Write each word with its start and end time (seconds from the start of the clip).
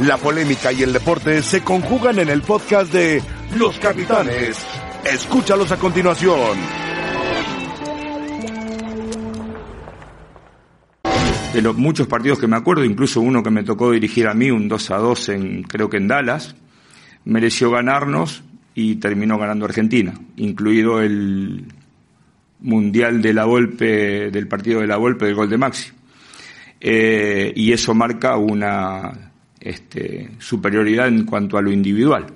La 0.00 0.16
polémica 0.16 0.72
y 0.72 0.82
el 0.82 0.92
deporte 0.92 1.40
se 1.40 1.62
conjugan 1.62 2.18
en 2.18 2.28
el 2.28 2.42
podcast 2.42 2.92
de 2.92 3.22
Los 3.56 3.78
Capitanes. 3.78 4.58
Escúchalos 5.04 5.70
a 5.70 5.76
continuación. 5.76 6.58
De 11.52 11.62
los 11.62 11.76
muchos 11.76 12.08
partidos 12.08 12.40
que 12.40 12.48
me 12.48 12.56
acuerdo, 12.56 12.84
incluso 12.84 13.20
uno 13.20 13.44
que 13.44 13.50
me 13.50 13.62
tocó 13.62 13.92
dirigir 13.92 14.26
a 14.26 14.34
mí, 14.34 14.50
un 14.50 14.66
2 14.66 14.90
a 14.90 14.96
2 14.96 15.28
en, 15.28 15.62
creo 15.62 15.88
que 15.88 15.98
en 15.98 16.08
Dallas, 16.08 16.56
mereció 17.24 17.70
ganarnos 17.70 18.42
y 18.74 18.96
terminó 18.96 19.38
ganando 19.38 19.64
Argentina, 19.64 20.12
incluido 20.36 21.00
el 21.00 21.66
mundial 22.58 23.22
de 23.22 23.32
la 23.32 23.44
Volpe, 23.44 24.32
del 24.32 24.48
partido 24.48 24.80
de 24.80 24.88
la 24.88 24.96
Volpe 24.96 25.26
del 25.26 25.36
gol 25.36 25.48
de 25.48 25.58
Maxi. 25.58 25.92
Eh, 26.80 27.52
y 27.54 27.72
eso 27.72 27.94
marca 27.94 28.36
una 28.36 29.30
este, 29.64 30.30
superioridad 30.38 31.08
en 31.08 31.24
cuanto 31.24 31.56
a 31.56 31.62
lo 31.62 31.72
individual. 31.72 32.26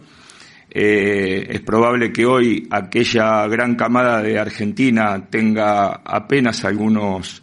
Eh, 0.71 1.47
es 1.51 1.61
probable 1.61 2.13
que 2.13 2.25
hoy 2.27 2.67
aquella 2.71 3.47
gran 3.47 3.77
camada 3.77 4.23
de 4.23 4.39
Argentina 4.39 5.27
tenga 5.31 6.01
apenas 6.05 6.65
algunos 6.65 7.43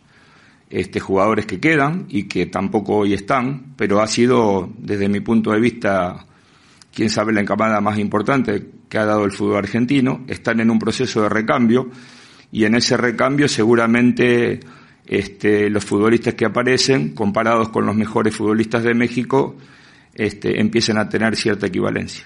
este, 0.69 0.99
jugadores 0.99 1.45
que 1.45 1.59
quedan 1.59 2.05
y 2.09 2.23
que 2.23 2.47
tampoco 2.47 2.97
hoy 2.97 3.13
están, 3.13 3.75
pero 3.77 4.01
ha 4.01 4.07
sido, 4.07 4.69
desde 4.77 5.07
mi 5.07 5.19
punto 5.19 5.51
de 5.51 5.59
vista, 5.59 6.25
quién 6.93 7.09
sabe 7.09 7.33
la 7.33 7.45
camada 7.45 7.79
más 7.79 7.99
importante 7.99 8.65
que 8.89 8.97
ha 8.97 9.05
dado 9.05 9.25
el 9.25 9.31
fútbol 9.31 9.57
argentino. 9.57 10.23
Están 10.27 10.59
en 10.59 10.71
un 10.71 10.79
proceso 10.79 11.21
de 11.21 11.29
recambio 11.29 11.89
y 12.51 12.65
en 12.65 12.75
ese 12.75 12.97
recambio 12.97 13.47
seguramente 13.47 14.59
este, 15.05 15.69
los 15.69 15.85
futbolistas 15.85 16.33
que 16.33 16.45
aparecen, 16.45 17.13
comparados 17.13 17.69
con 17.69 17.85
los 17.85 17.95
mejores 17.95 18.35
futbolistas 18.35 18.83
de 18.83 18.93
México, 18.93 19.55
este, 20.15 20.59
empiecen 20.59 20.97
a 20.97 21.09
tener 21.09 21.35
cierta 21.35 21.67
equivalencia. 21.67 22.25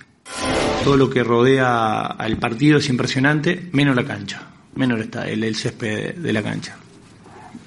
Todo 0.83 0.95
lo 0.95 1.09
que 1.09 1.23
rodea 1.23 2.05
al 2.05 2.37
partido 2.37 2.77
es 2.77 2.87
impresionante, 2.89 3.69
menos 3.73 3.95
la 3.95 4.05
cancha, 4.05 4.41
menos 4.75 4.99
está 5.01 5.27
el, 5.27 5.55
césped 5.55 6.15
de 6.15 6.33
la 6.33 6.41
cancha. 6.41 6.77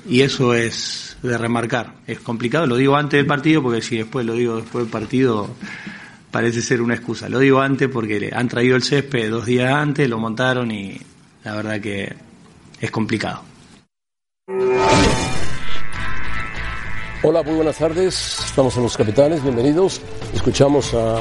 Y 0.08 0.22
eso 0.22 0.54
es 0.54 1.16
de 1.22 1.36
remarcar. 1.36 1.94
Es 2.06 2.20
complicado, 2.20 2.66
lo 2.66 2.76
digo 2.76 2.96
antes 2.96 3.18
del 3.18 3.26
partido 3.26 3.62
porque 3.62 3.82
si 3.82 3.98
después 3.98 4.24
lo 4.24 4.34
digo 4.34 4.56
después 4.56 4.84
del 4.84 4.90
partido 4.90 5.54
parece 6.30 6.62
ser 6.62 6.80
una 6.80 6.94
excusa. 6.94 7.28
Lo 7.28 7.38
digo 7.38 7.60
antes 7.60 7.88
porque 7.88 8.30
han 8.32 8.48
traído 8.48 8.76
el 8.76 8.82
césped 8.82 9.30
dos 9.30 9.46
días 9.46 9.72
antes, 9.72 10.08
lo 10.08 10.18
montaron 10.18 10.70
y 10.70 10.98
la 11.44 11.54
verdad 11.54 11.80
que 11.80 12.14
es 12.80 12.90
complicado. 12.90 13.44
Hola, 17.24 17.44
muy 17.44 17.54
buenas 17.54 17.78
tardes. 17.78 18.40
Estamos 18.46 18.76
en 18.76 18.82
Los 18.82 18.96
Capitanes, 18.96 19.40
bienvenidos. 19.44 20.00
Escuchamos 20.34 20.92
a 20.92 21.20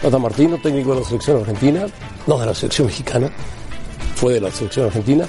Tata 0.00 0.18
Martino, 0.18 0.56
técnico 0.62 0.94
de 0.94 1.00
la 1.00 1.06
selección 1.06 1.40
argentina, 1.40 1.86
no 2.26 2.38
de 2.38 2.46
la 2.46 2.54
selección 2.54 2.86
mexicana, 2.86 3.30
fue 4.14 4.32
de 4.32 4.40
la 4.40 4.50
selección 4.50 4.86
argentina, 4.86 5.26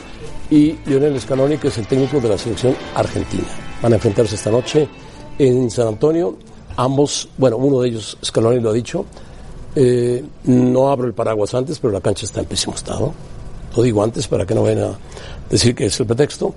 y 0.50 0.78
Lionel 0.86 1.20
Scaloni, 1.20 1.58
que 1.58 1.68
es 1.68 1.78
el 1.78 1.88
técnico 1.88 2.22
de 2.22 2.30
la 2.30 2.38
selección 2.38 2.74
argentina. 2.96 3.44
Van 3.82 3.92
a 3.92 3.96
enfrentarse 3.98 4.36
esta 4.36 4.50
noche 4.50 4.88
en 5.38 5.70
San 5.70 5.90
Antonio. 5.90 6.38
Ambos, 6.78 7.28
bueno, 7.38 7.58
uno 7.58 7.82
de 7.82 7.90
ellos, 7.90 8.18
Scaloni 8.24 8.62
lo 8.62 8.70
ha 8.70 8.74
dicho, 8.74 9.06
eh, 9.76 10.24
no 10.46 10.90
abro 10.90 11.06
el 11.06 11.14
paraguas 11.14 11.54
antes, 11.54 11.80
pero 11.80 11.92
la 11.92 12.00
cancha 12.00 12.26
está 12.26 12.40
en 12.40 12.46
pésimo 12.46 12.76
estado. 12.76 13.14
Lo 13.76 13.84
digo 13.84 14.02
antes 14.02 14.26
para 14.26 14.46
que 14.46 14.56
no 14.56 14.64
vayan 14.64 14.86
a 14.86 15.00
decir 15.50 15.76
que 15.76 15.88
es 15.88 16.00
el 16.00 16.06
pretexto. 16.06 16.56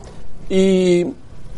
Y 0.49 1.05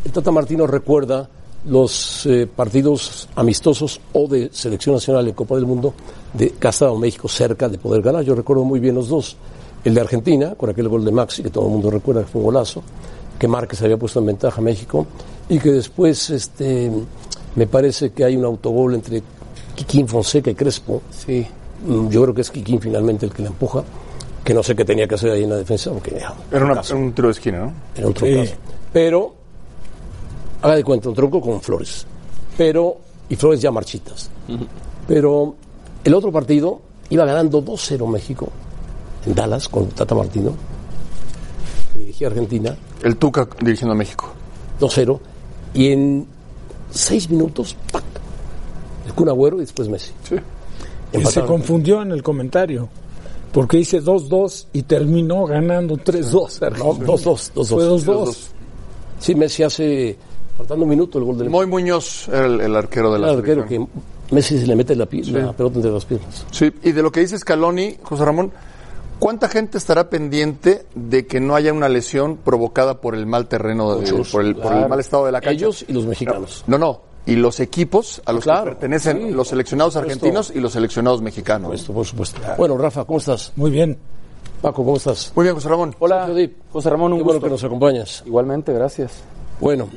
el 0.04 0.12
Tata 0.12 0.30
Martino 0.30 0.66
recuerda 0.66 1.28
los 1.66 2.26
eh, 2.26 2.46
partidos 2.46 3.28
amistosos 3.36 4.00
o 4.12 4.26
de 4.28 4.50
selección 4.52 4.94
nacional 4.96 5.24
de 5.24 5.32
Copa 5.32 5.54
del 5.54 5.64
Mundo 5.64 5.94
de 6.32 6.50
que 6.50 6.66
ha 6.66 6.70
estado 6.70 6.96
México 6.96 7.26
cerca 7.28 7.68
de 7.68 7.78
poder 7.78 8.02
ganar. 8.02 8.22
Yo 8.22 8.34
recuerdo 8.34 8.64
muy 8.64 8.80
bien 8.80 8.94
los 8.94 9.08
dos. 9.08 9.36
El 9.82 9.94
de 9.94 10.00
Argentina, 10.00 10.54
con 10.56 10.70
aquel 10.70 10.88
gol 10.88 11.04
de 11.04 11.12
Maxi, 11.12 11.42
que 11.42 11.50
todo 11.50 11.64
el 11.66 11.70
mundo 11.72 11.90
recuerda 11.90 12.22
que 12.22 12.28
fue 12.28 12.40
un 12.40 12.46
golazo, 12.46 12.82
que 13.38 13.48
Márquez 13.48 13.80
había 13.82 13.96
puesto 13.98 14.18
en 14.18 14.26
ventaja 14.26 14.60
a 14.60 14.64
México, 14.64 15.06
y 15.48 15.58
que 15.58 15.72
después 15.72 16.30
este, 16.30 16.90
me 17.54 17.66
parece 17.66 18.10
que 18.12 18.24
hay 18.24 18.36
un 18.36 18.44
autogol 18.46 18.94
entre 18.94 19.22
Quiquín 19.74 20.08
Fonseca 20.08 20.50
y 20.50 20.54
Crespo. 20.54 21.02
Sí. 21.10 21.46
Mm, 21.86 22.08
Yo 22.08 22.22
creo 22.22 22.34
que 22.34 22.40
es 22.42 22.50
Quiquín 22.50 22.80
finalmente 22.80 23.26
el 23.26 23.32
que 23.32 23.42
la 23.42 23.48
empuja, 23.48 23.84
que 24.42 24.54
no 24.54 24.62
sé 24.62 24.74
qué 24.74 24.84
tenía 24.86 25.06
que 25.06 25.16
hacer 25.16 25.30
ahí 25.32 25.44
en 25.44 25.50
la 25.50 25.56
defensa, 25.56 25.90
porque 25.92 26.12
ya, 26.18 26.34
Era 26.50 26.64
una- 26.64 26.80
un 26.94 27.12
tiro 27.12 27.28
de 27.28 27.32
esquina, 27.32 27.58
¿no? 27.60 27.72
era 27.94 28.06
un 28.06 28.14
troncazo. 28.14 28.54
Pero, 28.92 29.34
haga 30.64 30.76
de 30.76 30.84
cuenta, 30.84 31.10
un 31.10 31.14
tronco 31.14 31.40
con 31.42 31.60
flores. 31.60 32.06
Pero, 32.56 32.96
y 33.28 33.36
flores 33.36 33.60
ya 33.60 33.70
marchitas. 33.70 34.30
Pero 35.06 35.54
el 36.02 36.14
otro 36.14 36.32
partido 36.32 36.80
iba 37.10 37.26
ganando 37.26 37.62
2-0 37.62 38.08
México 38.08 38.48
en 39.26 39.34
Dallas 39.34 39.68
con 39.68 39.88
Tata 39.88 40.14
Martino. 40.14 40.54
Dirigía 41.94 42.28
Argentina, 42.28 42.76
El 43.02 43.16
Tuca 43.18 43.46
dirigiendo 43.60 43.92
a 43.92 43.96
México. 43.96 44.32
2-0. 44.80 45.20
Y 45.74 45.92
en 45.92 46.26
seis 46.90 47.28
minutos, 47.28 47.76
¡pac! 47.92 48.02
El 49.06 49.12
Kun 49.12 49.28
Agüero 49.28 49.58
y 49.58 49.60
después 49.60 49.88
Messi. 49.88 50.12
Sí. 50.26 50.36
Y 51.12 51.24
se 51.26 51.42
confundió 51.42 52.00
en 52.00 52.12
el 52.12 52.22
comentario. 52.22 52.88
Porque 53.52 53.76
dice 53.76 54.02
2-2 54.02 54.68
y 54.72 54.82
terminó 54.82 55.44
ganando 55.44 55.96
3-2. 55.96 56.78
No, 56.78 56.94
2-2. 56.94 57.52
2-2. 57.52 57.66
Fue 57.66 57.84
2-2. 57.84 58.36
Sí, 59.20 59.34
Messi 59.34 59.62
hace, 59.62 60.18
faltando 60.56 60.84
un 60.84 60.90
minuto, 60.90 61.18
el 61.18 61.24
gol 61.24 61.38
del 61.38 61.50
Moy 61.50 61.66
Muñoz 61.66 62.28
era 62.28 62.46
el, 62.46 62.60
el 62.60 62.76
arquero 62.76 63.12
de 63.12 63.18
la 63.18 63.30
el 63.32 63.38
arquero 63.38 63.66
que 63.66 63.84
Messi 64.30 64.58
se 64.58 64.66
le 64.66 64.74
mete 64.76 64.94
la, 64.96 65.06
pi- 65.06 65.22
la 65.24 65.52
pelota 65.52 65.76
entre 65.76 65.90
las 65.90 66.04
piernas. 66.04 66.46
Sí, 66.50 66.72
y 66.82 66.92
de 66.92 67.02
lo 67.02 67.12
que 67.12 67.20
dice 67.20 67.38
Scaloni, 67.38 67.96
José 68.02 68.24
Ramón, 68.24 68.50
¿cuánta 69.18 69.48
gente 69.48 69.78
estará 69.78 70.08
pendiente 70.08 70.86
de 70.94 71.26
que 71.26 71.40
no 71.40 71.54
haya 71.54 71.72
una 71.72 71.88
lesión 71.88 72.36
provocada 72.38 73.00
por 73.00 73.14
el 73.14 73.26
mal 73.26 73.46
terreno, 73.48 73.94
de- 73.96 74.00
Muchos, 74.12 74.30
por, 74.30 74.44
el, 74.44 74.56
por 74.56 74.72
el 74.72 74.88
mal 74.88 74.98
estado 75.00 75.26
de 75.26 75.32
la 75.32 75.40
cancha? 75.40 75.52
Ellos 75.66 75.84
y 75.86 75.92
los 75.92 76.06
mexicanos. 76.06 76.64
No, 76.66 76.78
no. 76.78 77.00
Y 77.26 77.36
los 77.36 77.58
equipos 77.60 78.20
a 78.26 78.32
los 78.32 78.44
Claro, 78.44 78.64
que 78.64 78.70
pertenecen 78.72 79.28
sí, 79.28 79.30
los 79.30 79.48
seleccionados 79.48 79.96
argentinos 79.96 80.52
y 80.54 80.60
los 80.60 80.72
seleccionados 80.72 81.22
mexicanos. 81.22 81.68
Por 81.70 81.78
supuesto, 81.78 81.92
por 82.16 82.26
supuesto. 82.26 82.54
Bueno, 82.58 82.76
Rafa, 82.76 83.04
¿cómo 83.06 83.18
estás? 83.18 83.50
Muy 83.56 83.70
bien. 83.70 83.96
Paco, 84.60 84.84
¿cómo 84.84 84.96
estás? 84.96 85.32
Muy 85.34 85.44
bien, 85.44 85.54
José 85.54 85.68
Ramón. 85.70 85.94
Hola. 85.98 86.28
José 86.70 86.90
Ramón, 86.90 87.12
un 87.12 87.18
Qué 87.20 87.24
bueno 87.24 87.38
gusto. 87.40 87.46
que 87.46 87.50
nos 87.50 87.64
acompañas. 87.64 88.22
Igualmente, 88.26 88.72
gracias. 88.74 89.22
Bueno, 89.60 89.88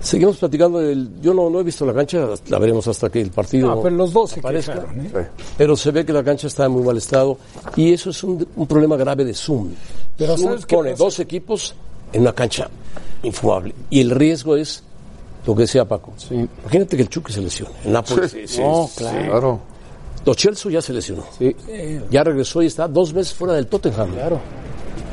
seguimos 0.00 0.36
platicando. 0.38 0.78
del- 0.80 1.20
yo 1.20 1.32
no, 1.34 1.48
no 1.50 1.60
he 1.60 1.62
visto 1.62 1.84
la 1.86 1.92
cancha, 1.94 2.26
la 2.48 2.58
veremos 2.58 2.86
hasta 2.88 3.08
que 3.10 3.20
el 3.20 3.30
partido 3.30 3.68
No, 3.74 3.82
pero 3.82 3.96
los 3.96 4.12
dos 4.12 4.30
se 4.30 4.40
quejaron, 4.40 5.00
¿eh? 5.00 5.10
Sí. 5.12 5.42
Pero 5.58 5.76
se 5.76 5.90
ve 5.90 6.04
que 6.04 6.12
la 6.12 6.22
cancha 6.24 6.46
está 6.46 6.66
en 6.66 6.72
muy 6.72 6.82
mal 6.82 6.96
estado 6.96 7.36
y 7.76 7.92
eso 7.92 8.10
es 8.10 8.22
un, 8.24 8.46
un 8.56 8.66
problema 8.66 8.96
grave 8.96 9.24
de 9.24 9.34
Zoom. 9.34 9.70
Pero 10.16 10.36
Zoom 10.36 10.48
¿sabes 10.50 10.66
pone 10.66 10.94
dos 10.94 11.18
equipos 11.20 11.74
en 12.12 12.22
una 12.22 12.32
cancha 12.32 12.68
infumable 13.22 13.74
y 13.90 14.00
el 14.00 14.10
riesgo 14.10 14.56
es 14.56 14.82
lo 15.46 15.54
que 15.54 15.62
decía 15.62 15.84
Paco. 15.86 16.12
Imagínate 16.30 16.96
que 16.96 17.02
el 17.02 17.08
Chucky 17.08 17.32
se 17.32 17.40
lesione. 17.40 17.72
El 17.84 17.92
Napoli. 17.92 18.28
Sí, 18.28 18.42
sí, 18.46 18.60
No, 18.60 18.86
sí. 18.88 18.98
Claro. 18.98 19.60
Lo 20.26 20.34
Chelsea 20.34 20.70
ya 20.70 20.82
se 20.82 20.92
lesionó. 20.92 21.24
Sí, 21.38 21.56
Ya 22.10 22.22
regresó 22.22 22.60
y 22.62 22.66
está 22.66 22.86
dos 22.86 23.14
meses 23.14 23.32
fuera 23.32 23.54
del 23.54 23.66
Tottenham. 23.68 24.12
claro. 24.12 24.38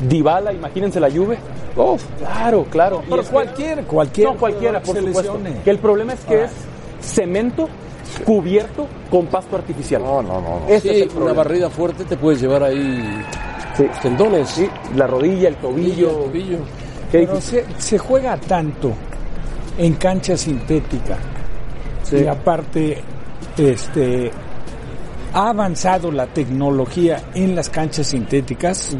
Dybala, 0.02 0.54
imagínense 0.54 1.00
la 1.00 1.10
Juve. 1.10 1.38
Oh, 1.76 1.98
Claro, 2.20 2.66
claro. 2.70 3.04
Y 3.06 3.10
Pero 3.10 3.24
cualquier, 3.24 3.84
cualquier. 3.86 4.28
No, 4.30 4.38
cualquiera, 4.38 4.82
por 4.82 4.98
supuesto. 4.98 5.40
Que 5.64 5.70
el 5.70 5.80
problema 5.80 6.14
es 6.14 6.20
que 6.26 6.44
es 6.46 6.52
cemento 7.02 7.68
cubierto 8.26 8.88
con 9.12 9.28
pasto 9.28 9.56
artificial. 9.58 10.02
No, 10.02 10.22
no, 10.22 10.42
no. 10.42 10.60
no. 10.62 10.68
Ese 10.68 11.04
es 11.04 11.12
sí, 11.12 11.18
el 11.18 11.24
una 11.24 11.34
barrida 11.34 11.70
fuerte 11.70 12.04
te 12.06 12.18
puedes 12.18 12.42
llevar 12.42 12.64
ahí 12.64 13.24
Sí. 13.76 13.86
tendones. 14.02 14.50
Sí, 14.50 14.68
la 14.96 15.06
rodilla, 15.08 15.50
el 15.50 15.56
tobillo. 15.58 16.10
tobillo. 16.10 16.58
Qué 17.12 17.20
Pero 17.28 17.40
se 17.78 17.98
juega 18.00 18.38
tanto 18.38 18.92
en 19.78 19.94
cancha 19.96 20.36
sintética. 20.36 21.18
Sí. 22.04 22.18
Y 22.24 22.28
aparte, 22.28 23.02
este, 23.58 24.32
ha 25.34 25.50
avanzado 25.50 26.12
la 26.12 26.26
tecnología 26.28 27.22
en 27.36 27.56
las 27.56 27.70
canchas 27.70 28.08
sintéticas, 28.08 28.98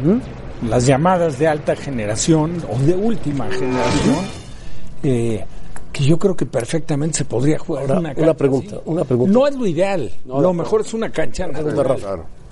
las 0.62 0.86
llamadas 0.86 1.38
de 1.38 1.46
alta 1.48 1.76
generación 1.76 2.62
o 2.70 2.78
de 2.80 2.94
última 2.94 3.46
generación, 3.50 4.16
eh, 5.02 5.44
que 5.92 6.04
yo 6.04 6.18
creo 6.18 6.36
que 6.36 6.46
perfectamente 6.46 7.18
se 7.18 7.24
podría 7.24 7.58
jugar 7.58 7.82
Ahora, 7.84 7.94
una, 8.00 8.08
una 8.10 8.14
cancha 8.14 8.34
pregunta, 8.34 8.76
así. 8.76 8.82
una 8.86 9.04
pregunta. 9.04 9.32
No 9.32 9.46
es 9.46 9.54
lo 9.56 9.66
ideal. 9.66 10.10
No, 10.24 10.40
lo 10.40 10.52
mejor 10.52 10.80
es 10.82 10.94
una 10.94 11.10
cancha 11.10 11.48
Pregunta. 11.48 11.96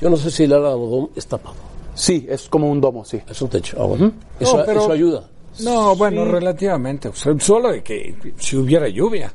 Yo 0.00 0.10
no 0.10 0.16
sé 0.16 0.30
si 0.30 0.44
el 0.44 0.52
Aladón 0.52 1.10
está 1.16 1.38
tapado. 1.38 1.56
Sí, 1.94 2.26
es 2.28 2.48
como 2.48 2.70
un 2.70 2.80
domo, 2.80 3.04
sí. 3.04 3.18
Es 3.28 3.40
un 3.40 3.48
techo. 3.48 3.76
Ah, 3.80 3.86
bueno. 3.86 4.12
eso, 4.38 4.58
No, 4.58 4.64
pero- 4.66 4.80
eso 4.80 4.92
ayuda. 4.92 5.28
No, 5.60 5.96
bueno, 5.96 6.26
relativamente. 6.26 7.08
O 7.08 7.14
sea, 7.14 7.34
solo 7.40 7.72
de 7.72 7.82
que 7.82 8.14
si 8.36 8.56
hubiera 8.56 8.88
lluvia. 8.88 9.32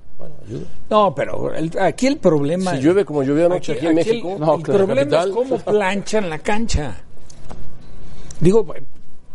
No, 0.90 1.16
pero 1.16 1.52
el- 1.54 1.72
aquí 1.80 2.06
el 2.06 2.18
problema. 2.18 2.76
Si 2.76 2.82
llueve 2.82 3.04
como 3.04 3.24
llovió 3.24 3.48
anoche 3.48 3.72
aquí, 3.74 3.88
en 3.88 3.98
aquí 3.98 4.10
México, 4.10 4.34
El, 4.34 4.40
no, 4.40 4.56
el 4.56 4.62
claro, 4.62 4.86
problema 4.86 5.02
capital. 5.02 5.30
es 5.30 5.36
cómo 5.36 5.58
planchan 5.58 6.30
la 6.30 6.38
cancha. 6.40 7.04
Digo, 8.42 8.66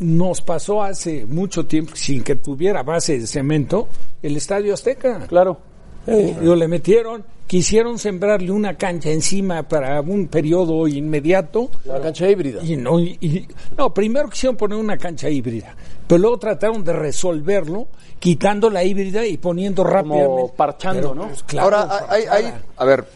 nos 0.00 0.43
pasó 0.43 0.82
hace 0.82 1.25
mucho 1.25 1.64
tiempo 1.67 1.93
sin 1.97 2.23
que 2.23 2.35
tuviera 2.37 2.82
base 2.82 3.19
de 3.19 3.26
cemento 3.26 3.88
el 4.23 4.37
Estadio 4.37 4.75
Azteca. 4.75 5.26
Claro. 5.26 5.58
Digo, 6.06 6.55
le 6.55 6.69
metieron 6.69 7.25
quisieron 7.47 7.97
sembrarle 7.99 8.50
una 8.50 8.75
cancha 8.76 9.08
encima 9.11 9.62
para 9.62 10.00
un 10.00 10.26
periodo 10.26 10.88
inmediato. 10.88 11.70
La 11.85 12.00
cancha 12.00 12.29
híbrida. 12.29 12.61
Y 12.64 12.76
no, 12.76 12.99
y- 12.99 13.17
y- 13.20 13.47
no, 13.79 13.94
primero 13.94 14.29
quisieron 14.29 14.56
poner 14.56 14.76
una 14.79 14.99
cancha 14.99 15.29
híbrida, 15.31 15.76
pero 16.09 16.19
luego 16.19 16.38
trataron 16.38 16.82
de 16.85 16.93
resolverlo 16.93 17.87
quitando 18.19 18.69
la 18.69 18.82
híbrida 18.82 19.25
y 19.25 19.37
poniendo 19.37 19.85
rápidamente. 19.85 20.26
Como 20.26 20.52
parchando, 20.55 21.14
¿no? 21.14 21.29
Pues, 21.29 21.44
claro, 21.44 21.76
Ahora, 21.76 22.06
hay, 22.09 22.25
hay- 22.29 22.52
a 22.76 22.85
ver, 22.85 23.06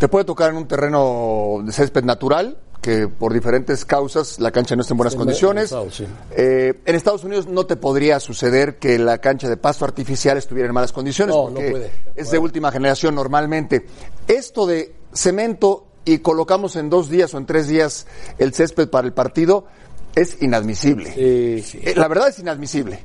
te 0.00 0.08
puede 0.08 0.24
tocar 0.24 0.50
en 0.50 0.56
un 0.56 0.66
terreno 0.66 1.58
de 1.64 1.70
césped 1.72 2.02
natural, 2.02 2.56
que 2.80 3.08
por 3.08 3.32
diferentes 3.32 3.84
causas 3.84 4.38
la 4.38 4.50
cancha 4.52 4.76
no 4.76 4.82
está 4.82 4.94
en 4.94 4.98
buenas 4.98 5.16
condiciones. 5.16 5.62
en 5.72 5.78
Estados, 5.78 5.94
sí. 5.96 6.06
Eh, 6.36 6.74
en 6.84 6.94
Estados 6.94 7.24
Unidos 7.24 7.46
no 7.48 7.66
te 7.66 7.76
podría 7.76 8.20
suceder 8.20 8.78
que 8.78 8.98
la 8.98 9.18
cancha 9.18 9.48
de 9.48 9.56
pasto 9.56 9.84
artificial 9.84 10.36
estuviera 10.38 10.68
en 10.68 10.74
malas 10.74 10.92
condiciones, 10.92 11.34
No, 11.34 11.48
no 11.50 11.54
porque 11.56 11.70
puede. 11.70 11.90
es 12.14 12.30
de 12.30 12.38
última 12.38 12.70
generación 12.70 13.14
normalmente. 13.16 13.84
Esto 14.28 14.66
de 14.66 14.94
cemento 15.12 15.86
y 16.04 16.18
colocamos 16.18 16.76
en 16.76 16.88
dos 16.88 17.10
días 17.10 17.34
o 17.34 17.38
en 17.38 17.46
tres 17.46 17.66
días 17.68 18.06
el 18.38 18.54
césped 18.54 18.88
para 18.88 19.06
el 19.06 19.12
partido 19.12 19.66
es 20.14 20.40
inadmisible. 20.40 21.12
Eh, 21.16 21.92
La 21.96 22.08
verdad 22.08 22.28
es 22.28 22.38
inadmisible. 22.38 23.00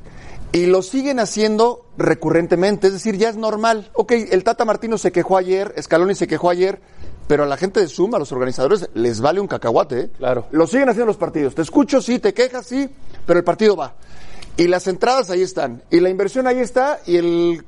Y 0.52 0.66
lo 0.66 0.82
siguen 0.82 1.18
haciendo 1.18 1.84
recurrentemente, 1.98 2.86
es 2.86 2.92
decir, 2.92 3.16
ya 3.16 3.28
es 3.28 3.36
normal. 3.36 3.90
Ok, 3.92 4.12
el 4.12 4.44
Tata 4.44 4.64
Martino 4.64 4.98
se 4.98 5.10
quejó 5.10 5.36
ayer, 5.36 5.74
Scaloni 5.82 6.14
se 6.14 6.28
quejó 6.28 6.48
ayer, 6.48 6.80
pero 7.26 7.44
a 7.44 7.46
la 7.46 7.56
gente 7.56 7.80
de 7.80 7.88
Zoom, 7.88 8.14
a 8.14 8.18
los 8.18 8.32
organizadores, 8.32 8.88
les 8.94 9.20
vale 9.20 9.40
un 9.40 9.46
cacahuate. 9.46 10.00
¿eh? 10.00 10.10
Claro. 10.18 10.46
Lo 10.50 10.66
siguen 10.66 10.88
haciendo 10.88 11.06
los 11.06 11.16
partidos. 11.16 11.54
Te 11.54 11.62
escucho, 11.62 12.02
sí, 12.02 12.18
te 12.18 12.34
quejas, 12.34 12.66
sí, 12.66 12.88
pero 13.26 13.38
el 13.38 13.44
partido 13.44 13.76
va. 13.76 13.94
Y 14.56 14.68
las 14.68 14.86
entradas 14.86 15.30
ahí 15.30 15.42
están. 15.42 15.82
Y 15.90 16.00
la 16.00 16.10
inversión 16.10 16.46
ahí 16.46 16.58
está. 16.58 17.00
Y 17.06 17.16
el 17.16 17.64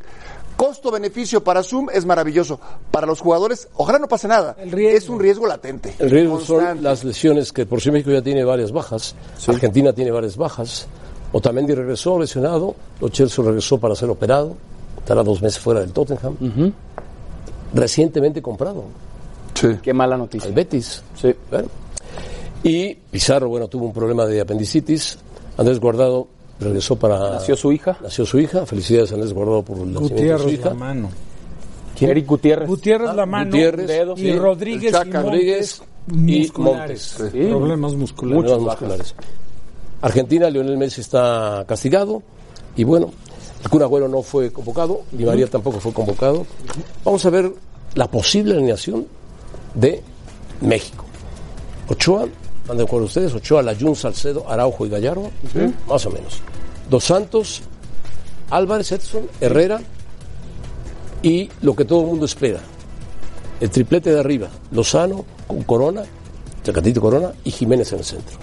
costo-beneficio 0.56 1.42
para 1.42 1.62
Zoom 1.62 1.88
es 1.92 2.04
maravilloso. 2.04 2.60
Para 2.90 3.06
los 3.06 3.20
jugadores, 3.20 3.68
ojalá 3.74 3.98
no 3.98 4.08
pase 4.08 4.28
nada. 4.28 4.56
El 4.58 4.70
riesgo. 4.70 4.96
Es 4.96 5.08
un 5.08 5.20
riesgo 5.20 5.46
latente. 5.46 5.94
El 5.98 6.10
riesgo 6.10 6.40
son 6.40 6.82
las 6.82 7.02
lesiones 7.02 7.52
que 7.52 7.66
por 7.66 7.80
si 7.80 7.90
México 7.90 8.10
ya 8.10 8.22
tiene 8.22 8.44
varias 8.44 8.72
bajas. 8.72 9.14
Argentina 9.48 9.92
tiene 9.92 10.10
varias 10.10 10.36
bajas. 10.36 10.86
Otamendi 11.32 11.74
regresó 11.74 12.18
lesionado. 12.18 12.76
Lo 13.00 13.08
Chelsea 13.08 13.44
regresó 13.44 13.78
para 13.78 13.94
ser 13.94 14.10
operado. 14.10 14.56
Estará 14.98 15.22
dos 15.22 15.42
meses 15.42 15.58
fuera 15.58 15.80
del 15.80 15.92
Tottenham. 15.92 16.36
Recientemente 17.74 18.40
comprado 18.40 18.84
Qué 19.82 19.92
mala 19.92 20.16
noticia. 20.16 20.48
al 20.48 20.54
Betis. 20.54 21.02
Sí. 21.20 21.34
Bueno. 21.50 21.68
Y 22.62 22.94
Pizarro, 22.94 23.48
bueno, 23.48 23.68
tuvo 23.68 23.86
un 23.86 23.92
problema 23.92 24.26
de 24.26 24.40
apendicitis. 24.40 25.18
Andrés 25.56 25.78
Guardado 25.80 26.26
regresó 26.58 26.96
para... 26.96 27.18
Nació 27.30 27.56
su 27.56 27.72
hija. 27.72 27.96
Nació 28.02 28.26
su 28.26 28.38
hija. 28.38 28.66
Felicidades 28.66 29.12
Andrés 29.12 29.32
Guardado 29.32 29.62
por 29.62 29.78
el 29.78 29.92
nacimiento 29.92 30.14
de 30.14 30.38
su 30.38 30.44
Gutiérrez 30.44 30.58
hija. 30.58 30.68
la 30.70 30.74
mano. 30.74 31.10
Eric 32.00 32.26
Gutiérrez. 32.26 32.68
Gutiérrez 32.68 33.14
la 33.14 33.26
mano 33.26 33.50
Gutiérrez, 33.50 33.86
dedo, 33.86 34.14
y 34.16 34.20
sí. 34.20 34.38
Rodríguez 34.38 34.92
El 34.92 34.98
Chaca, 34.98 35.20
y 35.20 35.24
Montes, 35.24 35.80
Rodríguez 36.06 36.52
y. 36.56 36.60
Montes. 36.60 37.02
Sí. 37.32 37.48
Problemas 37.48 37.94
musculares. 37.94 38.42
Problemas 38.42 38.62
musculares. 38.80 39.14
Argentina, 40.02 40.50
Lionel 40.50 40.76
Messi 40.76 41.00
está 41.00 41.64
castigado 41.66 42.22
y 42.76 42.84
bueno, 42.84 43.10
el 43.62 43.70
Kun 43.70 43.82
Agüero 43.82 44.08
no 44.08 44.22
fue 44.22 44.52
convocado, 44.52 45.02
Di 45.10 45.24
María 45.24 45.46
tampoco 45.46 45.80
fue 45.80 45.92
convocado. 45.92 46.46
Vamos 47.04 47.24
a 47.24 47.30
ver 47.30 47.50
la 47.94 48.10
posible 48.10 48.54
alineación 48.54 49.06
de 49.76 50.02
México. 50.60 51.04
Ochoa, 51.88 52.26
¿están 52.62 52.76
de 52.76 52.82
acuerdo 52.82 53.06
ustedes? 53.06 53.32
Ochoa, 53.32 53.62
Layún, 53.62 53.94
Salcedo, 53.94 54.50
Araujo 54.50 54.84
y 54.86 54.88
Gallardo, 54.88 55.30
más 55.88 56.04
o 56.06 56.10
menos. 56.10 56.40
Dos 56.90 57.04
Santos, 57.04 57.62
Álvarez, 58.50 58.90
Edson, 58.92 59.28
Herrera 59.40 59.80
y 61.22 61.48
lo 61.62 61.76
que 61.76 61.84
todo 61.84 62.00
el 62.00 62.06
mundo 62.06 62.26
espera, 62.26 62.60
el 63.60 63.70
triplete 63.70 64.12
de 64.12 64.20
arriba, 64.20 64.48
Lozano 64.72 65.24
con 65.46 65.62
Corona, 65.62 66.02
Tecatito 66.62 67.00
Corona 67.00 67.32
y 67.44 67.50
Jiménez 67.50 67.92
en 67.92 67.98
el 68.00 68.04
centro. 68.04 68.36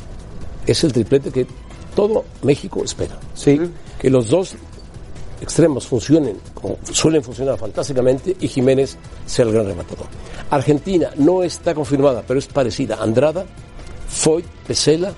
Es 0.65 0.83
el 0.83 0.93
triplete 0.93 1.31
que 1.31 1.45
todo 1.95 2.23
México 2.41 2.83
espera. 2.83 3.19
Sí. 3.35 3.59
Que 3.99 4.09
los 4.09 4.29
dos 4.29 4.55
extremos 5.43 5.85
funcionen 5.85 6.37
como 6.53 6.77
suelen 6.91 7.21
funcionar 7.21 7.57
fantásticamente 7.57 8.35
y 8.39 8.47
Jiménez 8.47 8.97
sea 9.25 9.45
el 9.45 9.51
gran 9.51 9.65
rematador. 9.67 10.07
Argentina 10.49 11.11
no 11.17 11.43
está 11.43 11.75
confirmada, 11.75 12.23
pero 12.25 12.39
es 12.39 12.47
parecida. 12.47 12.97
Andrada, 13.01 13.45
Foy, 14.07 14.43
Pesela, 14.65 15.13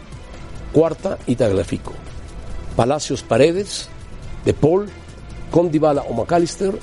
Cuarta 0.73 1.17
y 1.27 1.35
Tagliafico. 1.35 1.93
Palacios 2.75 3.23
Paredes, 3.23 3.87
De 4.43 4.53
Paul, 4.53 4.89
Condibala 5.51 6.01
o 6.01 6.13
McAllister, 6.13 6.77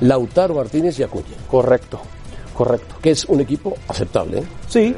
Lautaro 0.00 0.54
Martínez 0.54 0.98
y 0.98 1.02
Acuña, 1.02 1.36
Correcto. 1.48 2.00
Correcto. 2.54 2.96
que 3.00 3.10
es 3.10 3.24
un 3.26 3.40
equipo 3.40 3.76
aceptable. 3.86 4.38
¿eh? 4.38 4.44
Sí, 4.68 4.94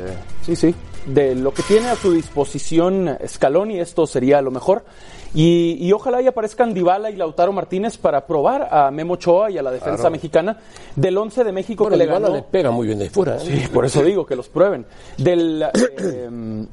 sí, 0.47 0.57
sí. 0.57 0.75
De 1.07 1.35
lo 1.35 1.53
que 1.53 1.63
tiene 1.63 1.89
a 1.89 1.97
su 1.97 2.13
disposición 2.13 3.19
Scaloni, 3.27 3.81
esto 3.81 4.07
sería 4.07 4.41
lo 4.41 4.51
mejor. 4.51 4.85
Y, 5.33 5.77
y 5.79 5.93
ojalá 5.93 6.21
y 6.21 6.27
aparezcan 6.27 6.75
Dybala 6.75 7.11
y 7.11 7.17
Lautaro 7.17 7.53
Martínez 7.53 7.97
para 7.99 8.27
probar 8.27 8.67
a 8.71 8.91
Memo 8.91 9.15
Ochoa 9.15 9.51
y 9.51 9.59
a 9.59 9.63
la 9.63 9.71
defensa 9.71 10.11
mexicana 10.11 10.59
del 10.97 11.17
11 11.17 11.45
de 11.45 11.53
México 11.53 11.85
Bueno, 11.85 11.95
que 11.95 12.05
le 12.05 12.11
ganó. 12.11 12.29
le 12.35 12.43
pega 12.43 12.73
muy 12.73 12.87
bien 12.89 12.99
de 12.99 13.11
fuera. 13.11 13.37
¿eh? 13.37 13.41
Sí, 13.41 13.69
por 13.73 13.85
eso 13.85 14.03
digo 14.03 14.27
que 14.27 14.35
los 14.35 14.49
prueben. 14.49 14.87
Del, 15.19 15.63
eh, 15.63 16.29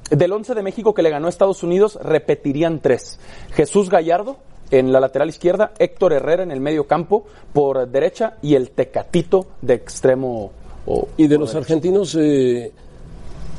del 0.10 0.32
11 0.34 0.56
de 0.56 0.64
México 0.64 0.94
que 0.94 1.04
le 1.04 1.12
ganó 1.12 1.28
a 1.28 1.30
Estados 1.30 1.62
Unidos, 1.62 2.00
repetirían 2.02 2.80
tres. 2.80 3.20
Jesús 3.54 3.90
Gallardo 3.92 4.38
en 4.72 4.92
la 4.92 5.00
lateral 5.00 5.30
izquierda, 5.30 5.72
Héctor 5.78 6.14
Herrera 6.14 6.42
en 6.44 6.52
el 6.52 6.60
medio 6.60 6.88
campo 6.88 7.26
por 7.54 7.88
derecha 7.88 8.38
y 8.42 8.56
el 8.56 8.72
Tecatito 8.72 9.46
de 9.62 9.76
extremo. 9.76 10.52
o- 10.88 11.08
Y 11.16 11.28
de 11.28 11.38
los 11.38 11.54
argentinos, 11.54 12.16
eh, 12.20 12.72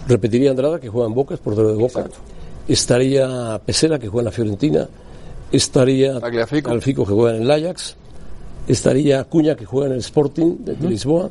repetiría 0.08 0.50
Andrada, 0.50 0.80
que 0.80 0.88
juega 0.88 1.06
en 1.06 1.14
Boca, 1.14 1.34
es 1.34 1.40
portero 1.40 1.68
de 1.68 1.76
Boca. 1.76 2.04
Estaría 2.68 3.60
Pesela, 3.64 3.98
que 3.98 4.08
juega 4.08 4.20
en 4.20 4.24
la 4.26 4.32
Fiorentina. 4.32 4.88
Estaría 5.50 6.20
Tagliafico. 6.20 6.68
Tagliafico, 6.68 7.06
que 7.06 7.12
juega 7.12 7.36
en 7.36 7.42
el 7.42 7.50
Ajax. 7.50 7.96
Estaría 8.68 9.24
Cuña, 9.24 9.56
que 9.56 9.64
juega 9.64 9.86
en 9.86 9.94
el 9.94 10.00
Sporting 10.00 10.56
de, 10.60 10.76
Lisboa. 10.88 11.30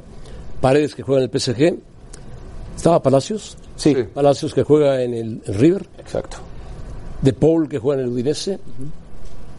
Paredes, 0.59 0.95
que 0.95 1.03
juega 1.03 1.23
en 1.23 1.29
el 1.31 1.39
PSG. 1.39 1.77
Estaba 2.75 3.01
Palacios. 3.01 3.57
Sí, 3.75 3.95
Palacios, 4.13 4.53
que 4.53 4.63
juega 4.63 5.01
en 5.03 5.13
el 5.13 5.41
River. 5.45 5.85
exacto. 5.99 6.37
De 7.21 7.33
Paul, 7.33 7.69
que 7.69 7.77
juega 7.77 8.01
en 8.01 8.07
el 8.07 8.13
Udinese. 8.13 8.59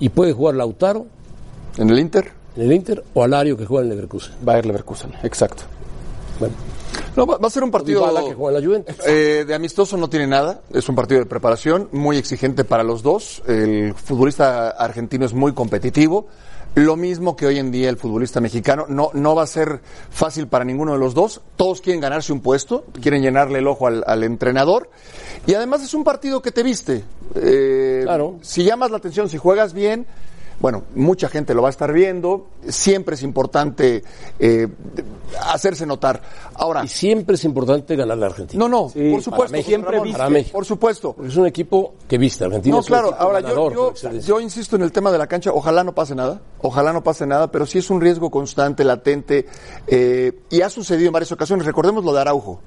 Y 0.01 0.09
puede 0.11 0.33
jugar 0.33 0.55
Lautaro 0.55 1.07
En 1.77 1.91
el 1.91 1.99
Inter. 1.99 2.31
en 2.57 2.63
el 2.63 2.73
Inter 2.73 3.03
o 3.15 3.23
Alario, 3.23 3.57
que 3.57 3.67
juega 3.67 3.85
en 3.85 3.91
el 3.91 3.97
Leverkusen. 3.97 4.35
Bayer 4.43 4.67
Leverkusen, 4.67 5.11
exacto. 5.23 5.65
Bueno, 6.39 6.55
No, 7.17 7.27
va, 7.27 7.39
va 7.39 7.49
a 7.49 7.51
ser 7.51 7.63
un 7.65 7.71
partido 7.71 8.01
Dybala, 8.01 8.29
que 8.29 8.35
juega 8.35 8.61
la 8.61 8.67
Juventus. 8.67 8.97
eh, 9.07 9.45
de 9.47 9.55
amistoso, 9.55 9.97
no 9.97 10.09
tiene 10.09 10.27
nada. 10.27 10.61
Es 10.73 10.89
un 10.89 10.95
partido 10.95 11.21
de 11.21 11.27
preparación 11.27 11.89
muy 11.93 12.17
exigente 12.17 12.65
para 12.65 12.83
los 12.85 13.03
dos. 13.03 13.43
El 13.47 13.95
futbolista 13.95 14.71
argentino 14.71 15.27
es 15.27 15.33
muy 15.35 15.53
competitivo. 15.53 16.27
Lo 16.75 16.97
mismo 16.97 17.35
que 17.35 17.47
hoy 17.47 17.59
en 17.59 17.73
día 17.73 17.89
el 17.89 17.97
futbolista 17.97 18.41
mexicano. 18.41 18.85
No, 18.89 19.11
no 19.15 19.35
va 19.35 19.43
a 19.43 19.47
ser 19.47 19.81
fácil 20.11 20.47
para 20.47 20.65
ninguno 20.65 20.93
de 20.93 20.99
los 20.99 21.15
dos. 21.15 21.41
Todos 21.57 21.81
quieren 21.81 22.01
ganarse 22.01 22.33
un 22.33 22.41
puesto, 22.41 22.85
quieren 23.01 23.23
llenarle 23.23 23.59
el 23.59 23.67
ojo 23.67 23.87
al, 23.89 24.05
al 24.07 24.23
entrenador. 24.23 24.89
Y 25.47 25.55
además 25.55 25.83
es 25.83 25.95
un 25.95 26.05
partido 26.05 26.41
que 26.41 26.53
te 26.53 26.63
viste. 26.63 27.03
Eh, 27.35 28.03
Claro. 28.05 28.39
Si 28.43 28.63
llamas 28.65 28.91
la 28.93 28.99
atención, 28.99 29.29
si 29.29 29.39
juegas 29.39 29.73
bien, 29.73 30.07
bueno, 30.61 30.83
mucha 30.95 31.29
gente 31.29 31.55
lo 31.55 31.63
va 31.63 31.69
a 31.69 31.71
estar 31.71 31.93
viendo. 31.93 32.49
Siempre 32.69 33.15
es 33.15 33.23
importante 33.23 34.03
eh, 34.39 34.67
hacerse 35.47 35.87
notar. 35.87 36.21
Ahora, 36.55 36.85
Y 36.85 36.89
siempre 36.89 37.37
es 37.37 37.45
importante 37.45 37.95
ganar 37.95 38.19
la 38.19 38.27
Argentina. 38.27 38.59
no, 38.59 38.69
no, 38.69 38.89
Sí, 38.89 39.11
por 39.11 39.23
supuesto. 39.23 39.31
para 39.37 39.51
México. 39.53 39.69
Siempre 39.69 40.01
viste. 40.01 40.19
Para 40.19 40.31
México. 40.31 40.53
Por 40.53 40.65
supuesto. 40.65 41.13
Porque 41.13 41.31
es 41.31 41.37
un 41.37 41.47
equipo 41.47 41.95
que 42.09 42.19
viste. 42.19 42.45
Argentina 42.45 42.75
No, 42.75 42.81
es 42.81 42.87
un 42.87 42.89
claro. 42.89 43.09
equipo 43.09 43.23
Ahora, 43.23 43.41
ganador, 43.41 43.95
yo, 44.21 44.41
insisto 44.41 44.75
en 44.77 44.83
el 44.83 44.91
tema 44.93 45.13
de 45.13 45.19
la 45.19 45.27
cancha. 45.27 45.51
Ojalá 45.53 45.85
no 45.85 45.95
pase 45.95 46.15
nada. 46.15 46.41
Ojalá 46.61 46.93
no 46.93 47.05
pase 47.05 47.25
nada, 47.27 47.51
pero 47.53 47.65
sí 47.65 47.79
es 47.79 47.89
un 47.91 48.01
riesgo 48.01 48.31
constante, 48.31 48.83
latente. 48.85 49.47
eh, 49.87 50.33
y 50.51 50.61
ha 50.63 50.71
sucedido 50.71 51.07
en 51.07 51.13
varias 51.13 51.31
ocasiones. 51.33 51.67
Recordemos 51.67 52.05
lo 52.05 52.13
de 52.13 52.21
Araujo. 52.21 52.61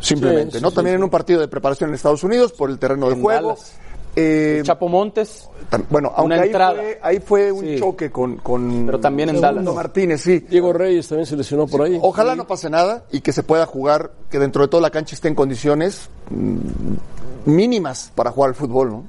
Simplemente, 0.00 0.58
Sí, 0.58 0.62
¿no? 0.62 0.70
sí, 0.70 0.74
También 0.76 0.94
sí. 0.94 0.98
en 0.98 1.04
un 1.04 1.10
partido 1.10 1.40
de 1.40 1.48
preparación 1.48 1.90
en 1.90 1.94
Estados 1.94 2.22
Unidos 2.24 2.52
por 2.52 2.68
el 2.70 2.78
terreno 2.78 3.08
de 3.08 3.20
juego. 3.20 3.48
Dallas. 3.50 3.72
Eh, 4.16 4.60
Chapo 4.64 4.88
Montes, 4.88 5.48
bueno, 5.90 6.12
aunque 6.14 6.34
ahí 6.34 6.46
entrada. 6.46 6.74
fue, 6.74 6.98
ahí 7.02 7.18
fue 7.20 7.50
un 7.52 7.64
Sí. 7.64 7.76
choque 7.80 8.10
con, 8.10 8.36
con 8.36 8.86
Pero 8.86 9.00
también 9.00 9.28
en 9.30 9.40
Dallas. 9.40 9.64
Martínez, 9.64 10.20
sí. 10.20 10.38
Diego 10.48 10.72
Reyes 10.72 11.08
también 11.08 11.26
se 11.26 11.36
lesionó 11.36 11.66
por 11.66 11.82
ahí. 11.82 11.98
Ojalá 12.00 12.36
no 12.36 12.46
pase 12.46 12.70
nada 12.70 13.04
y 13.10 13.20
que 13.22 13.32
se 13.32 13.42
pueda 13.42 13.66
jugar, 13.66 14.12
que 14.30 14.38
dentro 14.38 14.62
de 14.62 14.68
toda 14.68 14.80
la 14.80 14.90
cancha 14.90 15.16
esté 15.16 15.26
en 15.28 15.34
condiciones 15.34 16.08
mm, 16.30 17.50
mínimas 17.50 18.12
para 18.14 18.30
jugar 18.30 18.50
al 18.50 18.54
fútbol, 18.54 18.90
¿no? 18.90 19.04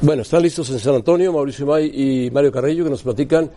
Bueno, 0.00 0.22
están 0.22 0.42
listos 0.42 0.70
en 0.70 0.78
San 0.78 0.94
Antonio 0.94 1.32
Mauricio 1.32 1.66
May 1.66 1.86
y 1.92 2.30
Mario 2.30 2.52
Carrillo 2.52 2.84
que 2.84 2.90
nos 2.90 3.02
platican. 3.02 3.50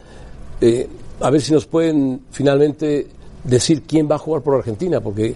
eh, 0.60 0.88
a 1.20 1.30
ver 1.30 1.40
si 1.40 1.54
nos 1.54 1.68
pueden 1.68 2.22
finalmente 2.32 3.06
decir 3.44 3.84
quién 3.84 4.10
va 4.10 4.16
a 4.16 4.18
jugar 4.18 4.42
por 4.42 4.56
Argentina, 4.56 5.00
porque 5.02 5.36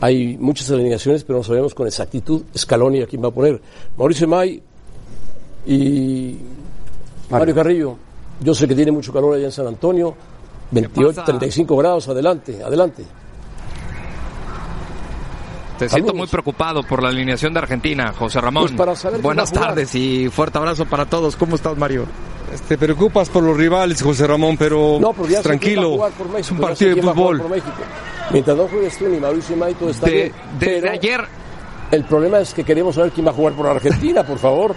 hay 0.00 0.36
muchas 0.38 0.70
alineaciones, 0.70 1.24
pero 1.24 1.38
no 1.38 1.44
sabemos 1.44 1.74
con 1.74 1.86
exactitud 1.86 2.42
Scaloni 2.56 3.02
a 3.02 3.06
quién 3.06 3.22
va 3.22 3.28
a 3.28 3.30
poner. 3.30 3.60
Mauricio 3.96 4.28
May 4.28 4.62
y 5.66 6.36
Mario 7.30 7.54
Carrillo. 7.54 7.96
Yo 8.40 8.54
sé 8.54 8.68
que 8.68 8.74
tiene 8.74 8.92
mucho 8.92 9.12
calor 9.12 9.34
allá 9.34 9.46
en 9.46 9.52
San 9.52 9.66
Antonio. 9.66 10.14
28, 10.70 11.22
35 11.24 11.76
grados, 11.76 12.08
adelante, 12.08 12.62
adelante. 12.62 13.04
Te 15.78 15.88
siento 15.88 16.14
muy 16.14 16.26
preocupado 16.26 16.82
por 16.82 17.02
la 17.02 17.10
alineación 17.10 17.52
de 17.52 17.60
Argentina, 17.60 18.12
José 18.12 18.40
Ramón. 18.40 18.74
Pues 18.76 19.22
Buenas 19.22 19.52
tardes 19.52 19.94
y 19.94 20.28
fuerte 20.30 20.58
abrazo 20.58 20.86
para 20.86 21.06
todos. 21.06 21.36
¿Cómo 21.36 21.56
estás, 21.56 21.76
Mario? 21.76 22.06
Te 22.68 22.78
preocupas 22.78 23.28
por 23.28 23.42
los 23.42 23.56
rivales, 23.56 24.02
José 24.02 24.26
Ramón, 24.26 24.56
pero 24.56 24.98
tranquilo. 25.42 25.98
es 26.38 26.50
un 26.50 26.58
partido 26.58 26.94
de 26.94 27.02
fútbol. 27.02 27.42
Mientras 28.30 28.56
no 28.56 28.68
juegues 28.68 28.98
tú 28.98 29.08
ni 29.08 29.18
Mauricio 29.18 29.56
y 29.70 29.74
todo 29.74 29.90
está 29.90 30.06
bien. 30.08 30.32
Desde 30.58 30.88
ayer. 30.88 31.20
El 31.90 32.04
problema 32.04 32.40
es 32.40 32.52
que 32.52 32.64
queremos 32.64 32.96
saber 32.96 33.12
quién 33.12 33.26
va 33.26 33.30
a 33.30 33.34
jugar 33.34 33.54
por 33.54 33.66
Argentina, 33.66 34.24
por 34.24 34.38
favor. 34.38 34.74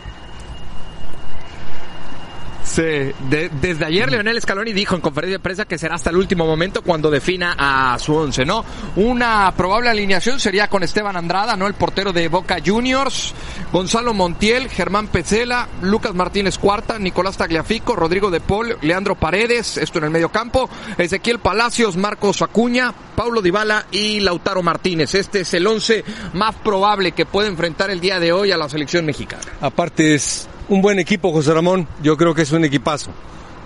Sí, 2.80 3.12
desde 3.60 3.86
ayer 3.86 4.10
Leonel 4.10 4.42
Scaloni 4.42 4.72
dijo 4.72 4.96
en 4.96 5.02
conferencia 5.02 5.38
de 5.38 5.44
prensa 5.44 5.66
que 5.66 5.78
será 5.78 5.96
hasta 5.96 6.12
el 6.12 6.16
último 6.16 6.46
momento 6.46 6.82
cuando 6.82 7.12
defina 7.12 7.54
a 7.58 8.00
su 8.00 8.16
once, 8.16 8.46
¿no? 8.46 8.64
Una 8.96 9.54
probable 9.58 9.90
alineación 9.90 10.40
sería 10.40 10.70
con 10.70 10.82
Esteban 10.82 11.18
Andrada, 11.18 11.58
¿no? 11.58 11.68
El 11.68 11.74
portero 11.74 12.14
de 12.14 12.30
Boca 12.30 12.60
Juniors, 12.66 13.34
Gonzalo 13.74 14.14
Montiel, 14.14 14.70
Germán 14.70 15.08
Pecela, 15.08 15.68
Lucas 15.82 16.14
Martínez 16.16 16.58
Cuarta, 16.58 16.98
Nicolás 16.98 17.36
Tagliafico, 17.36 17.98
Rodrigo 17.98 18.32
de 18.32 18.40
Paul, 18.40 18.78
Leandro 18.82 19.16
Paredes, 19.16 19.76
esto 19.76 19.98
en 19.98 20.06
el 20.06 20.12
medio 20.12 20.30
campo, 20.30 20.70
Ezequiel 20.98 21.40
Palacios, 21.40 21.98
Marcos 21.98 22.42
Acuña, 22.42 22.94
Paulo 23.14 23.42
Dybala 23.42 23.88
y 23.92 24.22
Lautaro 24.22 24.64
Martínez. 24.64 25.16
Este 25.16 25.42
es 25.42 25.54
el 25.54 25.68
once 25.68 26.06
más 26.32 26.56
probable 26.56 27.12
que 27.12 27.26
puede 27.26 27.50
enfrentar 27.50 27.90
el 27.90 28.00
día 28.00 28.22
de 28.22 28.32
hoy 28.32 28.54
a 28.54 28.58
la 28.58 28.70
selección 28.70 29.06
mexicana. 29.06 29.44
Aparte 29.60 30.16
es 30.16 30.48
un 30.70 30.82
buen 30.82 31.00
equipo, 31.00 31.32
José 31.32 31.54
Ramón. 31.54 31.88
Yo 32.02 32.16
creo 32.16 32.34
que 32.34 32.44
es 32.44 32.52
un 32.52 32.64
equipazo. 32.64 33.12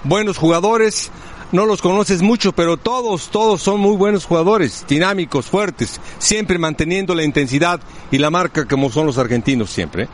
Buenos 0.04 0.38
jugadores, 0.38 1.12
no 1.52 1.66
los 1.66 1.82
conoces 1.82 2.22
mucho, 2.22 2.52
pero 2.52 2.78
todos, 2.78 3.30
todos 3.30 3.62
son 3.62 3.80
muy 3.80 3.96
buenos 3.96 4.26
jugadores, 4.26 4.86
dinámicos, 4.88 5.46
fuertes, 5.46 6.00
siempre 6.18 6.58
manteniendo 6.58 7.14
la 7.14 7.24
intensidad 7.24 7.80
y 8.12 8.18
la 8.18 8.30
marca 8.30 8.66
como 8.66 8.90
son 8.90 9.06
los 9.06 9.18
argentinos 9.18 9.70
siempre. 9.70 10.08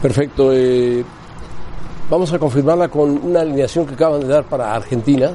Perfecto. 0.00 0.52
Eh, 0.52 1.04
vamos 2.08 2.32
a 2.32 2.38
confirmarla 2.38 2.88
con 2.88 3.10
una 3.24 3.40
alineación 3.40 3.86
que 3.86 3.94
acaban 3.94 4.20
de 4.20 4.28
dar 4.28 4.44
para 4.44 4.74
Argentina, 4.74 5.32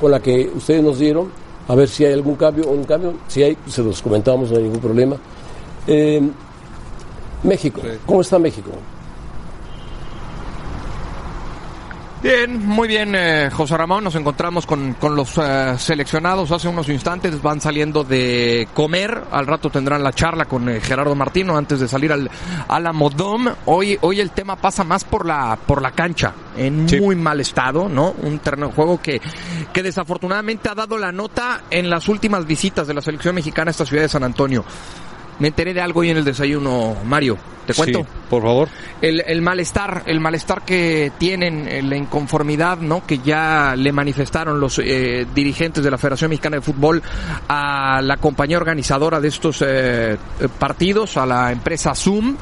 con 0.00 0.10
la 0.10 0.20
que 0.20 0.50
ustedes 0.54 0.82
nos 0.82 0.98
dieron, 0.98 1.30
a 1.68 1.74
ver 1.74 1.88
si 1.88 2.04
hay 2.04 2.12
algún 2.12 2.36
cambio 2.36 2.64
o 2.68 2.72
un 2.72 2.84
cambio. 2.84 3.14
Si 3.28 3.42
hay, 3.42 3.56
se 3.66 3.82
los 3.82 4.00
comentamos, 4.00 4.50
no 4.50 4.56
hay 4.56 4.64
ningún 4.64 4.80
problema. 4.80 5.16
Eh, 5.86 6.22
México, 7.44 7.82
¿cómo 8.06 8.20
está 8.22 8.38
México? 8.38 8.70
Bien, 12.24 12.66
muy 12.66 12.88
bien, 12.88 13.14
eh, 13.14 13.50
José 13.52 13.76
Ramón. 13.76 14.02
Nos 14.02 14.14
encontramos 14.14 14.64
con, 14.64 14.94
con 14.94 15.14
los 15.14 15.36
eh, 15.36 15.74
seleccionados 15.76 16.50
hace 16.52 16.68
unos 16.68 16.88
instantes. 16.88 17.42
Van 17.42 17.60
saliendo 17.60 18.02
de 18.02 18.66
comer. 18.72 19.24
Al 19.30 19.46
rato 19.46 19.68
tendrán 19.68 20.02
la 20.02 20.10
charla 20.10 20.46
con 20.46 20.66
eh, 20.70 20.80
Gerardo 20.80 21.14
Martino 21.14 21.54
antes 21.54 21.80
de 21.80 21.86
salir 21.86 22.10
al, 22.14 22.30
a 22.66 22.80
la 22.80 22.94
Modom. 22.94 23.48
Hoy, 23.66 23.98
hoy 24.00 24.20
el 24.20 24.30
tema 24.30 24.56
pasa 24.56 24.84
más 24.84 25.04
por 25.04 25.26
la, 25.26 25.58
por 25.66 25.82
la 25.82 25.90
cancha. 25.90 26.32
En 26.56 26.86
muy 26.98 27.14
mal 27.14 27.40
estado, 27.40 27.90
¿no? 27.90 28.14
Un 28.22 28.38
terreno 28.38 28.68
de 28.68 28.72
juego 28.72 29.02
que, 29.02 29.20
que 29.70 29.82
desafortunadamente 29.82 30.70
ha 30.70 30.74
dado 30.74 30.96
la 30.96 31.12
nota 31.12 31.64
en 31.70 31.90
las 31.90 32.08
últimas 32.08 32.46
visitas 32.46 32.86
de 32.86 32.94
la 32.94 33.02
selección 33.02 33.34
mexicana 33.34 33.68
a 33.68 33.72
esta 33.72 33.84
ciudad 33.84 34.04
de 34.04 34.08
San 34.08 34.24
Antonio. 34.24 34.64
Me 35.38 35.48
enteré 35.48 35.74
de 35.74 35.80
algo 35.80 36.00
hoy 36.00 36.10
en 36.10 36.16
el 36.16 36.24
desayuno, 36.24 36.96
Mario. 37.04 37.38
¿Te 37.66 37.74
cuento? 37.74 38.00
Sí, 38.00 38.06
por 38.28 38.42
favor. 38.42 38.68
El, 39.00 39.22
el, 39.26 39.40
malestar, 39.40 40.02
el 40.06 40.20
malestar 40.20 40.64
que 40.64 41.12
tienen, 41.18 41.66
eh, 41.66 41.82
la 41.82 41.96
inconformidad, 41.96 42.78
¿no? 42.78 43.06
Que 43.06 43.18
ya 43.18 43.74
le 43.76 43.90
manifestaron 43.90 44.60
los 44.60 44.78
eh, 44.78 45.26
dirigentes 45.34 45.82
de 45.82 45.90
la 45.90 45.98
Federación 45.98 46.30
Mexicana 46.30 46.56
de 46.56 46.62
Fútbol 46.62 47.02
a 47.48 48.00
la 48.02 48.18
compañía 48.18 48.58
organizadora 48.58 49.20
de 49.20 49.28
estos 49.28 49.64
eh, 49.66 50.16
partidos, 50.58 51.16
a 51.16 51.26
la 51.26 51.52
empresa 51.52 51.94
Zoom 51.94 52.36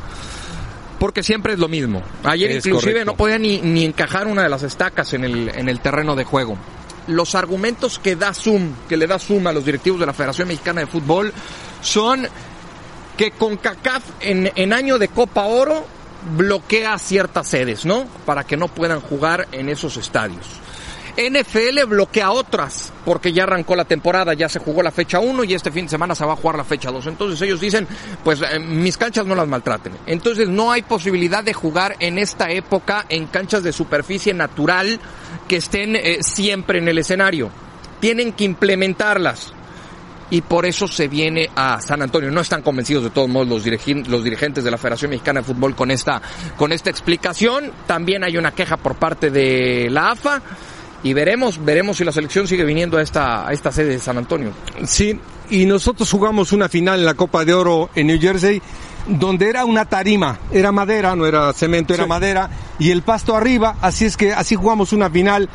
porque 0.99 1.25
siempre 1.25 1.55
es 1.55 1.59
lo 1.59 1.67
mismo. 1.67 2.01
Ayer 2.23 2.53
es 2.53 2.65
inclusive 2.65 2.93
correcto. 2.93 3.11
no 3.11 3.17
podía 3.17 3.37
ni, 3.37 3.61
ni 3.61 3.85
encajar 3.85 4.29
una 4.29 4.45
de 4.45 4.49
las 4.49 4.63
estacas 4.63 5.13
en 5.15 5.25
el, 5.25 5.49
en 5.49 5.69
el 5.69 5.81
terreno 5.81 6.15
de 6.15 6.23
juego. 6.23 6.57
Los 7.09 7.35
argumentos 7.35 7.99
que 7.99 8.15
da 8.15 8.33
Zoom, 8.33 8.73
que 8.89 8.97
le 8.97 9.09
da 9.09 9.19
Zoom 9.19 9.49
a 9.49 9.53
los 9.53 9.65
directivos 9.65 9.99
de 9.99 10.07
la 10.07 10.13
Federación 10.13 10.47
Mexicana 10.47 10.83
de 10.83 10.87
Fútbol, 10.87 11.33
son 11.81 12.29
que 13.17 13.31
con 13.33 13.57
CACAF 13.57 14.03
en, 14.21 14.51
en 14.55 14.73
año 14.73 14.99
de 14.99 15.09
Copa 15.09 15.45
Oro 15.45 15.85
bloquea 16.37 16.99
ciertas 16.99 17.49
sedes, 17.49 17.85
¿no? 17.85 18.07
Para 18.25 18.45
que 18.45 18.57
no 18.57 18.69
puedan 18.69 19.01
jugar 19.01 19.49
en 19.53 19.69
esos 19.69 19.97
estadios. 19.97 20.63
NFL 21.17 21.85
bloquea 21.87 22.31
otras, 22.31 22.91
porque 23.05 23.35
ya 23.35 23.43
arrancó 23.43 23.77
la 23.77 23.85
temporada, 23.85 24.33
ya 24.33 24.49
se 24.49 24.61
jugó 24.61 24.83
la 24.83 24.91
fecha 24.91 25.19
1 25.21 25.45
y 25.45 25.53
este 25.53 25.71
fin 25.71 25.85
de 25.85 25.91
semana 25.91 26.15
se 26.15 26.25
va 26.25 26.33
a 26.33 26.37
jugar 26.37 26.57
la 26.57 26.65
fecha 26.65 26.91
2. 26.91 27.07
Entonces 27.07 27.41
ellos 27.43 27.61
dicen, 27.61 27.87
pues 28.25 28.41
eh, 28.41 28.59
mis 28.59 28.97
canchas 28.97 29.27
no 29.27 29.35
las 29.35 29.47
maltraten. 29.47 29.93
Entonces 30.07 30.49
no 30.49 30.73
hay 30.73 30.83
posibilidad 30.83 31.45
de 31.45 31.53
jugar 31.53 31.97
en 32.01 32.17
esta 32.17 32.51
época 32.51 33.05
en 33.11 33.27
canchas 33.27 33.63
de 33.63 33.73
superficie 33.73 34.33
natural 34.33 34.99
que 35.49 35.57
estén 35.57 35.97
eh, 35.97 36.19
siempre 36.23 36.79
en 36.79 36.89
el 36.89 36.97
escenario. 36.97 37.51
Tienen 38.01 38.33
que 38.33 38.45
implementarlas 38.45 39.53
y 40.31 40.41
por 40.41 40.67
eso 40.67 40.89
se 40.89 41.09
viene 41.09 41.51
a 41.55 41.81
San 41.81 42.03
Antonio. 42.03 42.31
No 42.31 42.41
están 42.41 42.63
convencidos 42.63 43.05
de 43.05 43.11
todos 43.11 43.29
modos 43.29 43.49
los, 43.49 43.67
los 44.09 44.25
dirigentes 44.25 44.65
de 44.65 44.71
la 44.71 44.79
Federación 44.79 45.11
Mexicana 45.11 45.41
de 45.41 45.47
Fútbol 45.47 45.75
con 45.75 45.91
esta, 45.91 46.21
con 46.57 46.73
esta 46.73 46.91
explicación. 46.91 47.71
También 47.87 48.25
hay 48.25 48.37
una 48.37 48.53
queja 48.53 48.77
por 48.77 48.97
parte 48.97 49.31
de 49.31 49.89
la 49.91 50.13
AFA 50.13 50.43
y 51.03 51.13
veremos, 51.13 51.65
veremos 51.65 51.97
si 51.97 52.05
la 52.05 52.13
selección 52.13 52.47
sigue 52.47 52.65
viniendo 52.65 52.97
a 52.97 53.03
esta, 53.03 53.47
a 53.47 53.53
esta 53.53 53.73
sede 53.73 53.91
de 53.91 53.99
San 53.99 54.19
Antonio. 54.19 54.53
Sí, 54.85 55.19
y 55.51 55.67
nosotros 55.67 56.11
jugamos 56.11 56.53
una 56.53 56.69
final 56.69 57.01
en 57.01 57.05
la 57.05 57.15
Copa 57.15 57.45
de 57.45 57.55
Oro 57.55 57.91
en 57.95 58.07
New 58.07 58.21
Jersey 58.21 58.63
donde 59.07 59.49
era 59.49 59.65
una 59.65 59.85
tarima, 59.85 60.39
era 60.53 60.73
madera, 60.73 61.17
no 61.17 61.27
era 61.27 61.53
cemento, 61.53 61.95
era 61.95 62.05
sí. 62.05 62.09
madera, 62.09 62.51
y 62.79 62.91
el 62.91 63.03
pasto 63.03 63.37
arriba, 63.37 63.77
así 63.81 64.05
es 64.05 64.17
que 64.17 64.33
así 64.33 64.55
jugamos 64.55 64.93
una 64.93 65.11
final, 65.11 65.49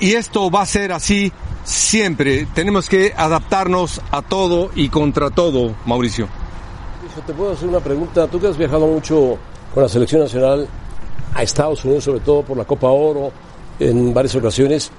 y 0.00 0.12
esto 0.12 0.50
va 0.50 0.62
a 0.62 0.66
ser 0.66 0.92
así 0.92 1.32
siempre. 1.64 2.46
Tenemos 2.54 2.88
que 2.88 3.12
adaptarnos 3.16 4.00
a 4.10 4.22
todo 4.22 4.70
y 4.74 4.88
contra 4.88 5.30
todo, 5.30 5.74
Mauricio. 5.86 6.28
Te 7.26 7.32
puedo 7.32 7.52
hacer 7.52 7.68
una 7.68 7.80
pregunta. 7.80 8.26
Tú 8.26 8.40
que 8.40 8.48
has 8.48 8.56
viajado 8.56 8.86
mucho 8.86 9.38
con 9.72 9.82
la 9.82 9.88
selección 9.88 10.22
nacional 10.22 10.68
a 11.34 11.42
Estados 11.42 11.84
Unidos, 11.84 12.04
sobre 12.04 12.20
todo 12.20 12.42
por 12.42 12.56
la 12.56 12.64
Copa 12.64 12.88
Oro, 12.88 13.32
en 13.78 14.14
varias 14.14 14.34
ocasiones. 14.36 14.90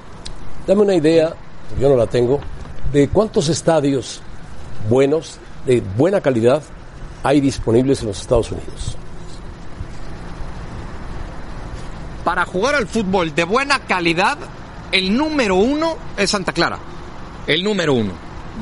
Dame 0.68 0.82
una 0.82 0.96
idea, 0.96 1.34
yo 1.80 1.90
no 1.90 1.96
la 1.96 2.08
tengo, 2.08 2.40
de 2.92 3.08
cuántos 3.10 3.50
estadios 3.50 4.22
buenos, 4.90 5.38
de 5.66 5.82
buena 5.82 6.22
calidad, 6.22 6.64
hay 7.24 7.42
disponibles 7.42 8.02
en 8.02 8.08
los 8.08 8.22
Estados 8.22 8.52
Unidos. 8.52 8.98
Para 12.24 12.46
jugar 12.46 12.76
al 12.76 12.88
fútbol 12.88 13.36
de 13.36 13.44
buena 13.44 13.80
calidad, 13.80 14.38
el 14.96 15.16
número 15.16 15.56
uno 15.56 15.98
es 16.16 16.30
Santa 16.30 16.54
Clara. 16.54 16.80
El 17.46 17.64
número 17.64 17.94
uno. 17.94 18.14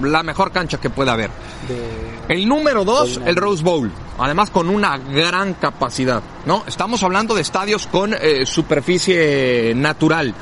La 0.01 0.23
mejor 0.23 0.51
cancha 0.51 0.79
que 0.79 0.89
pueda 0.89 1.13
haber. 1.13 1.29
De... 1.67 2.33
El 2.33 2.47
número 2.47 2.83
dos, 2.83 3.21
el 3.23 3.35
Rose 3.35 3.63
Bowl. 3.63 3.91
Además 4.17 4.49
con 4.49 4.67
una 4.67 4.97
gran 4.97 5.53
capacidad. 5.53 6.23
¿no? 6.47 6.63
Estamos 6.67 7.03
hablando 7.03 7.35
de 7.35 7.41
estadios 7.41 7.85
con 7.85 8.15
eh, 8.15 8.47
superficie 8.47 9.73
natural. 9.75 10.33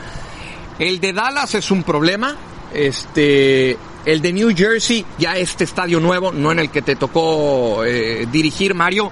El 0.79 1.01
de 1.01 1.11
Dallas 1.11 1.55
es 1.55 1.69
un 1.71 1.83
problema. 1.83 2.37
Este, 2.73 3.77
el 4.05 4.21
de 4.21 4.31
New 4.31 4.55
Jersey, 4.55 5.05
ya 5.17 5.35
este 5.35 5.65
estadio 5.65 5.99
nuevo, 5.99 6.31
no 6.31 6.53
en 6.53 6.59
el 6.59 6.69
que 6.69 6.81
te 6.81 6.95
tocó 6.95 7.83
eh, 7.83 8.25
dirigir, 8.31 8.73
Mario. 8.73 9.11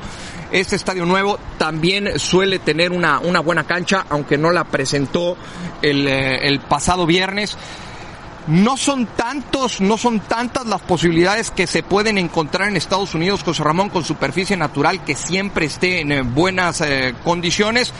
Este 0.51 0.75
estadio 0.75 1.06
nuevo 1.06 1.38
también 1.58 2.18
suele 2.18 2.60
tener 2.60 2.91
una, 2.91 3.20
una 3.20 3.39
buena 3.39 3.65
cancha, 3.65 4.06
aunque 4.10 4.38
no 4.38 4.51
la 4.51 4.63
presentó 4.63 5.38
el, 5.82 6.08
eh, 6.08 6.48
el 6.48 6.60
pasado 6.60 7.06
viernes 7.06 7.58
no 8.50 8.77
son 8.77 9.06
tantos, 9.06 9.79
no 9.79 9.98
son 9.98 10.20
tantas 10.20 10.65
las 10.65 10.82
posibilidades 10.82 11.51
que 11.51 11.68
se 11.68 11.84
pueden 11.84 12.18
encontrar 12.18 12.68
en 12.68 12.77
Estados 12.77 13.13
Unidos, 13.13 13.44
José 13.44 13.63
Ramón, 13.63 13.89
con 13.89 14.03
superficie 14.03 14.58
natural 14.58 15.03
que 15.03 15.15
siempre 15.15 15.68
esté 15.68 16.01
en 16.01 16.12
eh, 16.12 16.22
buenas 16.24 16.82
eh, 16.82 17.13
condiciones, 17.24 17.94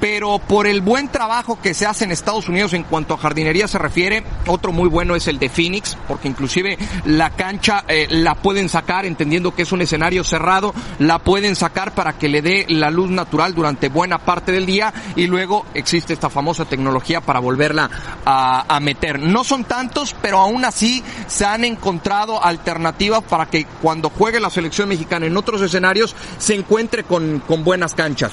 pero 0.00 0.38
por 0.38 0.66
el 0.66 0.80
buen 0.80 1.08
trabajo 1.08 1.58
que 1.62 1.74
se 1.74 1.86
hace 1.86 2.04
en 2.04 2.12
Estados 2.12 2.48
Unidos 2.48 2.72
en 2.74 2.82
cuanto 2.82 3.14
a 3.14 3.18
jardinería 3.18 3.68
se 3.68 3.78
refiere, 3.78 4.24
otro 4.46 4.72
muy 4.72 4.88
bueno 4.88 5.14
es 5.14 5.28
el 5.28 5.38
de 5.38 5.48
Phoenix, 5.48 5.96
porque 6.08 6.28
inclusive 6.28 6.76
la 7.04 7.30
cancha 7.30 7.84
eh, 7.88 8.08
la 8.10 8.34
pueden 8.34 8.68
sacar, 8.68 9.06
entendiendo 9.06 9.54
que 9.54 9.62
es 9.62 9.72
un 9.72 9.80
escenario 9.80 10.24
cerrado, 10.24 10.74
la 10.98 11.20
pueden 11.20 11.56
sacar 11.56 11.94
para 11.94 12.14
que 12.14 12.28
le 12.28 12.42
dé 12.42 12.66
la 12.68 12.90
luz 12.90 13.10
natural 13.10 13.54
durante 13.54 13.88
buena 13.88 14.18
parte 14.18 14.52
del 14.52 14.66
día 14.66 14.92
y 15.16 15.26
luego 15.26 15.64
existe 15.72 16.12
esta 16.12 16.28
famosa 16.28 16.64
tecnología 16.64 17.20
para 17.20 17.38
volverla 17.38 17.88
a, 18.26 18.74
a 18.76 18.80
meter. 18.80 19.20
No 19.20 19.44
son 19.44 19.64
tantos, 19.84 20.14
pero 20.22 20.38
aún 20.38 20.64
así 20.64 21.02
se 21.26 21.44
han 21.44 21.64
encontrado 21.64 22.42
alternativas 22.42 23.22
para 23.22 23.46
que 23.46 23.66
cuando 23.82 24.08
juegue 24.10 24.40
la 24.40 24.50
selección 24.50 24.88
mexicana 24.88 25.26
en 25.26 25.36
otros 25.36 25.60
escenarios 25.60 26.14
se 26.38 26.54
encuentre 26.54 27.04
con, 27.04 27.40
con 27.40 27.64
buenas 27.64 27.94
canchas. 27.94 28.32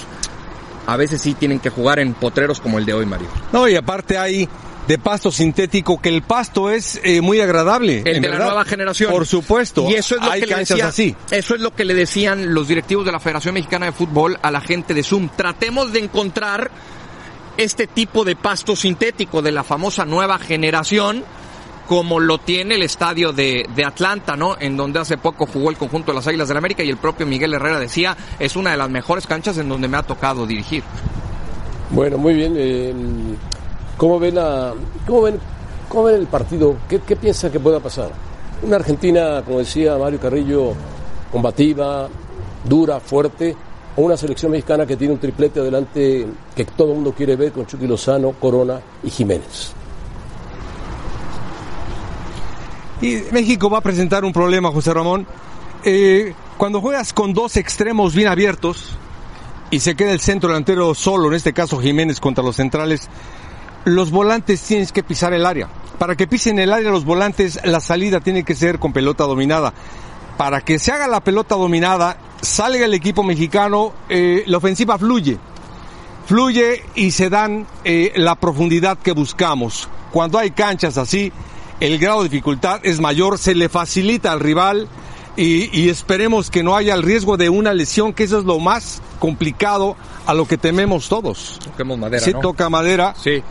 A 0.88 0.98
veces 0.98 1.22
sí 1.22 1.34
tienen 1.34 1.60
que 1.60 1.70
jugar 1.70 2.00
en 2.00 2.14
potreros 2.14 2.60
como 2.60 2.80
el 2.80 2.86
de 2.86 2.94
hoy, 2.94 3.06
Mario. 3.06 3.28
No, 3.52 3.68
y 3.68 3.76
aparte 3.76 4.18
hay 4.18 4.48
de 4.88 4.98
pasto 4.98 5.32
sintético, 5.32 6.02
que 6.02 6.10
el 6.10 6.24
pasto 6.24 6.70
es 6.70 7.00
eh, 7.04 7.22
muy 7.22 7.40
agradable. 7.40 8.02
El 8.06 8.22
de 8.22 8.30
la 8.30 8.40
nueva 8.40 8.66
generación. 8.66 9.12
Por 9.12 9.28
supuesto. 9.28 9.88
Y 9.90 9.94
eso 9.94 10.16
es 10.16 10.22
lo 10.24 10.32
Hay 10.32 10.40
que 10.42 10.48
le 10.48 10.54
canchas 10.54 10.78
decía- 10.78 10.88
así. 10.88 11.16
Eso 11.30 11.56
es 11.56 11.62
lo 11.62 11.76
que 11.76 11.86
le 11.86 11.94
decían 11.94 12.54
los 12.54 12.68
directivos 12.68 13.06
de 13.06 13.12
la 13.12 13.20
Federación 13.20 13.54
Mexicana 13.54 13.86
de 13.86 13.92
Fútbol 13.92 14.40
a 14.42 14.50
la 14.52 14.60
gente 14.62 14.94
de 14.94 15.04
Zoom. 15.04 15.30
Tratemos 15.36 15.94
de 15.94 16.00
encontrar 16.00 16.72
este 17.58 17.86
tipo 17.86 18.24
de 18.24 18.36
pasto 18.36 18.76
sintético 18.76 19.42
de 19.42 19.52
la 19.52 19.64
famosa 19.64 20.04
nueva 20.06 20.40
generación 20.40 21.24
como 21.92 22.22
lo 22.22 22.38
tiene 22.38 22.76
el 22.76 22.84
estadio 22.84 23.34
de, 23.34 23.66
de 23.76 23.84
Atlanta, 23.84 24.38
¿no? 24.38 24.56
En 24.58 24.78
donde 24.78 25.00
hace 25.00 25.18
poco 25.18 25.46
jugó 25.46 25.70
el 25.70 25.76
conjunto 25.76 26.14
de 26.14 26.16
las 26.16 26.26
Águilas 26.26 26.48
del 26.48 26.56
América 26.56 26.86
y 26.86 26.90
el 26.90 26.96
propio 26.96 27.26
Miguel 27.26 27.54
Herrera 27.54 27.82
decía, 27.82 28.16
es 28.40 28.56
una 28.56 28.72
de 28.72 28.78
las 28.78 28.90
mejores 28.90 29.28
canchas 29.28 29.58
en 29.58 29.68
donde 29.68 29.90
me 29.90 29.98
ha 29.98 30.02
tocado 30.02 30.48
dirigir. 30.48 30.86
Bueno, 31.90 32.18
muy 32.18 32.34
bien. 32.34 32.54
eh, 32.56 32.94
¿Cómo 33.98 34.20
ven, 34.20 34.36
cómo 35.06 35.24
ven, 35.24 35.38
cómo 35.90 36.04
ven 36.06 36.16
el 36.16 36.28
partido? 36.28 36.78
¿Qué, 36.88 37.02
¿Qué 37.02 37.18
que 37.18 37.60
pueda 37.60 37.82
pasar? 37.82 38.12
Una 38.64 38.78
Argentina, 38.78 39.42
como 39.46 39.60
decía 39.60 39.98
Mario 39.98 40.22
Carrillo, 40.22 40.72
combativa, 41.30 42.08
dura, 42.64 43.02
fuerte, 43.02 43.54
o 43.98 44.02
una 44.02 44.16
selección 44.16 44.54
mexicana 44.54 44.86
que 44.86 44.96
tiene 44.96 45.14
un 45.16 45.20
triplete 45.20 45.60
adelante 45.60 46.26
que 46.56 46.64
todo 46.64 46.92
el 46.92 46.96
mundo 46.96 47.12
quiere 47.12 47.36
ver 47.36 47.52
con 47.52 47.66
Chucky 47.66 47.86
Lozano, 47.86 48.32
Corona 48.40 48.80
y 49.04 49.10
Jiménez. 49.10 49.74
Y 53.02 53.24
México 53.32 53.70
va 53.70 53.80
a 53.80 53.82
presentar 53.82 54.24
un 54.24 54.32
problema, 54.32 54.72
José 54.72 54.94
Ramón. 54.94 55.26
Eh, 55.84 56.36
cuando 56.58 56.82
juegas 56.82 57.14
con 57.14 57.34
dos 57.34 57.58
extremos 57.58 58.14
bien 58.14 58.28
abiertos 58.28 58.96
y 59.72 59.80
se 59.80 59.96
queda 59.96 60.12
el 60.12 60.20
centro 60.20 60.50
delantero 60.50 60.94
solo, 60.94 61.30
en 61.30 61.34
este 61.34 61.52
caso 61.54 61.80
Jiménez 61.80 62.20
contra 62.20 62.44
los 62.44 62.58
centrales, 62.58 63.10
los 63.86 64.12
volantes 64.12 64.62
tienes 64.62 64.92
que 64.92 65.02
pisar 65.02 65.34
el 65.34 65.48
área. 65.48 65.68
Para 65.98 66.16
que 66.16 66.28
pisen 66.28 66.60
el 66.60 66.72
área 66.72 66.92
los 66.92 67.04
volantes, 67.04 67.60
la 67.64 67.80
salida 67.80 68.20
tiene 68.20 68.44
que 68.44 68.54
ser 68.54 68.78
con 68.78 68.94
pelota 68.94 69.24
dominada. 69.24 69.74
Para 70.38 70.62
que 70.62 70.78
se 70.78 70.92
haga 70.92 71.08
la 71.08 71.24
pelota 71.24 71.56
dominada, 71.56 72.18
salga 72.42 72.86
el 72.86 72.94
equipo 72.94 73.24
mexicano, 73.24 73.94
eh, 74.10 74.44
la 74.46 74.58
ofensiva 74.58 75.00
fluye. 75.00 75.40
Fluye 76.28 76.84
y 76.94 77.10
se 77.10 77.32
dan 77.32 77.66
eh, 77.84 78.14
la 78.16 78.36
profundidad 78.36 79.00
que 79.00 79.12
buscamos. 79.12 79.90
Cuando 80.12 80.38
hay 80.38 80.52
canchas 80.52 80.98
así, 80.98 81.32
el 81.82 81.98
grado 82.00 82.24
de 82.24 82.30
dificultad 82.30 82.80
es 82.84 83.02
mayor, 83.02 83.38
se 83.38 83.54
le 83.56 83.68
facilita 83.68 84.32
al 84.32 84.40
rival 84.40 84.88
y, 85.36 85.78
y 85.78 85.90
esperemos 85.90 86.50
que 86.50 86.64
no 86.64 86.76
haya 86.78 86.94
el 86.94 87.04
riesgo 87.04 87.36
de 87.38 87.50
una 87.50 87.74
lesión, 87.74 88.14
que 88.14 88.24
eso 88.24 88.40
es 88.40 88.46
lo 88.46 88.60
más 88.60 89.02
complicado 89.20 89.98
a 90.26 90.34
lo 90.34 90.46
que 90.46 90.58
tememos 90.58 91.10
todos. 91.10 91.60
Toquemos 91.64 91.98
madera, 91.98 92.24
Sí, 92.24 92.32
¿no? 92.34 92.40
toca 92.40 92.70
madera. 92.70 93.14
Sí. 93.22 93.44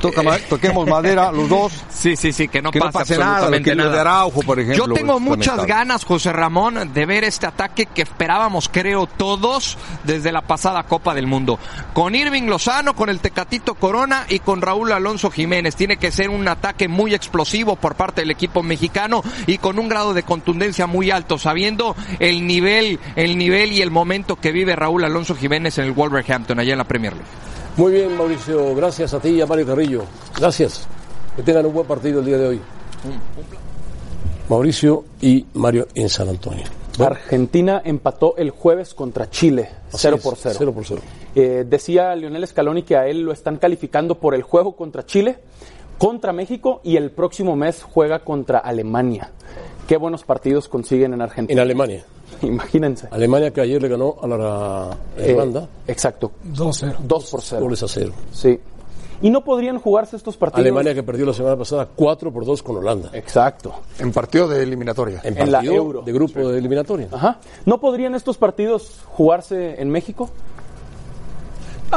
Toca 0.00 0.22
toquemos 0.48 0.86
madera 0.86 1.32
los 1.32 1.48
dos. 1.48 1.72
Sí, 1.92 2.16
sí, 2.16 2.32
sí, 2.32 2.48
que 2.48 2.60
no 2.60 2.72
que 2.72 2.80
no 2.80 2.90
pase, 2.90 3.16
nada, 3.16 3.34
absolutamente 3.34 3.70
que 3.70 3.76
lo 3.76 3.84
de 3.84 3.90
nada. 3.90 4.00
Araujo, 4.00 4.40
por 4.40 4.58
ejemplo. 4.58 4.88
Yo 4.88 4.92
tengo 4.92 5.16
es 5.18 5.20
muchas 5.20 5.64
ganas, 5.66 6.04
José 6.04 6.32
Ramón, 6.32 6.92
de 6.92 7.06
ver 7.06 7.22
este 7.22 7.46
ataque 7.46 7.86
que 7.86 8.02
esperábamos, 8.02 8.68
creo, 8.68 9.06
todos 9.06 9.78
desde 10.02 10.32
la 10.32 10.42
pasada 10.42 10.82
Copa 10.82 11.14
del 11.14 11.28
Mundo. 11.28 11.60
Con 11.92 12.16
Irving 12.16 12.44
Lozano, 12.44 12.96
con 12.96 13.08
el 13.08 13.20
Tecatito 13.20 13.74
Corona 13.74 14.26
y 14.28 14.40
con 14.40 14.62
Raúl 14.62 14.90
Alonso 14.90 15.30
Jiménez. 15.30 15.76
Tiene 15.76 15.96
que 15.96 16.10
ser 16.10 16.30
un 16.30 16.48
ataque 16.48 16.88
muy 16.88 17.14
explosivo 17.14 17.76
por 17.76 17.94
parte 17.94 18.22
del 18.22 18.32
equipo 18.32 18.64
mexicano 18.64 19.22
y 19.46 19.58
con 19.58 19.78
un 19.78 19.88
grado 19.88 20.12
de 20.12 20.24
contundencia 20.24 20.88
muy 20.88 21.12
alto, 21.12 21.38
sabiendo 21.38 21.94
el 22.18 22.46
nivel, 22.46 22.98
el 23.14 23.38
nivel 23.38 23.72
y 23.72 23.82
el 23.82 23.92
momento 23.92 24.36
que 24.36 24.50
vive 24.50 24.74
Raúl 24.74 25.04
Alonso 25.04 25.36
Jiménez 25.36 25.78
en 25.78 25.84
el 25.84 25.92
Wolverhampton, 25.92 26.58
allá 26.58 26.72
en 26.72 26.78
la 26.78 26.84
Premier 26.84 27.12
League. 27.12 27.28
Muy 27.76 27.92
bien, 27.92 28.16
Mauricio. 28.16 28.74
Gracias 28.74 29.14
a 29.14 29.20
ti 29.20 29.30
y 29.30 29.40
a 29.40 29.46
Mario 29.46 29.66
Carrillo. 29.66 30.02
Gracias. 30.38 30.86
Que 31.36 31.42
tengan 31.42 31.64
un 31.66 31.72
buen 31.72 31.86
partido 31.86 32.20
el 32.20 32.26
día 32.26 32.36
de 32.38 32.46
hoy. 32.48 32.60
Mauricio 34.48 35.04
y 35.20 35.46
Mario 35.54 35.88
en 35.94 36.08
San 36.08 36.28
Antonio. 36.28 36.64
Argentina 37.00 37.80
empató 37.84 38.36
el 38.36 38.50
jueves 38.50 38.92
contra 38.92 39.30
Chile, 39.30 39.70
Así 39.88 39.98
0 40.02 40.16
es, 40.16 40.22
por 40.22 40.36
0. 40.36 40.54
cero 40.58 40.72
por 40.74 40.84
cero. 40.84 41.00
Eh, 41.34 41.64
decía 41.66 42.14
Lionel 42.14 42.46
Scaloni 42.46 42.82
que 42.82 42.96
a 42.96 43.06
él 43.06 43.22
lo 43.22 43.32
están 43.32 43.56
calificando 43.56 44.16
por 44.16 44.34
el 44.34 44.42
juego 44.42 44.76
contra 44.76 45.06
Chile, 45.06 45.38
contra 45.96 46.34
México 46.34 46.82
y 46.84 46.96
el 46.96 47.10
próximo 47.10 47.56
mes 47.56 47.82
juega 47.82 48.18
contra 48.18 48.58
Alemania. 48.58 49.30
Qué 49.88 49.96
buenos 49.96 50.22
partidos 50.24 50.68
consiguen 50.68 51.14
en 51.14 51.20
En 51.20 51.22
Argentina. 51.22 51.62
Alemania. 51.62 52.04
Imagínense. 52.46 53.08
Alemania 53.10 53.50
que 53.52 53.60
ayer 53.60 53.80
le 53.80 53.88
ganó 53.88 54.16
a 54.22 54.26
la 54.26 54.96
Eh, 55.16 55.30
Irlanda. 55.32 55.68
exacto. 55.86 56.32
2-0. 56.54 56.96
2 57.00 57.30
por 57.30 57.40
0. 57.42 57.62
goles 57.62 57.82
a 57.82 57.88
cero. 57.88 58.12
Sí. 58.32 58.58
Y 59.24 59.30
no 59.30 59.44
podrían 59.44 59.78
jugarse 59.78 60.16
estos 60.16 60.36
partidos. 60.36 60.62
Alemania 60.62 60.94
que 60.94 61.04
perdió 61.04 61.24
la 61.26 61.32
semana 61.32 61.56
pasada 61.56 61.88
4 61.94 62.32
por 62.32 62.44
2 62.44 62.60
con 62.62 62.76
Holanda. 62.78 63.10
Exacto. 63.12 63.72
En 64.00 64.10
partido 64.10 64.48
de 64.48 64.62
eliminatoria. 64.64 65.20
En 65.22 65.38
en 65.38 65.52
la 65.52 65.58
partido 65.58 65.74
Euro. 65.76 66.02
de 66.02 66.12
grupo 66.12 66.48
de 66.48 66.58
eliminatoria. 66.58 67.06
Ajá. 67.12 67.38
¿No 67.64 67.78
podrían 67.78 68.16
estos 68.16 68.36
partidos 68.36 69.00
jugarse 69.06 69.80
en 69.80 69.90
México? 69.90 70.28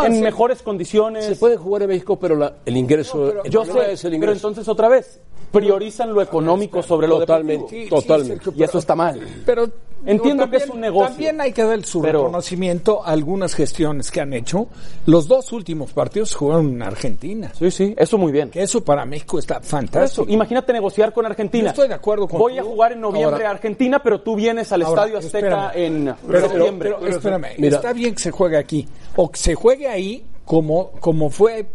en 0.03 0.15
sí. 0.15 0.21
mejores 0.21 0.61
condiciones. 0.61 1.25
Se 1.25 1.35
puede 1.37 1.55
jugar 1.57 1.83
en 1.83 1.87
México, 1.87 2.17
pero 2.19 2.35
la- 2.35 2.53
el 2.65 2.75
ingreso. 2.75 3.41
el 3.43 3.49
Yo 3.49 3.63
sé, 3.63 3.93
es 3.93 4.03
el 4.03 4.11
pero 4.11 4.15
ingreso. 4.17 4.33
entonces 4.49 4.67
otra 4.67 4.89
vez, 4.89 5.21
priorizan 5.53 6.13
lo 6.13 6.21
económico 6.21 6.83
sobre 6.83 7.07
lo 7.07 7.19
Totalmente, 7.19 7.73
deportivo. 7.75 8.01
totalmente. 8.01 8.49
Y 8.57 8.63
eso 8.63 8.77
está 8.77 8.93
mal. 8.93 9.21
Pero 9.45 9.69
Entiendo 10.05 10.45
no, 10.45 10.51
que 10.51 10.57
es 10.57 10.69
un 10.69 10.79
negocio. 10.81 11.09
También 11.09 11.41
hay 11.41 11.51
que 11.51 11.63
dar 11.63 11.83
su 11.83 12.01
Pero- 12.01 12.19
reconocimiento 12.23 13.03
a 13.05 13.09
algunas 13.11 13.53
gestiones 13.55 14.11
que 14.11 14.21
han 14.21 14.33
hecho. 14.33 14.67
Los 15.05 15.27
dos 15.27 15.51
últimos 15.51 15.91
partidos 15.93 16.35
jugaron 16.35 16.73
en 16.73 16.81
Argentina. 16.83 17.51
Sí, 17.57 17.71
sí, 17.71 17.93
eso 17.97 18.17
muy 18.17 18.31
bien. 18.31 18.49
Que 18.49 18.61
eso 18.63 18.83
para 18.83 19.05
México 19.05 19.39
está 19.39 19.61
fantástico. 19.61 20.23
eso, 20.23 20.31
imagínate 20.33 20.73
negociar 20.73 21.11
con 21.13 21.25
Argentina. 21.25 21.65
Yo 21.65 21.69
estoy 21.69 21.87
de 21.87 21.93
acuerdo 21.95 22.27
con 22.27 22.39
Voy 22.39 22.53
tú. 22.55 22.59
a 22.59 22.63
jugar 22.63 22.91
en 22.91 23.01
noviembre 23.01 23.35
Ahora- 23.35 23.47
a 23.49 23.51
Argentina, 23.51 23.99
pero 24.03 24.21
tú 24.21 24.35
vienes 24.35 24.71
al 24.71 24.83
Ahora, 24.83 25.01
Estadio 25.03 25.17
Azteca 25.19 25.37
espérame. 25.71 25.85
en 26.09 26.15
Pero, 26.27 26.39
septiembre. 26.49 26.95
pero, 26.99 27.07
espérame, 27.15 27.47
Mira. 27.57 27.75
está 27.77 27.93
bien 27.93 28.13
que 28.15 28.21
se 28.21 28.31
juegue 28.31 28.57
aquí. 28.57 28.87
O 29.15 29.29
que 29.31 29.39
se 29.39 29.55
juegue 29.55 29.87
ahí 29.87 30.25
como, 30.45 30.91
como 30.99 31.29
fue, 31.29 31.65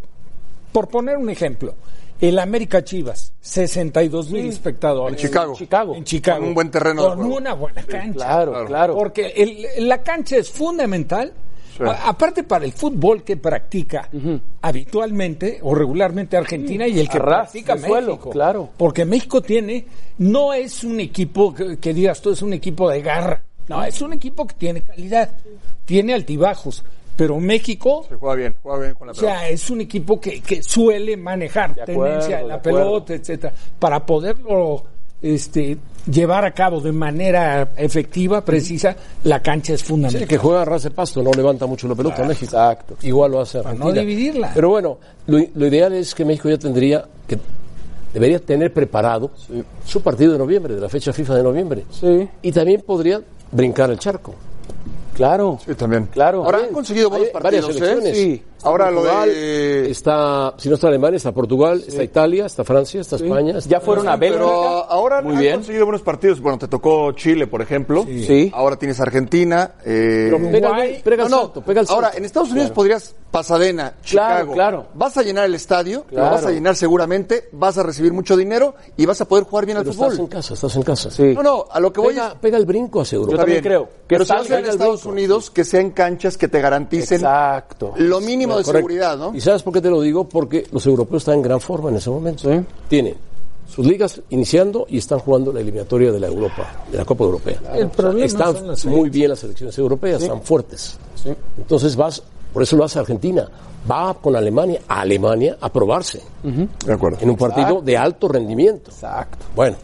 por 0.73 0.89
poner 0.89 1.17
un 1.17 1.31
ejemplo, 1.31 1.75
el 2.21 2.39
América 2.39 2.85
Chivas, 2.85 3.33
62 3.41 4.31
mil 4.31 4.47
espectadores. 4.47 5.19
En 5.23 5.29
Chicago. 5.29 5.55
Chicago. 5.57 5.95
En 5.95 6.05
Chicago. 6.05 6.39
Con 6.41 6.49
un 6.49 6.55
buen 6.55 6.71
terreno 6.71 7.03
de 7.03 7.09
Con 7.17 7.33
una 7.33 7.55
buena 7.55 7.83
cancha. 7.83 8.13
Claro, 8.13 8.65
claro. 8.67 8.95
Porque 8.95 9.29
el- 9.37 9.89
la 9.89 10.03
cancha 10.03 10.37
es 10.37 10.51
fundamental. 10.51 11.33
a- 11.83 12.11
aparte 12.11 12.43
para 12.43 12.67
el 12.67 12.73
fútbol 12.73 13.23
que 13.23 13.39
practica 13.39 14.07
habitualmente 14.61 15.61
o 15.63 15.75
regularmente 15.75 16.37
Argentina 16.37 16.87
y 16.87 16.99
el 17.01 17.09
que 17.09 17.19
practica 17.19 17.79
suelo, 17.79 18.09
México. 18.13 18.31
claro. 18.31 18.69
Porque 18.77 19.05
México 19.07 19.41
tiene, 19.41 19.87
no 20.19 20.53
es 20.53 20.85
un 20.85 21.01
equipo 21.01 21.55
que, 21.55 21.79
que 21.79 21.95
digas 21.95 22.21
tú 22.21 22.31
es 22.33 22.43
un 22.43 22.53
equipo 22.53 22.91
de 22.91 23.01
garra. 23.03 23.43
No, 23.69 23.83
es 23.85 24.01
un 24.03 24.13
equipo 24.13 24.47
que 24.47 24.55
tiene 24.57 24.83
calidad, 24.83 25.31
tiene 25.87 26.13
altibajos. 26.13 26.85
Pero 27.21 27.39
México, 27.39 28.07
Se 28.09 28.15
juega 28.15 28.35
bien, 28.35 28.55
juega 28.63 28.79
bien 28.81 28.95
con 28.95 29.07
la 29.09 29.13
o 29.13 29.15
pelota. 29.15 29.39
sea, 29.41 29.49
es 29.51 29.69
un 29.69 29.83
equipo 29.83 30.19
que, 30.19 30.41
que 30.41 30.63
suele 30.63 31.19
manejar 31.19 31.75
De 31.75 31.83
acuerdo, 31.83 32.05
tenencia 32.05 32.39
de 32.39 32.47
la 32.47 32.63
pelota, 32.63 33.13
etcétera, 33.15 33.53
para 33.79 34.07
poderlo 34.07 34.83
este, 35.21 35.77
llevar 36.11 36.47
a 36.47 36.53
cabo 36.53 36.81
de 36.81 36.93
manera 36.93 37.73
efectiva, 37.77 38.43
precisa, 38.43 38.97
la 39.25 39.43
cancha 39.43 39.75
es 39.75 39.81
Sí, 39.81 39.87
fundamental. 39.89 40.27
que 40.27 40.39
juega 40.39 40.63
a 40.63 40.65
ras 40.65 40.83
de 40.85 40.93
pasto, 40.93 41.23
no 41.23 41.31
levanta 41.33 41.67
mucho 41.67 41.87
la 41.89 41.95
pelota 41.95 42.25
México. 42.25 42.57
Exacto. 42.57 42.97
Igual 43.03 43.33
lo 43.33 43.41
hace 43.41 43.59
Para 43.59 43.71
Argentina. 43.73 43.95
no 43.95 44.01
dividirla. 44.01 44.51
Pero 44.55 44.71
bueno, 44.71 44.99
lo, 45.27 45.39
lo 45.55 45.67
ideal 45.67 45.93
es 45.93 46.15
que 46.15 46.25
México 46.25 46.49
ya 46.49 46.57
tendría 46.57 47.05
que 47.29 47.39
debería 48.15 48.39
tener 48.41 48.73
preparado 48.73 49.31
su 49.85 50.01
partido 50.01 50.33
de 50.33 50.39
noviembre, 50.39 50.75
de 50.75 50.81
la 50.81 50.89
fecha 50.89 51.13
FIFA 51.13 51.35
de 51.37 51.43
noviembre. 51.43 51.85
Sí. 51.91 52.27
Y 52.41 52.51
también 52.51 52.81
podría 52.81 53.21
brincar 53.53 53.91
el 53.91 53.99
charco. 53.99 54.35
Claro. 55.21 55.59
Sí, 55.63 55.75
también. 55.75 56.07
Claro. 56.07 56.45
Ahora 56.45 56.61
han 56.61 56.73
conseguido 56.73 57.11
buenos 57.11 57.29
Hay 57.29 57.43
varias 57.43 57.67
partidos, 57.67 58.07
¿eh? 58.07 58.15
Sí. 58.15 58.43
Ahora 58.63 58.91
lo 58.91 59.01
Portugal, 59.03 59.29
de... 59.29 59.91
Está, 59.91 60.55
si 60.59 60.69
no 60.69 60.75
está 60.77 60.89
Alemania, 60.89 61.17
está 61.17 61.33
Portugal, 61.33 61.83
está 61.87 62.03
Italia, 62.03 62.47
está 62.47 62.65
Francia, 62.65 63.01
está 63.01 63.17
España. 63.17 63.59
está- 63.59 63.71
Ya 63.71 63.81
fueron 63.81 64.09
a 64.09 64.17
Bélgica. 64.17 64.43
Pero 64.45 64.85
ahora 64.91 65.23
Muy 65.23 65.35
han 65.35 65.41
bien. 65.41 65.55
conseguido 65.57 65.85
buenos 65.87 66.03
partidos. 66.03 66.41
Bueno, 66.41 66.59
te 66.59 66.69
tocó 66.69 67.13
Chile, 67.13 67.47
por 67.47 67.63
ejemplo. 67.63 68.05
Sí. 68.05 68.51
Ahora 68.55 68.77
tienes 68.77 69.01
Argentina. 69.01 69.73
eh, 69.85 70.29
Pero 70.31 70.51
pega, 70.51 70.77
pega 71.05 71.25
el 71.25 71.31
no, 71.31 71.37
no. 71.37 71.43
salto, 71.45 71.63
pega 71.63 71.81
el 71.81 71.87
Ahora, 71.91 72.07
salto. 72.09 72.19
en 72.19 72.25
Estados 72.25 72.51
Unidos 72.51 72.71
podrías 72.71 73.15
Pasadena, 73.31 73.95
Claro, 74.03 74.35
Chicago. 74.39 74.53
claro. 74.55 74.87
Vas 74.95 75.17
a 75.17 75.23
llenar 75.23 75.45
el 75.45 75.55
estadio, 75.55 76.03
Claro. 76.05 76.27
lo 76.27 76.33
vas 76.33 76.47
a 76.47 76.51
llenar 76.51 76.75
seguramente, 76.75 77.49
vas 77.53 77.79
a 77.79 77.85
recibir 77.85 78.13
mucho 78.13 78.37
dinero 78.37 78.75
y 78.97 79.07
vas 79.07 79.21
a 79.21 79.25
poder 79.29 79.45
jugar 79.45 79.67
bien 79.67 79.79
al 79.79 79.85
Pero 79.85 79.93
estás 79.93 80.11
en 80.11 80.17
fútbol. 80.17 80.29
casa, 80.31 80.55
estás 80.55 80.75
en 80.77 80.83
casa. 80.83 81.11
Sí. 81.13 81.33
No, 81.35 81.43
no, 81.45 81.65
a 81.71 81.79
lo 81.79 81.93
que 81.93 82.01
voy 82.01 82.15
Pega, 82.15 82.27
es... 82.29 82.35
pega 82.41 82.59
el 82.59 82.67
brinco 82.67 83.01
hacia 83.03 83.17
Europa. 83.17 83.33
Yo 83.35 83.39
también 83.39 83.63
creo. 83.63 83.85
Que 83.87 84.17
Pero 84.17 84.25
si 84.25 84.29
salga 84.29 84.43
vas 84.43 84.51
a 84.51 84.53
ir 84.53 84.57
a 84.57 84.69
el 84.69 84.75
Estados 84.75 85.01
brinco. 85.03 85.13
Unidos, 85.13 85.51
que 85.53 85.65
sean 85.65 85.91
canchas 85.91 86.37
que 86.37 86.49
te 86.49 86.61
garanticen 86.61 87.19
Exacto. 87.21 87.93
lo 87.99 88.21
mínimo 88.21 88.50
de 88.59 88.65
Correcto. 88.65 88.89
seguridad, 88.89 89.17
¿no? 89.17 89.35
¿Y 89.35 89.41
sabes 89.41 89.63
por 89.63 89.73
qué 89.73 89.81
te 89.81 89.91
lo 89.91 90.01
digo? 90.01 90.29
Porque 90.29 90.67
los 90.73 90.85
europeos 90.87 91.23
están 91.23 91.37
en 91.37 91.43
gran 91.43 91.61
forma 91.61 91.91
en 91.91 91.97
ese 91.97 92.11
momento. 92.11 92.51
Sí. 92.51 92.61
Tienen 92.89 93.15
sus 93.69 93.87
ligas 93.87 94.21
iniciando 94.31 94.87
y 94.89 94.99
están 94.99 95.21
jugando 95.21 95.53
la 95.53 95.61
eliminatoria 95.61 96.11
de 96.11 96.19
la 96.19 96.27
Europa, 96.27 96.85
de 96.91 96.99
la 96.99 97.05
Copa 97.05 97.25
Europea. 97.25 97.61
El 97.75 97.89
problema 97.89 98.27
están 98.27 98.57
muy 98.87 99.11
bien 99.11 99.31
las 99.31 99.39
selecciones 99.39 99.79
europeas, 99.79 100.23
están 100.23 100.43
fuertes. 100.43 100.99
Entonces 101.57 101.95
vas 101.97 102.23
Por 102.53 102.63
eso 102.63 102.77
lo 102.77 102.85
hace 102.85 102.99
Argentina. 102.99 103.49
Va 103.91 104.13
con 104.15 104.37
Alemania 104.37 104.81
a 104.89 105.01
Alemania 105.03 105.57
a 105.61 105.73
probarse. 105.73 106.21
De 106.43 106.93
acuerdo. 106.93 107.19
En 107.21 107.31
un 107.31 107.37
partido 107.37 107.67
Exacto. 107.69 107.83
de 107.85 107.97
alto 107.97 108.29
rendimiento. 108.29 108.91
Exacto. 108.91 109.47
Bueno, 109.55 109.77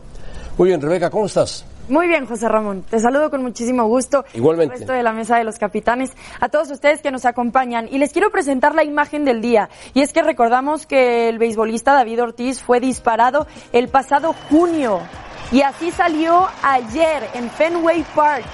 muy 0.58 0.68
bien, 0.68 0.80
Rebeca, 0.80 1.08
¿cómo 1.08 1.26
estás? 1.26 1.64
Muy 1.88 2.08
bien, 2.08 2.26
José 2.26 2.48
Ramón. 2.48 2.82
Te 2.82 2.98
saludo 2.98 3.30
con 3.30 3.42
muchísimo 3.42 3.84
gusto. 3.86 4.24
Igualmente. 4.34 4.74
El 4.74 4.80
resto 4.80 4.92
de 4.92 5.02
la 5.02 5.12
mesa 5.12 5.36
de 5.38 5.44
los 5.44 5.58
capitanes. 5.58 6.10
A 6.40 6.48
todos 6.48 6.70
ustedes 6.70 7.00
que 7.00 7.12
nos 7.12 7.24
acompañan. 7.24 7.86
Y 7.90 7.98
les 7.98 8.12
quiero 8.12 8.30
presentar 8.30 8.74
la 8.74 8.82
imagen 8.82 9.24
del 9.24 9.40
día. 9.40 9.68
Y 9.94 10.00
es 10.00 10.12
que 10.12 10.22
recordamos 10.22 10.86
que 10.86 11.28
el 11.28 11.38
beisbolista 11.38 11.94
David 11.94 12.22
Ortiz 12.22 12.60
fue 12.60 12.80
disparado 12.80 13.46
el 13.72 13.88
pasado 13.88 14.34
junio. 14.50 15.00
Y 15.52 15.62
así 15.62 15.92
salió 15.92 16.48
ayer 16.62 17.28
en 17.34 17.50
Fenway 17.50 18.04
Park. 18.14 18.44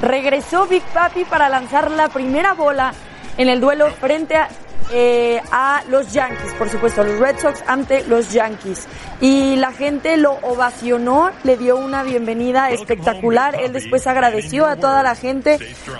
Regresó 0.00 0.66
Big 0.66 0.82
Papi 0.94 1.24
para 1.24 1.48
lanzar 1.48 1.90
la 1.90 2.08
primera 2.08 2.54
bola 2.54 2.92
en 3.36 3.48
el 3.48 3.60
duelo 3.60 3.90
frente 3.90 4.36
a, 4.36 4.48
eh, 4.92 5.40
a 5.52 5.82
los 5.88 6.12
Yankees, 6.12 6.52
por 6.58 6.68
supuesto, 6.68 7.02
los 7.04 7.18
Red 7.18 7.38
Sox 7.38 7.62
ante 7.66 8.04
los 8.04 8.32
Yankees. 8.32 8.86
Y 9.20 9.56
la 9.56 9.72
gente 9.72 10.16
lo 10.16 10.32
ovacionó, 10.42 11.30
le 11.44 11.56
dio 11.56 11.76
una 11.76 12.02
bienvenida 12.02 12.70
espectacular. 12.70 13.54
Él 13.60 13.72
después 13.72 14.06
agradeció 14.06 14.66
a 14.66 14.76
toda 14.76 15.02
la 15.02 15.14
gente 15.14 15.58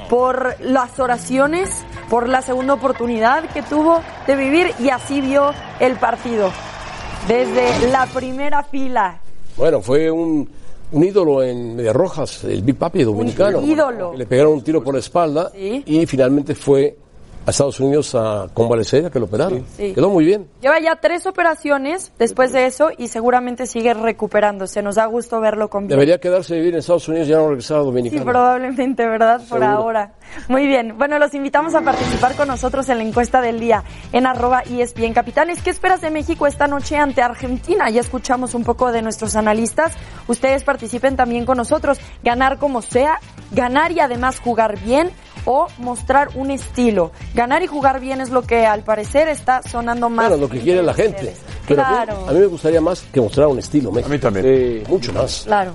por 0.08 0.56
las 0.60 0.98
oraciones, 0.98 1.70
por 2.08 2.28
la 2.28 2.42
segunda 2.42 2.74
oportunidad 2.74 3.44
que 3.52 3.62
tuvo 3.62 4.00
de 4.26 4.36
vivir 4.36 4.72
y 4.78 4.88
así 4.90 5.20
vio 5.20 5.52
el 5.80 5.96
partido. 5.96 6.50
Desde 7.28 7.88
la 7.90 8.06
primera 8.06 8.62
fila. 8.64 9.20
Bueno, 9.56 9.82
fue 9.82 10.10
un, 10.10 10.48
un 10.92 11.04
ídolo 11.04 11.42
en 11.42 11.76
Medias 11.76 11.94
Rojas, 11.94 12.44
el 12.44 12.62
Big 12.62 12.76
Papi 12.76 13.04
dominicano. 13.04 13.60
ídolo. 13.62 14.14
Le 14.16 14.24
pegaron 14.26 14.54
un 14.54 14.62
tiro 14.64 14.82
por 14.82 14.94
la 14.94 15.00
espalda 15.00 15.50
Sí. 15.52 15.82
y 15.86 16.06
finalmente 16.06 16.54
fue 16.54 16.96
a 17.46 17.50
Estados 17.50 17.80
Unidos 17.80 18.14
a 18.14 18.48
convalecer, 18.52 19.06
a 19.06 19.10
que 19.10 19.18
lo 19.18 19.24
operaron. 19.26 19.64
Sí. 19.76 19.92
Quedó 19.94 20.10
muy 20.10 20.24
bien. 20.24 20.46
Lleva 20.60 20.78
ya 20.78 20.96
tres 20.96 21.26
operaciones 21.26 22.12
después 22.18 22.52
de 22.52 22.66
eso 22.66 22.90
y 22.96 23.08
seguramente 23.08 23.66
sigue 23.66 23.94
recuperándose. 23.94 24.82
Nos 24.82 24.96
da 24.96 25.06
gusto 25.06 25.40
verlo 25.40 25.68
con 25.70 25.86
bien. 25.86 25.90
Debería 25.98 26.18
quedarse 26.18 26.54
vivir 26.56 26.74
en 26.74 26.80
Estados 26.80 27.08
Unidos 27.08 27.28
y 27.28 27.30
ya 27.30 27.38
no 27.38 27.48
regresar 27.48 27.78
a 27.78 27.80
Sí, 27.80 27.86
Dominicana. 27.86 28.24
probablemente, 28.24 29.06
¿verdad? 29.06 29.38
Por 29.38 29.60
Seguro. 29.60 29.66
ahora. 29.66 30.12
Muy 30.48 30.66
bien. 30.66 30.96
Bueno, 30.98 31.18
los 31.18 31.34
invitamos 31.34 31.74
a 31.74 31.80
participar 31.80 32.34
con 32.36 32.46
nosotros 32.48 32.88
en 32.88 32.98
la 32.98 33.04
encuesta 33.04 33.40
del 33.40 33.58
día 33.58 33.82
en 34.12 34.26
arroba 34.26 34.62
ESPN 34.62 35.12
Capitanes. 35.12 35.62
¿Qué 35.62 35.70
esperas 35.70 36.00
de 36.02 36.10
México 36.10 36.46
esta 36.46 36.66
noche 36.66 36.96
ante 36.96 37.22
Argentina? 37.22 37.88
Ya 37.90 38.00
escuchamos 38.00 38.54
un 38.54 38.64
poco 38.64 38.92
de 38.92 39.02
nuestros 39.02 39.34
analistas. 39.34 39.94
Ustedes 40.28 40.62
participen 40.62 41.16
también 41.16 41.46
con 41.46 41.56
nosotros. 41.56 41.98
Ganar 42.22 42.58
como 42.58 42.82
sea, 42.82 43.18
ganar 43.50 43.92
y 43.92 44.00
además 44.00 44.38
jugar 44.40 44.78
bien 44.80 45.10
o 45.44 45.66
mostrar 45.78 46.28
un 46.34 46.50
estilo. 46.50 47.12
Ganar 47.34 47.62
y 47.62 47.66
jugar 47.66 48.00
bien 48.00 48.20
es 48.20 48.30
lo 48.30 48.42
que 48.42 48.66
al 48.66 48.82
parecer 48.82 49.28
está 49.28 49.62
sonando 49.62 50.08
más. 50.10 50.28
Bueno, 50.28 50.42
lo 50.42 50.48
que 50.50 50.60
quiere 50.60 50.82
la 50.82 50.94
gente. 50.94 51.20
ustedes. 51.20 51.40
Pero 51.68 51.82
a 51.84 51.88
mí- 51.90 51.94
claro, 51.96 52.26
a 52.28 52.32
mí 52.32 52.38
me 52.40 52.46
gustaría 52.46 52.80
más 52.80 53.00
que 53.12 53.20
mostrar 53.20 53.46
un 53.48 53.58
estilo, 53.58 53.90
México. 53.92 54.08
A 54.08 54.12
mí 54.12 54.18
también. 54.18 54.84
Mucho 54.88 55.12
más. 55.12 55.42
claro. 55.46 55.72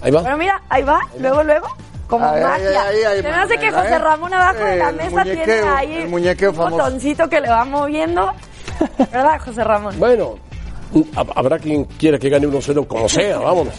Ahí 0.00 0.10
va. 0.10 0.22
Pero 0.22 0.36
mira, 0.36 0.60
ahí 0.68 0.82
va, 0.82 0.98
luego, 1.20 1.42
luego, 1.44 1.68
como 2.08 2.26
ay, 2.26 2.42
magia. 2.42 2.82
ay, 2.88 3.16
Se 3.18 3.22
me 3.22 3.28
hace 3.30 3.58
que 3.58 3.70
José. 3.70 3.98
Ramón 3.98 4.34
abajo 4.34 4.64
de 4.64 4.76
la 4.76 4.90
mesa 4.92 5.22
tiene 5.22 5.52
ahí 5.60 5.94
el 5.94 6.08
muñequeo 6.08 6.50
un 6.50 6.56
famoso. 6.56 6.76
botoncito 6.84 7.28
que 7.28 7.40
le 7.40 7.48
va 7.48 7.64
moviendo. 7.64 8.32
¿Verdad, 9.12 9.40
José 9.44 9.62
Ramón? 9.62 9.94
Bueno, 10.00 10.34
hab- 11.14 11.32
habrá 11.36 11.58
quien 11.58 11.84
quiera 11.84 12.18
que 12.18 12.28
gane 12.28 12.48
1-0 12.48 12.84
como 12.86 13.08
sea, 13.08 13.38
vámonos. 13.38 13.74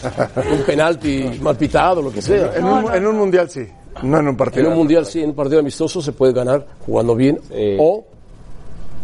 un 0.50 0.62
penalti 0.64 1.38
mal 1.42 1.56
pitado, 1.56 2.00
lo 2.00 2.10
que 2.10 2.22
sea. 2.22 2.52
En, 2.56 2.64
un, 2.64 2.94
en 2.94 3.06
un 3.06 3.16
mundial 3.18 3.50
sí, 3.50 3.68
no 4.02 4.18
en 4.18 4.28
un 4.28 4.36
partido. 4.36 4.66
En 4.66 4.72
un 4.72 4.78
mundial 4.78 5.06
sí, 5.06 5.20
en 5.22 5.30
un 5.30 5.36
partido 5.36 5.60
amistoso 5.60 6.02
se 6.02 6.12
puede 6.12 6.32
ganar 6.32 6.66
jugando 6.84 7.14
bien 7.14 7.38
Sí. 7.48 7.76
o 7.78 8.04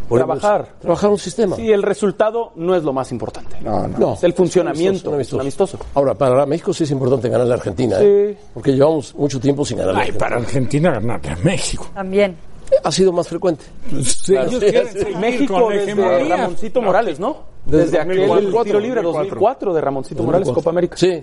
Trabajar. 0.08 0.66
trabajar 0.80 1.08
un 1.10 1.18
sistema. 1.18 1.54
Sí, 1.54 1.70
el 1.70 1.84
resultado 1.84 2.50
no 2.56 2.74
es 2.74 2.82
lo 2.82 2.92
más 2.92 3.12
importante. 3.12 3.56
No, 3.62 3.86
no. 3.86 3.96
No, 3.98 4.14
Es 4.14 4.24
el 4.24 4.32
funcionamiento. 4.32 5.08
un 5.10 5.40
amistoso. 5.40 5.78
Ahora, 5.94 6.14
para 6.14 6.44
México 6.46 6.72
sí 6.74 6.82
es 6.82 6.90
importante 6.90 7.28
ganar 7.28 7.46
a 7.46 7.50
la 7.50 7.54
Argentina, 7.54 7.96
¿eh? 8.00 8.36
porque 8.52 8.72
llevamos 8.72 9.14
mucho 9.14 9.38
tiempo 9.38 9.64
sin 9.64 9.78
ganar. 9.78 9.94
Ay, 9.96 10.10
para 10.12 10.36
Argentina 10.36 10.90
ganarle 10.90 11.30
a 11.30 11.36
México. 11.36 11.86
También. 11.94 12.36
Ha 12.82 12.90
sido 12.90 13.12
más 13.12 13.28
frecuente. 13.28 13.64
Sí, 14.02 14.34
ellos 14.34 14.58
quieren 14.58 14.88
seguir 14.88 15.16
México 15.16 15.68
desde. 15.70 15.94
Ramoncito 16.28 16.82
Morales, 16.82 17.18
¿no? 17.20 17.36
Desde 17.66 17.84
Desde, 17.84 18.00
aquel 18.00 18.26
2004, 18.26 18.64
tiro 18.64 18.80
libre 18.80 19.02
2004. 19.02 19.28
2004 19.40 19.74
de 19.74 19.80
Ramoncito 19.80 20.22
Morales, 20.24 20.48
Copa 20.50 20.70
América. 20.70 20.96
Sí. 20.96 21.22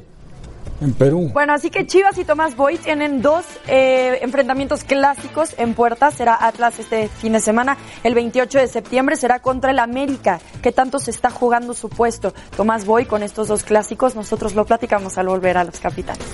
En 0.79 0.93
Perú. 0.93 1.31
Bueno, 1.33 1.53
así 1.53 1.71
que 1.71 1.87
Chivas 1.87 2.17
y 2.17 2.25
Tomás 2.25 2.55
Boy 2.55 2.77
tienen 2.77 3.21
dos 3.21 3.45
eh, 3.67 4.19
enfrentamientos 4.21 4.83
clásicos 4.83 5.55
en 5.57 5.73
puerta. 5.73 6.11
Será 6.11 6.37
Atlas 6.45 6.79
este 6.79 7.07
fin 7.07 7.33
de 7.33 7.39
semana. 7.39 7.77
El 8.03 8.13
28 8.13 8.59
de 8.59 8.67
septiembre 8.67 9.15
será 9.15 9.39
contra 9.39 9.71
el 9.71 9.79
América, 9.79 10.39
que 10.61 10.71
tanto 10.71 10.99
se 10.99 11.11
está 11.11 11.31
jugando 11.31 11.73
su 11.73 11.89
puesto. 11.89 12.33
Tomás 12.55 12.85
Boy 12.85 13.05
con 13.05 13.23
estos 13.23 13.47
dos 13.47 13.63
clásicos, 13.63 14.15
nosotros 14.15 14.53
lo 14.53 14.65
platicamos 14.65 15.17
al 15.17 15.27
volver 15.27 15.57
a 15.57 15.63
los 15.63 15.79
capitanes. 15.79 16.25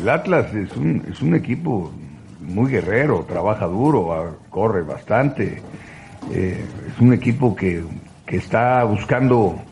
El 0.00 0.08
Atlas 0.08 0.52
es 0.54 0.76
un, 0.76 1.06
es 1.10 1.22
un 1.22 1.34
equipo 1.34 1.92
muy 2.40 2.72
guerrero, 2.72 3.24
trabaja 3.28 3.66
duro, 3.66 4.12
ah, 4.12 4.36
corre 4.50 4.82
bastante. 4.82 5.62
Eh, 6.32 6.64
es 6.88 7.00
un 7.00 7.12
equipo 7.12 7.54
que, 7.54 7.82
que 8.26 8.36
está 8.36 8.84
buscando 8.84 9.62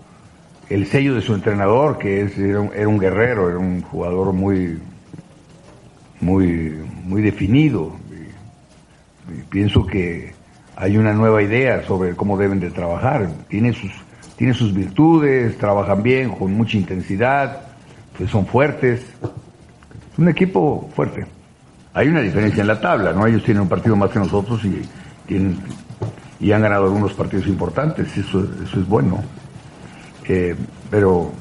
el 0.69 0.87
sello 0.87 1.14
de 1.14 1.21
su 1.21 1.35
entrenador, 1.35 1.99
que 1.99 2.23
es, 2.23 2.38
era, 2.38 2.61
un, 2.61 2.99
guerrero, 2.99 3.49
era 3.49 3.59
un 3.59 3.83
jugador 3.83 4.33
muy, 4.33 4.79
muy, 6.21 6.75
muy 7.05 7.23
definido. 7.23 7.92
Y 9.29 9.42
pienso 9.49 9.87
que 9.87 10.35
hay 10.77 10.97
una 10.97 11.12
nueva 11.12 11.42
idea 11.42 11.83
sobre 11.85 12.14
cómo 12.14 12.37
deben 12.37 12.61
de 12.61 12.71
trabajar. 12.71 13.29
Tiene 13.49 13.73
sus, 13.73 13.92
tiene 14.37 14.55
sus 14.55 14.75
virtudes, 14.75 15.57
trabajan 15.59 16.03
bien, 16.03 16.31
con 16.31 16.53
mucha 16.53 16.77
intensidad, 16.77 17.61
pues 18.16 18.31
son 18.31 18.47
fuertes. 18.47 19.01
Es 20.12 20.19
un 20.19 20.29
equipo 20.29 20.88
fuerte. 20.95 21.27
Hay 21.95 22.09
una 22.09 22.21
diferencia 22.21 22.61
en 22.61 22.66
la 22.66 22.81
tabla, 22.81 23.12
¿no? 23.12 23.27
Ellos 23.27 23.42
tienen 23.42 23.62
un 23.62 23.69
partido 23.69 23.97
más 23.97 24.11
que 24.11 24.19
nosotros 24.19 24.64
y 24.64 24.83
tienen 25.27 25.59
y 26.40 26.53
han 26.53 26.62
ganado 26.62 26.85
algunos 26.85 27.12
partidos 27.14 27.46
importantes, 27.46 28.16
eso, 28.16 28.46
eso 28.64 28.81
es 28.81 28.87
bueno. 28.88 29.22
Eh, 30.29 30.55
pero 30.90 31.33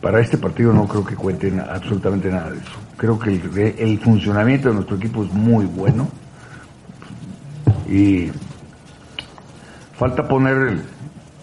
para 0.00 0.20
este 0.20 0.38
partido 0.38 0.72
no 0.72 0.86
creo 0.86 1.04
que 1.04 1.14
cuenten 1.16 1.60
absolutamente 1.60 2.30
nada 2.30 2.50
de 2.50 2.58
eso. 2.58 2.72
Creo 2.96 3.18
que 3.18 3.74
el, 3.78 3.98
funcionamiento 3.98 4.68
de 4.68 4.74
nuestro 4.76 4.96
equipo 4.96 5.24
es 5.24 5.32
muy 5.32 5.64
bueno 5.66 6.08
y 7.88 8.30
falta 9.98 10.26
poner 10.28 10.78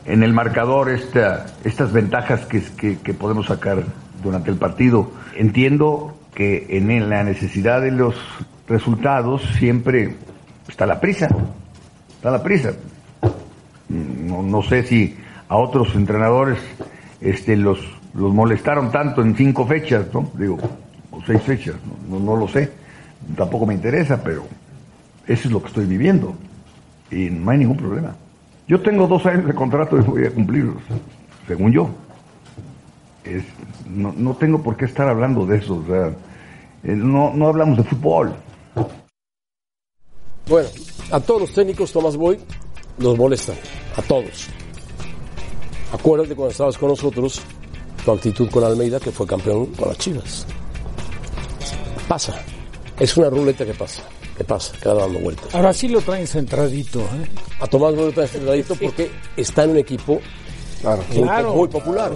en 0.06 0.24
el 0.24 0.34
marcador 0.34 0.90
esta, 0.90 1.46
estas 1.64 1.92
ventajas 1.92 2.46
que, 2.46 2.62
que- 2.78 2.98
que 3.00 3.14
podemos 3.14 3.48
sacar 3.48 3.84
durante 4.24 4.50
el 4.52 4.58
partido. 4.58 5.12
Entiendo 5.36 6.18
que 6.34 6.68
en 6.70 7.10
la 7.10 7.24
necesidad 7.24 7.82
de 7.82 7.92
los 7.92 8.16
resultados 8.68 9.42
siempre 9.58 10.16
está 10.68 10.86
la 10.86 11.00
prisa, 11.00 11.28
está 12.22 12.30
la 12.30 12.44
prisa. 12.44 12.74
No, 13.90 14.44
no 14.44 14.62
sé 14.62 14.84
si 14.84 15.18
a 15.50 15.58
otros 15.58 15.96
entrenadores 15.96 16.60
este, 17.20 17.58
los, 17.58 17.80
los 18.14 18.32
molestaron 18.32 18.92
tanto 18.92 19.24
en 19.24 19.36
cinco 19.36 19.66
fechas, 19.66 20.06
¿no? 20.14 20.30
Digo, 20.36 20.60
o 21.10 21.20
seis 21.26 21.42
fechas, 21.42 21.76
no, 22.08 22.20
no- 22.20 22.36
lo 22.36 22.48
sé, 22.48 22.72
tampoco 23.36 23.66
me 23.66 23.74
interesa, 23.74 24.22
pero 24.24 24.44
eso 25.26 25.48
es 25.48 25.52
lo 25.52 25.62
que 25.64 25.70
estoy 25.70 25.86
viviendo 25.88 26.36
y 27.10 27.32
no 27.32 27.50
hay 27.50 27.58
ningún 27.58 27.78
problema. 27.78 28.16
Yo 28.68 28.80
tengo 28.82 29.08
dos 29.08 29.26
años 29.26 29.48
de 29.48 29.56
contrato 29.56 29.98
y 29.98 30.02
voy 30.02 30.26
a 30.28 30.32
cumplirlos, 30.32 30.78
según 31.48 31.72
yo. 31.72 31.90
Es, 33.24 33.44
no, 33.90 34.14
no 34.16 34.36
tengo 34.36 34.62
por 34.62 34.78
qué 34.78 34.86
estar 34.86 35.08
hablando 35.10 35.48
de 35.48 35.58
eso, 35.58 35.76
o 35.78 35.86
sea, 35.88 36.08
eh, 36.84 36.96
no, 36.96 37.34
no 37.34 37.48
hablamos 37.48 37.78
de 37.78 37.84
fútbol. 37.84 38.36
Bueno, 40.48 40.70
a 41.12 41.20
todos 41.20 41.42
los 41.42 41.54
técnicos, 41.54 41.92
Tomás 41.92 42.18
Boy, 42.18 42.40
los 42.98 43.18
molestan. 43.18 43.56
A 43.96 44.02
todos. 44.02 44.48
Acuérdate 45.92 46.36
cuando 46.36 46.52
estabas 46.52 46.78
con 46.78 46.90
nosotros, 46.90 47.42
tu 48.06 48.12
actitud 48.12 48.50
con 48.50 48.64
Almeida, 48.64 49.00
que 49.00 49.12
fue 49.12 49.28
campeón 49.28 49.68
con 49.68 49.90
las 49.90 49.98
Chivas. 49.98 50.46
Pasa. 52.08 52.42
Es 53.00 53.16
una 53.18 53.30
ruleta 53.30 53.66
que 53.66 53.74
pasa. 53.74 54.04
Que 54.38 54.44
pasa, 54.44 54.74
que 54.82 54.90
va 54.90 54.96
dando 54.96 55.20
vueltas. 55.20 55.54
Ahora 55.54 55.74
sí 55.74 55.88
lo 55.88 56.02
traen 56.02 56.28
centradito. 56.28 57.00
¿eh? 57.00 57.28
A 57.60 57.68
Tomás 57.68 57.96
Boy 57.96 58.06
lo 58.06 58.12
trae 58.12 58.28
centradito 58.28 58.76
porque 58.76 59.12
está 59.36 59.64
en 59.64 59.72
un 59.72 59.78
equipo 59.78 60.20
Claro. 60.82 61.02
Es 61.10 61.18
un 61.18 61.24
Claro. 61.24 61.54
muy 61.54 61.68
popular. 61.68 62.12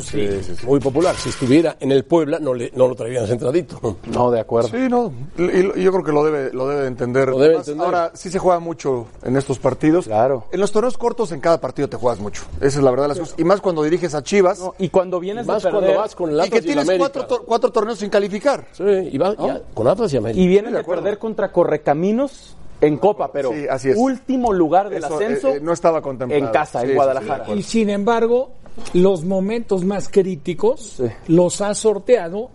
Muy 0.65 0.79
popular. 0.79 1.15
Si 1.15 1.29
estuviera 1.29 1.77
en 1.79 1.91
el 1.91 2.03
Puebla, 2.05 2.39
no, 2.39 2.53
le, 2.53 2.71
no 2.75 2.87
lo 2.87 2.95
traerían 2.95 3.27
centradito. 3.27 3.97
No, 4.11 4.31
de 4.31 4.39
acuerdo. 4.39 4.69
Sí, 4.69 4.87
no, 4.89 5.11
y, 5.37 5.79
y 5.79 5.83
yo 5.83 5.91
creo 5.91 6.03
que 6.03 6.11
lo 6.11 6.23
debe, 6.25 6.51
lo 6.53 6.67
debe 6.67 6.81
de 6.81 6.87
entender. 6.87 7.29
Lo 7.29 7.35
debe 7.37 7.45
Además, 7.55 7.67
entender. 7.67 7.85
Ahora, 7.85 8.11
sí 8.15 8.29
se 8.29 8.39
juega 8.39 8.59
mucho 8.59 9.07
en 9.23 9.35
estos 9.37 9.59
partidos. 9.59 10.05
Claro. 10.05 10.45
En 10.51 10.59
los 10.59 10.71
torneos 10.71 10.97
cortos, 10.97 11.31
en 11.31 11.39
cada 11.41 11.59
partido 11.61 11.87
te 11.87 11.97
juegas 11.97 12.19
mucho. 12.19 12.43
Esa 12.57 12.77
es 12.79 12.83
la 12.83 12.91
verdad 12.91 13.05
de 13.05 13.09
las 13.09 13.19
cosas. 13.19 13.35
Y 13.37 13.43
más 13.43 13.61
cuando 13.61 13.83
diriges 13.83 14.15
a 14.15 14.23
Chivas 14.23 14.59
Y 14.79 14.89
cuando 14.89 15.19
vienes 15.19 15.45
Más 15.45 15.63
de 15.63 15.69
cuando 15.71 15.95
vas 15.95 16.15
con 16.15 16.31
y 16.31 16.33
Atlas 16.33 16.49
que 16.49 16.55
y 16.55 16.59
el 16.59 16.65
tienes 16.65 16.83
América. 16.85 17.09
cuatro, 17.13 17.27
tor- 17.27 17.45
cuatro 17.45 17.71
torneos 17.71 17.99
sin 17.99 18.09
calificar. 18.09 18.67
Sí, 18.71 18.83
y 18.83 19.17
va 19.17 19.35
ya, 19.35 19.61
con 19.73 19.87
Atlas 19.87 20.11
y 20.13 20.17
América. 20.17 20.41
y 20.41 20.47
vienes 20.47 20.73
de 20.73 20.83
perder 20.83 21.17
contra 21.19 21.51
Correcaminos 21.51 22.55
en 22.81 22.97
Copa, 22.97 23.31
pero 23.31 23.51
Sí, 23.51 23.65
así 23.69 23.89
es. 23.89 23.97
último 23.97 24.51
lugar 24.53 24.89
del 24.89 25.03
Eso, 25.03 25.15
ascenso 25.15 25.49
eh, 25.49 25.57
eh, 25.57 25.59
no 25.61 25.73
estaba 25.73 26.01
contemplado. 26.01 26.45
en 26.45 26.51
casa, 26.51 26.79
Sí, 26.79 26.85
en 26.85 26.89
sí, 26.91 26.95
Guadalajara. 26.95 27.45
Y 27.55 27.63
sin 27.63 27.89
embargo, 27.89 28.51
los 28.93 29.23
momentos 29.23 29.85
más 29.85 30.09
críticos 30.09 31.01
los 31.27 31.61
ha 31.61 31.73
sorteado 31.73 32.49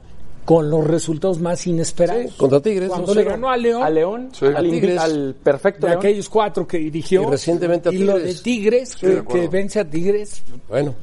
con 0.45 0.69
los 0.71 0.87
resultados 0.87 1.39
más 1.41 1.67
inesperados. 1.67 2.31
Sí, 2.33 2.37
contra 2.37 2.61
Tigres, 2.61 2.89
Cuando 2.89 3.13
2-0. 3.13 3.15
le 3.15 3.25
ganó 3.25 3.51
a 3.51 3.57
León, 3.57 3.83
a 3.83 3.91
León, 3.91 4.29
Sí. 4.33 4.47
al, 4.47 4.69
Tigres. 4.71 4.99
al 4.99 5.35
perfecto 5.43 5.87
de 5.87 5.91
León. 5.93 5.99
aquellos 6.01 6.29
cuatro 6.29 6.67
que 6.67 6.79
dirigió. 6.79 7.23
Y 7.23 7.27
recientemente 7.27 7.89
a 7.89 7.93
Y 7.93 7.99
lo 7.99 8.19
de 8.19 8.35
Tigres. 8.35 8.97
Que, 8.97 9.23
vence 9.51 9.81
a 9.81 9.85
Tigres. 9.89 10.43
Bueno. 10.69 10.95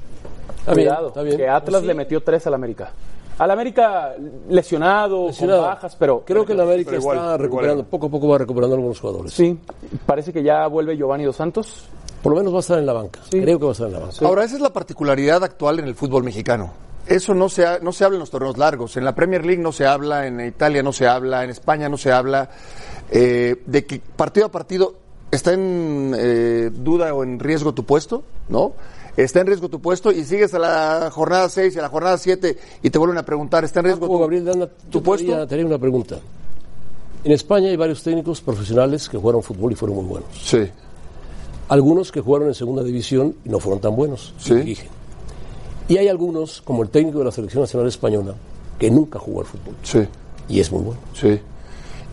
Está 0.59 0.73
bien, 0.73 0.87
Cuidado, 0.87 1.07
está 1.07 1.21
bien. 1.23 1.37
que 1.37 1.47
Atlas 1.47 1.81
Sí. 1.81 1.87
le 1.87 1.93
metió 1.93 2.21
tres 2.21 2.45
al 2.45 2.53
América. 2.55 2.91
Al 3.39 3.51
América 3.51 4.13
lesionado, 4.49 5.27
Lesionado. 5.27 5.61
con 5.61 5.69
bajas, 5.69 5.95
pero 5.95 6.23
Creo 6.25 6.45
que 6.45 6.53
el 6.53 6.59
América 6.61 6.95
igual, 6.95 7.17
está 7.17 7.25
igual. 7.27 7.39
recuperando, 7.39 7.83
poco 7.83 8.07
a 8.07 8.09
poco 8.09 8.27
va 8.27 8.37
recuperando 8.39 8.75
algunos 8.75 8.99
jugadores. 8.99 9.33
sí, 9.33 9.59
parece 10.05 10.33
que 10.33 10.41
ya 10.43 10.65
vuelve 10.67 10.97
Giovanni 10.97 11.23
Dos 11.25 11.35
Santos. 11.35 11.85
Por 12.23 12.31
lo 12.33 12.39
menos 12.39 12.51
va 12.53 12.57
a 12.57 12.59
estar 12.61 12.79
en 12.79 12.85
la 12.85 12.93
banca. 12.93 13.19
Creo 13.29 13.59
que 13.59 13.65
va 13.65 13.69
a 13.69 13.73
estar 13.73 13.87
en 13.87 13.93
la 13.93 13.99
banca. 13.99 14.25
Ahora, 14.25 14.43
esa 14.43 14.55
es 14.55 14.61
la 14.61 14.73
particularidad 14.73 15.43
actual 15.43 15.79
en 15.79 15.85
el 15.85 15.93
fútbol 15.95 16.23
mexicano. 16.23 16.71
Eso 17.05 17.33
no 17.35 17.47
se, 17.47 17.65
ha- 17.65 17.79
no 17.79 17.91
se 17.93 18.03
habla 18.03 18.15
en 18.15 18.19
los 18.21 18.31
torneos 18.31 18.57
largos. 18.57 18.97
En 18.97 19.05
la 19.05 19.13
Premier 19.15 19.45
League 19.45 19.61
no 19.61 19.71
se 19.71 19.85
habla, 19.85 20.25
en 20.27 20.39
Italia 20.41 20.81
no 20.83 20.91
se 20.91 21.07
habla, 21.07 21.43
en 21.43 21.51
España 21.51 21.87
no 21.89 21.97
se 21.97 22.11
habla. 22.11 22.49
eh, 23.11 23.61
de 23.65 23.85
que 23.85 24.01
partido 24.15 24.47
a 24.47 24.51
partido 24.51 24.95
está 25.31 25.53
en 25.53 26.13
eh, 26.17 26.69
duda 26.73 27.13
o 27.13 27.23
en 27.23 27.39
riesgo 27.39 27.73
tu 27.73 27.85
puesto, 27.85 28.23
¿no? 28.49 28.73
Está 29.17 29.41
en 29.41 29.47
riesgo 29.47 29.67
tu 29.67 29.81
puesto 29.81 30.11
y 30.11 30.23
sigues 30.23 30.53
a 30.53 30.59
la 30.59 31.09
jornada 31.11 31.49
6 31.49 31.75
y 31.75 31.79
a 31.79 31.81
la 31.81 31.89
jornada 31.89 32.17
7 32.19 32.57
y 32.83 32.89
te 32.91 32.99
vuelven 32.99 33.17
a 33.17 33.23
preguntar, 33.23 33.65
¿está 33.65 33.79
en 33.79 33.87
riesgo 33.87 34.07
tu, 34.07 34.19
Gabriel, 34.19 34.45
Dana, 34.45 34.69
tu 34.91 35.01
puesto? 35.01 35.47
Te 35.47 35.55
haría 35.55 35.65
una 35.65 35.79
pregunta. 35.79 36.19
En 37.23 37.31
España 37.31 37.67
hay 37.69 37.75
varios 37.75 38.03
técnicos 38.03 38.41
profesionales 38.41 39.09
que 39.09 39.17
jugaron 39.17 39.41
fútbol 39.41 39.71
y 39.71 39.75
fueron 39.75 39.97
muy 39.97 40.05
buenos. 40.05 40.29
Sí, 40.39 40.69
Algunos 41.67 42.11
que 42.11 42.21
jugaron 42.21 42.47
en 42.47 42.53
segunda 42.53 42.83
división 42.83 43.35
y 43.43 43.49
no 43.49 43.59
fueron 43.59 43.81
tan 43.81 43.95
buenos. 43.95 44.33
Sí. 44.37 44.53
dirigen. 44.53 44.87
Y 45.89 45.97
hay 45.97 46.07
algunos, 46.09 46.61
como 46.61 46.83
el 46.83 46.89
técnico 46.89 47.19
de 47.19 47.25
la 47.25 47.31
Selección 47.31 47.61
Nacional 47.61 47.87
Española, 47.87 48.35
que 48.77 48.91
nunca 48.91 49.19
jugó 49.19 49.41
al 49.41 49.47
fútbol. 49.47 49.75
sí. 49.83 49.99
Y 50.49 50.61
es 50.61 50.71
muy 50.71 50.81
bueno. 50.81 50.99
Sí. 51.13 51.41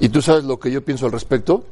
¿Y 0.00 0.08
tú 0.08 0.20
sabes 0.20 0.42
lo 0.42 0.58
que 0.58 0.72
yo 0.72 0.84
pienso 0.84 1.06
al 1.06 1.12
respecto? 1.12 1.62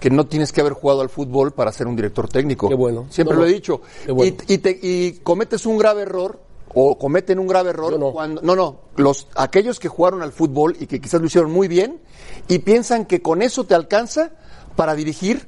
Que 0.00 0.10
no 0.10 0.26
tienes 0.26 0.50
que 0.52 0.60
haber 0.62 0.72
jugado 0.72 1.02
al 1.02 1.10
fútbol 1.10 1.52
para 1.52 1.70
ser 1.72 1.86
un 1.86 1.94
director 1.94 2.28
técnico. 2.28 2.68
Qué 2.68 2.74
bueno. 2.74 3.06
Siempre 3.10 3.36
No, 3.36 3.42
lo 3.42 3.46
he 3.48 3.52
dicho. 3.52 3.80
Qué 4.06 4.12
bueno. 4.12 4.34
y, 4.48 4.54
y 4.54 4.58
te- 4.58 4.78
y 4.80 5.12
cometes 5.22 5.66
un 5.66 5.76
grave 5.78 6.02
error, 6.02 6.40
o 6.74 6.96
cometen 6.96 7.38
un 7.38 7.46
grave 7.46 7.70
error 7.70 7.98
no. 7.98 8.12
cuando. 8.12 8.40
No, 8.42 8.56
no. 8.56 8.76
Los, 8.96 9.26
aquellos 9.36 9.78
que 9.78 9.88
jugaron 9.88 10.22
al 10.22 10.32
fútbol 10.32 10.76
y 10.80 10.86
que 10.86 11.00
quizás 11.00 11.20
lo 11.20 11.26
hicieron 11.26 11.50
muy 11.50 11.68
bien 11.68 12.00
y 12.48 12.60
piensan 12.60 13.04
que 13.06 13.20
con 13.20 13.42
eso 13.42 13.64
te 13.64 13.74
alcanza 13.74 14.30
para 14.76 14.94
dirigir 14.94 15.46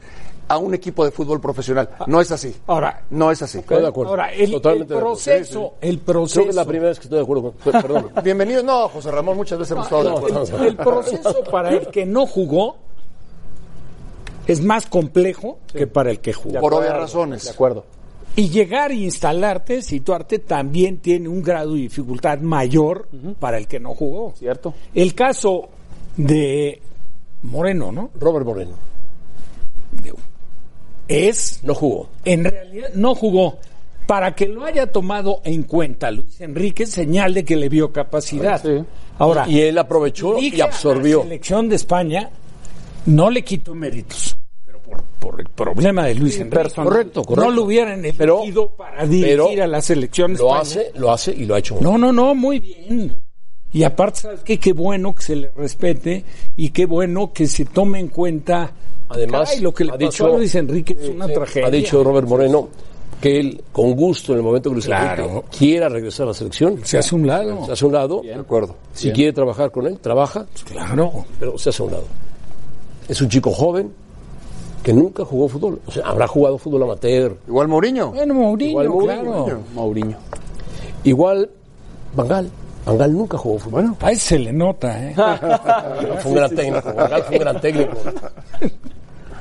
a 0.48 0.58
un 0.58 0.74
equipo 0.74 1.02
de 1.04 1.12
fútbol 1.12 1.40
profesional. 1.40 1.88
No 2.08 2.20
es 2.20 2.30
así. 2.30 2.54
Ahora, 2.66 3.04
No 3.08 3.30
es 3.30 3.40
así. 3.40 3.58
Estoy 3.60 3.80
de 3.80 3.86
acuerdo. 3.88 4.10
ahora 4.10 4.32
el, 4.34 4.42
el 4.42 4.50
Totalmente 4.50 4.92
de 4.92 4.98
acuerdo. 4.98 5.14
proceso, 5.16 5.74
el 5.80 6.00
Creo 6.00 6.04
proceso, 6.04 6.42
que 6.42 6.48
es 6.50 6.54
la 6.56 6.64
primera 6.66 6.88
vez 6.90 6.98
que 6.98 7.04
estoy 7.04 7.18
de 7.18 7.22
acuerdo. 7.24 7.52
con- 7.52 7.72
Perdón. 7.72 8.10
Bienvenido. 8.24 8.62
No, 8.62 8.88
José 8.88 9.10
Ramón, 9.12 9.36
muchas 9.38 9.58
veces 9.58 9.72
hemos 9.72 9.84
estado 9.86 10.02
de 10.02 10.10
acuerdo. 10.10 10.64
el 10.66 10.76
proceso 10.76 11.44
para 11.50 11.70
el 11.70 11.86
que 11.86 12.04
no 12.04 12.26
jugó 12.26 12.76
es 14.46 14.62
más 14.62 14.86
complejo 14.86 15.58
que 15.72 15.86
para 15.86 16.10
el 16.10 16.20
que 16.20 16.32
jugó. 16.32 16.60
Por 16.60 16.74
obvias 16.74 16.96
razones. 16.96 17.44
De 17.44 17.50
acuerdo. 17.50 17.84
Y 18.34 18.48
llegar 18.48 18.90
e 18.92 18.94
instalarte, 18.94 19.82
situarte, 19.82 20.38
también 20.38 20.98
tiene 20.98 21.28
un 21.28 21.42
grado 21.42 21.74
de 21.74 21.80
dificultad 21.80 22.38
mayor 22.38 23.08
para 23.38 23.58
el 23.58 23.66
que 23.66 23.78
no 23.78 23.94
jugó. 23.94 24.32
¿Cierto? 24.38 24.72
El 24.94 25.14
caso 25.14 25.68
de 26.16 26.80
Moreno, 27.42 27.92
¿no? 27.92 28.10
Robert 28.18 28.46
Moreno. 28.46 28.76
Es, 31.08 31.60
No 31.62 31.74
jugó. 31.74 32.08
en 32.24 32.44
realidad, 32.44 32.88
no 32.94 33.14
jugó. 33.14 33.58
Para 34.06 34.34
que 34.34 34.46
lo 34.48 34.64
haya 34.64 34.90
tomado 34.90 35.40
en 35.44 35.62
cuenta 35.62 36.10
Luis 36.10 36.40
Enrique, 36.40 36.86
señal 36.86 37.34
de 37.34 37.44
que 37.44 37.54
le 37.56 37.68
vio 37.68 37.92
capacidad. 37.92 38.60
Sí. 38.60 38.82
Ahora, 39.18 39.48
Y 39.48 39.60
él 39.60 39.78
aprovechó 39.78 40.38
y 40.38 40.60
absorbió. 40.60 41.18
La 41.18 41.24
selección 41.24 41.68
de 41.68 41.76
España 41.76 42.30
no 43.06 43.30
le 43.30 43.42
quitó 43.44 43.74
méritos, 43.74 44.36
pero 44.64 44.80
por, 44.80 45.02
por 45.18 45.40
el 45.40 45.46
problema 45.48 46.06
de 46.06 46.14
Luis 46.14 46.36
Enrique. 46.38 46.56
personal. 46.56 46.88
Correcto, 46.90 47.22
correcto. 47.22 47.50
No 47.50 47.54
lo 47.54 47.64
hubieran 47.64 48.02
Pero- 48.16 48.38
elegido 48.38 48.68
para 48.70 49.06
dirigir 49.06 49.28
pero 49.50 49.62
a 49.64 49.66
la 49.66 49.80
selección 49.82 50.32
Lo 50.34 50.46
España. 50.56 50.60
hace, 50.60 50.92
lo 50.96 51.12
hace 51.12 51.32
y 51.32 51.44
lo 51.46 51.54
ha 51.54 51.58
hecho 51.58 51.74
muy 51.74 51.82
No, 51.84 51.98
no, 51.98 52.12
no, 52.12 52.34
muy 52.34 52.58
bien. 52.60 53.16
Y 53.74 53.84
aparte, 53.84 54.20
¿sabes 54.20 54.40
qué? 54.40 54.58
Qué 54.58 54.72
bueno 54.74 55.14
que 55.14 55.22
se 55.22 55.34
le 55.36 55.50
respete 55.56 56.24
y 56.56 56.68
qué 56.70 56.84
bueno 56.84 57.32
que 57.32 57.46
se 57.46 57.64
tome 57.64 58.00
en 58.00 58.08
cuenta. 58.08 58.70
Además, 59.08 59.48
Caray, 59.48 59.62
lo 59.62 59.72
que 59.72 59.84
le 59.84 59.90
ha 59.90 59.94
pasó 59.94 60.06
dicho- 60.10 60.26
a 60.26 60.36
Luis 60.38 60.54
Enrique 60.54 60.96
es 61.00 61.08
una 61.08 61.26
tragedia. 61.28 61.68
Ha 61.68 61.70
dicho 61.70 62.04
Robert 62.04 62.28
Moreno 62.28 62.68
que 63.20 63.38
él, 63.40 63.62
con 63.72 63.92
gusto, 63.94 64.32
en 64.32 64.38
el 64.38 64.44
momento 64.44 64.68
que 64.68 64.74
Luis 64.74 64.86
Claro. 64.86 65.24
Enrique 65.24 65.46
quiera 65.56 65.88
regresar 65.88 66.24
a 66.24 66.28
la 66.28 66.34
selección, 66.34 66.80
Se 66.84 66.98
hace 66.98 67.14
un 67.14 67.26
lado. 67.26 67.64
se 67.64 67.72
hace 67.72 67.86
un 67.86 67.92
lado. 67.92 68.20
De 68.22 68.34
acuerdo. 68.34 68.76
Si 68.92 69.10
quiere 69.12 69.32
trabajar 69.32 69.70
con 69.70 69.86
él, 69.86 69.98
trabaja, 70.00 70.44
Claro. 70.70 71.24
pero 71.40 71.56
se 71.56 71.70
hace 71.70 71.82
un 71.82 71.92
lado. 71.92 72.04
Es 73.08 73.20
un 73.20 73.28
chico 73.28 73.50
joven 73.50 73.92
que 74.82 74.92
nunca 74.92 75.24
jugó 75.24 75.48
fútbol. 75.48 75.80
O 75.86 75.90
sea, 75.90 76.06
habrá 76.06 76.26
jugado 76.26 76.58
fútbol 76.58 76.82
amateur. 76.82 77.36
Igual 77.46 77.68
Mourinho. 77.68 78.10
Bueno, 78.10 78.34
Mourinho, 78.34 78.70
Igual 78.70 78.88
Mourinho, 78.88 79.44
claro. 79.44 79.62
Mourinho. 79.74 80.16
Igual 81.04 81.50
Bangal. 82.14 82.50
Bangal 82.84 83.12
nunca 83.12 83.38
jugó 83.38 83.58
fútbol. 83.58 83.82
Bueno, 83.82 83.96
A 84.00 84.10
ese 84.12 84.20
se 84.20 84.38
le 84.38 84.52
nota, 84.52 85.08
¿eh? 85.08 85.14
fue 86.20 86.30
un 86.30 86.36
gran 86.36 86.54
técnico. 86.54 86.92
Bangal 86.92 87.22
fue 87.24 87.36
un 87.36 87.40
gran 87.42 87.60
técnico. 87.60 87.92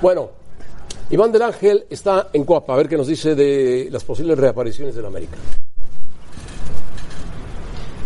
Bueno, 0.02 0.30
Iván 1.10 1.32
del 1.32 1.41
Ángel 1.41 1.86
está 1.89 2.30
en 2.34 2.43
Coapa. 2.45 2.74
A 2.74 2.78
ver 2.78 2.88
qué 2.88 2.97
nos 2.97 3.08
dice 3.08 3.36
de 3.36 3.89
las 3.91 4.04
posibles 4.04 4.38
reapariciones 4.38 4.95
del 4.95 5.06
América. 5.06 5.38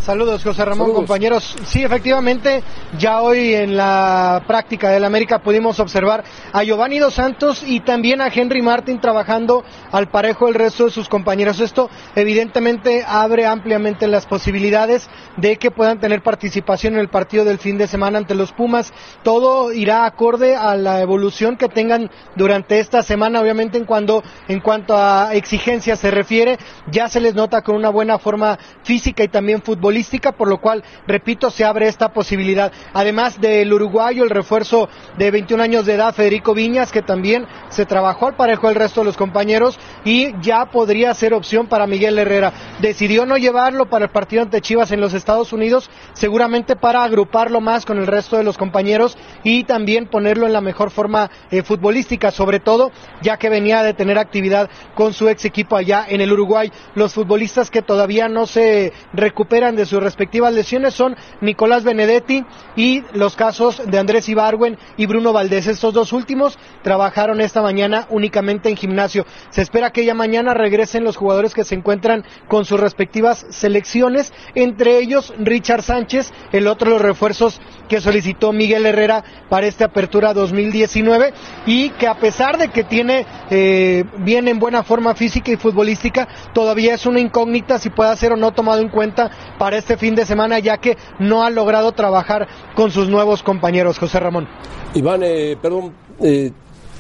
Saludos, 0.06 0.44
José 0.44 0.64
Ramón, 0.64 0.90
Saludos. 0.90 0.98
compañeros. 0.98 1.56
Sí, 1.66 1.84
efectivamente, 1.84 2.62
ya 3.00 3.22
hoy 3.22 3.56
en 3.56 3.76
la 3.76 4.44
práctica 4.46 4.92
del 4.92 5.04
América 5.04 5.40
pudimos 5.40 5.80
observar 5.80 6.24
a 6.54 6.64
Giovanni 6.64 7.00
Dos 7.00 7.16
Santos 7.16 7.64
y 7.66 7.80
también 7.80 8.22
a 8.22 8.28
Henry 8.28 8.62
Martin 8.62 9.02
trabajando 9.02 9.64
al 9.92 10.12
parejo 10.12 10.48
el 10.48 10.54
resto 10.54 10.86
de 10.86 10.92
sus 10.92 11.10
compañeros. 11.10 11.60
Esto 11.60 11.90
evidentemente 12.16 13.04
abre 13.08 13.48
ampliamente 13.48 14.08
las 14.08 14.28
posibilidades 14.28 15.10
de 15.38 15.58
que 15.58 15.72
puedan 15.72 16.00
tener 16.00 16.22
participación 16.22 16.94
en 16.94 17.00
el 17.00 17.10
partido 17.10 17.44
del 17.44 17.58
fin 17.58 17.80
de 17.80 17.88
semana 17.88 18.20
ante 18.20 18.36
los 18.36 18.52
Pumas. 18.52 18.94
Todo 19.24 19.74
irá 19.74 20.06
acorde 20.06 20.56
a 20.56 20.76
la 20.76 21.02
evolución 21.02 21.58
que 21.58 21.68
tengan 21.68 22.12
durante 22.36 22.78
esta 22.78 23.02
semana, 23.02 23.42
obviamente 23.42 23.80
en 23.80 23.86
cuando 23.86 24.24
en 24.50 24.60
cuanto 24.60 24.96
a 24.96 25.34
exigencias 25.34 25.98
se 25.98 26.12
refiere, 26.12 26.60
ya 26.92 27.08
se 27.08 27.20
les 27.20 27.34
nota 27.34 27.64
con 27.64 27.76
una 27.76 27.90
buena 27.90 28.20
forma 28.20 28.60
física 28.84 29.24
y 29.24 29.30
también 29.30 29.64
futbolística, 29.64 29.95
por 30.38 30.48
lo 30.48 30.60
cual, 30.60 30.84
repito, 31.08 31.50
se 31.50 31.64
abre 31.64 31.88
esta 31.88 32.14
posibilidad. 32.14 32.72
Además 32.94 33.40
del 33.40 33.72
uruguayo, 33.72 34.24
el 34.24 34.30
refuerzo 34.30 34.90
de 35.18 35.32
21 35.32 35.64
años 35.64 35.86
de 35.86 35.94
edad, 35.94 36.14
Federico 36.14 36.54
Viñas, 36.54 36.92
que 36.92 37.02
también 37.02 37.46
se 37.70 37.86
trabajó 37.86 38.28
al 38.28 38.36
parejo 38.36 38.68
del 38.68 38.76
resto 38.76 39.02
de 39.02 39.06
los 39.06 39.18
compañeros 39.18 39.80
y 40.04 40.34
ya 40.42 40.66
podría 40.66 41.14
ser 41.14 41.34
opción 41.34 41.68
para 41.68 41.88
Miguel 41.88 42.18
Herrera. 42.18 42.54
Decidió 42.80 43.26
no 43.26 43.38
llevarlo 43.38 43.86
para 43.90 44.06
el 44.06 44.12
partido 44.12 44.42
ante 44.42 44.62
Chivas 44.62 44.92
en 44.92 45.02
los 45.02 45.14
Estados 45.14 45.54
Unidos, 45.54 45.90
seguramente 46.14 46.76
para 46.76 47.04
agruparlo 47.04 47.62
más 47.62 47.86
con 47.86 47.98
el 47.98 48.08
resto 48.08 48.38
de 48.38 48.44
los 48.44 48.58
compañeros 48.58 49.18
y 49.44 49.64
también 49.64 50.08
ponerlo 50.08 50.46
en 50.46 50.54
la 50.54 50.62
mejor 50.62 50.92
forma 50.92 51.30
eh, 51.52 51.64
futbolística, 51.64 52.32
sobre 52.32 52.60
todo 52.60 52.92
ya 53.22 53.38
que 53.38 53.50
venía 53.50 53.84
de 53.84 53.94
tener 53.94 54.18
actividad 54.18 54.70
con 54.94 55.14
su 55.14 55.30
ex 55.30 55.46
equipo 55.46 55.76
allá 55.76 56.06
en 56.08 56.22
el 56.22 56.32
Uruguay. 56.32 56.72
Los 56.96 57.14
futbolistas 57.14 57.72
que 57.72 57.82
todavía 57.82 58.28
no 58.28 58.46
se 58.46 58.94
recuperan 59.14 59.76
de 59.76 59.85
sus 59.86 60.02
respectivas 60.02 60.54
lesiones 60.54 60.94
son 60.94 61.16
Nicolás 61.42 61.84
Benedetti 61.84 62.44
y 62.76 63.04
los 63.14 63.36
casos 63.36 63.82
de 63.86 64.00
Andrés 64.00 64.30
Ibarwen 64.30 64.78
y 64.98 65.06
Bruno 65.06 65.34
Valdés. 65.34 65.68
Estos 65.68 65.94
dos 65.94 66.14
últimos 66.14 66.58
trabajaron 66.84 67.42
esta 67.42 67.62
mañana 67.62 68.08
únicamente 68.10 68.70
en 68.70 68.78
gimnasio. 68.78 69.26
Se 69.50 69.62
espera 69.62 69.92
que 69.92 70.06
ya 70.06 70.14
mañana 70.14 70.54
regresen 70.54 71.04
los 71.04 71.18
jugadores 71.18 71.54
que 71.54 71.64
se 71.64 71.76
encuentran 71.76 72.26
con 72.48 72.66
sus 72.66 72.80
respectivas 72.80 73.46
selecciones, 73.50 74.34
entre 74.54 74.98
ellos 74.98 75.34
Richard 75.38 75.84
Sánchez, 75.84 76.32
el 76.52 76.68
otro 76.68 76.90
de 76.90 76.96
los 76.96 77.02
refuerzos 77.02 77.60
que 77.88 78.02
solicitó 78.02 78.52
Miguel 78.52 78.86
Herrera 78.86 79.24
para 79.50 79.68
esta 79.68 79.86
apertura 79.86 80.34
2019 80.34 81.34
y 81.66 81.90
que 81.92 82.08
a 82.08 82.16
pesar 82.16 82.58
de 82.58 82.70
que 82.70 82.84
tiene 82.84 83.26
eh, 83.50 84.04
bien 84.20 84.48
en 84.48 84.60
buena 84.60 84.84
forma 84.84 85.16
física 85.16 85.52
y 85.52 85.58
futbolística, 85.58 86.28
todavía 86.54 86.96
es 86.96 87.06
una 87.06 87.20
incógnita 87.20 87.80
si 87.80 87.90
puede 87.90 88.16
ser 88.18 88.34
o 88.34 88.38
no 88.38 88.52
tomado 88.52 88.82
en 88.82 88.90
cuenta 88.90 89.30
para 89.58 89.75
este 89.78 89.98
fin 89.98 90.16
de 90.16 90.26
semana, 90.26 90.60
ya 90.60 90.78
que 90.78 90.98
no 91.20 91.44
ha 91.44 91.50
logrado 91.50 91.92
trabajar 91.92 92.48
con 92.76 92.92
sus 92.92 93.10
nuevos 93.10 93.44
compañeros. 93.44 94.00
José 94.00 94.20
Ramón. 94.20 94.48
Iván, 94.94 95.22
eh, 95.24 95.58
perdón, 95.62 95.94
eh, 96.22 96.52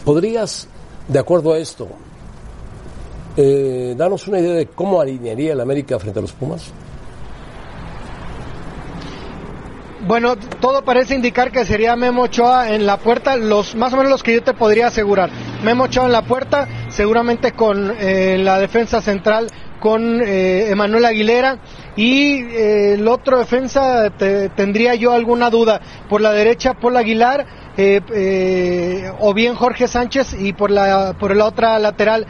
¿podrías, 0.03 0.67
de 1.07 1.19
acuerdo 1.19 1.53
a 1.53 1.57
esto, 1.57 1.87
eh, 3.37 3.93
darnos 3.97 4.27
una 4.27 4.39
idea 4.39 4.53
de 4.53 4.67
cómo 4.67 5.01
alinearía 5.01 5.53
el 5.53 5.61
América 5.61 5.99
frente 5.99 6.19
a 6.19 6.21
los 6.21 6.31
Pumas? 6.31 6.71
Bueno, 10.07 10.35
todo 10.37 10.83
parece 10.83 11.15
indicar 11.15 11.51
que 11.51 11.65
sería 11.65 11.95
Memo 11.95 12.23
Ochoa 12.23 12.69
en 12.69 12.85
la 12.85 12.97
puerta, 12.97 13.35
los 13.37 13.73
más 13.73 13.91
o 13.91 13.97
menos 13.97 14.11
los 14.11 14.21
que 14.21 14.35
yo 14.35 14.43
te 14.43 14.53
podría 14.53 14.87
asegurar. 14.87 15.31
Memo 15.63 15.85
Ochoa 15.85 16.05
en 16.05 16.11
la 16.11 16.21
puerta, 16.21 16.67
seguramente 16.89 17.53
con 17.53 17.91
eh, 17.99 18.37
la 18.37 18.59
defensa 18.59 19.01
central 19.01 19.47
con 19.85 20.19
eh, 20.25 20.73
Aguilera 21.05 21.59
y 21.95 22.41
eh, 22.41 22.93
el 22.95 23.07
otro 23.07 23.37
defensa 23.37 24.09
te- 24.17 24.49
tendría 24.49 24.95
yo 24.95 25.11
alguna 25.11 25.51
duda. 25.51 25.79
Por 26.09 26.21
la 26.21 26.31
derecha, 26.31 26.73
Paul 26.73 26.97
Aguilar 26.97 27.45
eh, 27.77 28.01
eh, 28.11 29.11
o 29.19 29.35
bien 29.35 29.53
Jorge 29.53 29.87
Sánchez 29.87 30.37
y 30.39 30.53
por 30.53 30.71
la, 30.71 31.13
por 31.19 31.35
la 31.35 31.45
otra 31.45 31.77
lateral, 31.77 32.25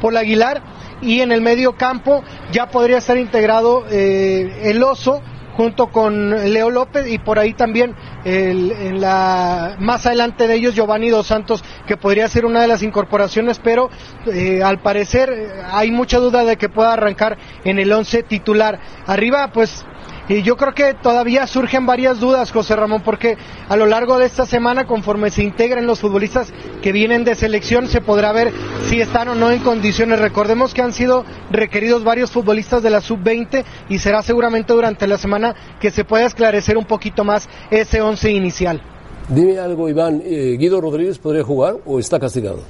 Paul 0.00 0.16
Aguilar. 0.16 0.62
Y 1.02 1.20
en 1.20 1.32
el 1.32 1.42
medio 1.42 1.74
campo 1.76 2.24
ya 2.50 2.68
podría 2.70 2.96
estar 2.96 3.18
integrado 3.18 3.84
el 3.90 4.82
oso 4.82 5.20
junto 5.58 5.88
con 5.88 6.30
Leo 6.50 6.70
López 6.70 7.06
y 7.08 7.18
por 7.18 7.38
ahí 7.38 7.52
también 7.52 7.94
el- 8.24 8.72
en 8.72 9.00
la 9.00 9.76
más 9.78 10.06
adelante 10.06 10.46
de 10.46 10.54
ellos 10.54 10.74
Giovanni 10.74 11.10
Dos 11.10 11.26
Santos 11.26 11.62
que 11.86 11.96
podría 11.96 12.28
ser 12.28 12.44
una 12.46 12.60
de 12.62 12.68
las 12.68 12.82
incorporaciones 12.82 13.60
pero 13.62 13.90
eh, 14.26 14.62
al 14.62 14.80
parecer 14.80 15.30
eh, 15.32 15.48
hay 15.72 15.90
mucha 15.90 16.18
duda 16.18 16.44
de 16.44 16.56
que 16.56 16.68
pueda 16.68 16.92
arrancar 16.92 17.36
en 17.64 17.78
el 17.78 17.92
once 17.92 18.22
titular. 18.22 18.78
Arriba 19.06 19.50
pues 19.52 19.84
y 20.28 20.42
yo 20.42 20.56
creo 20.56 20.74
que 20.74 20.94
todavía 20.94 21.46
surgen 21.46 21.84
varias 21.86 22.18
dudas, 22.18 22.50
José 22.50 22.76
Ramón, 22.76 23.02
porque 23.02 23.36
a 23.68 23.76
lo 23.76 23.86
largo 23.86 24.18
de 24.18 24.26
esta 24.26 24.46
semana, 24.46 24.86
conforme 24.86 25.30
se 25.30 25.42
integren 25.42 25.86
los 25.86 26.00
futbolistas 26.00 26.52
que 26.82 26.92
vienen 26.92 27.24
de 27.24 27.34
selección, 27.34 27.88
se 27.88 28.00
podrá 28.00 28.32
ver 28.32 28.52
si 28.88 29.00
están 29.00 29.28
o 29.28 29.34
no 29.34 29.50
en 29.50 29.60
condiciones. 29.60 30.20
Recordemos 30.20 30.72
que 30.72 30.82
han 30.82 30.92
sido 30.92 31.24
requeridos 31.50 32.04
varios 32.04 32.30
futbolistas 32.30 32.82
de 32.82 32.90
la 32.90 33.00
sub-20 33.00 33.64
y 33.88 33.98
será 33.98 34.22
seguramente 34.22 34.72
durante 34.72 35.06
la 35.06 35.18
semana 35.18 35.54
que 35.80 35.90
se 35.90 36.04
pueda 36.04 36.24
esclarecer 36.24 36.78
un 36.78 36.86
poquito 36.86 37.24
más 37.24 37.48
ese 37.70 38.00
once 38.00 38.30
inicial. 38.30 38.80
Dime 39.28 39.58
algo, 39.58 39.88
Iván, 39.88 40.22
eh, 40.24 40.56
¿Guido 40.58 40.80
Rodríguez 40.80 41.18
podría 41.18 41.42
jugar 41.42 41.76
o 41.86 41.98
está 41.98 42.18
castigado? 42.18 42.60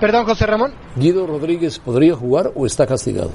Perdón, 0.00 0.24
José 0.24 0.46
Ramón. 0.46 0.72
¿Guido 0.96 1.26
Rodríguez 1.26 1.78
podría 1.78 2.14
jugar 2.14 2.50
o 2.54 2.64
está 2.64 2.86
castigado? 2.86 3.30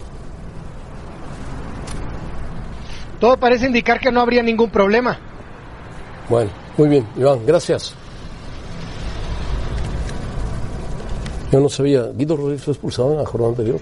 Todo 3.20 3.38
parece 3.38 3.68
indicar 3.68 4.00
que 4.00 4.12
no 4.12 4.20
habría 4.20 4.42
ningún 4.42 4.72
problema. 4.72 5.18
Bueno, 6.28 6.50
muy 6.78 6.90
bien, 6.90 7.08
Iván, 7.16 7.46
gracias. 7.46 7.94
Yo 11.52 11.60
no 11.60 11.70
sabía, 11.70 12.08
Guido 12.14 12.36
Rodríguez 12.36 12.64
fue 12.64 12.74
expulsado 12.74 13.12
en 13.12 13.20
la 13.20 13.26
jornada 13.26 13.52
anterior. 13.52 13.80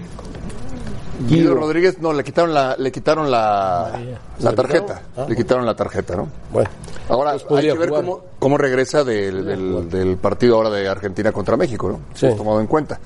Guido 1.28 1.54
Rodríguez, 1.54 1.98
no, 2.00 2.12
le 2.12 2.24
quitaron 2.24 2.52
la, 2.52 2.74
le 2.76 2.90
quitaron 2.90 3.30
la, 3.30 3.92
la 4.40 4.50
¿Se 4.50 4.56
tarjeta. 4.56 5.02
Ah, 5.16 5.26
le 5.28 5.36
quitaron 5.36 5.64
la 5.64 5.74
tarjeta, 5.76 6.16
¿no? 6.16 6.28
Bueno, 6.52 6.68
Ahora 7.08 7.32
hay 7.32 7.38
que 7.62 7.74
ver 7.74 7.88
cómo, 7.90 8.20
cómo 8.38 8.56
regresa 8.58 9.04
del, 9.04 9.44
del- 9.44 9.88
del 9.90 10.16
partido 10.16 10.56
ahora 10.56 10.70
de 10.70 10.88
Argentina 10.88 11.30
contra 11.32 11.56
México, 11.56 11.88
¿no? 11.88 12.00
Sí. 12.14 12.28
Sí. 12.30 12.36
Tomado 12.36 12.60
en 12.60 12.66
cuenta. 12.66 12.98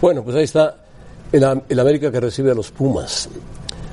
Bueno, 0.00 0.22
pues 0.24 0.36
ahí 0.36 0.44
está 0.44 0.76
el, 1.30 1.62
el 1.68 1.80
América 1.80 2.10
que 2.10 2.20
recibe 2.20 2.50
a 2.50 2.54
los 2.54 2.70
Pumas. 2.70 3.28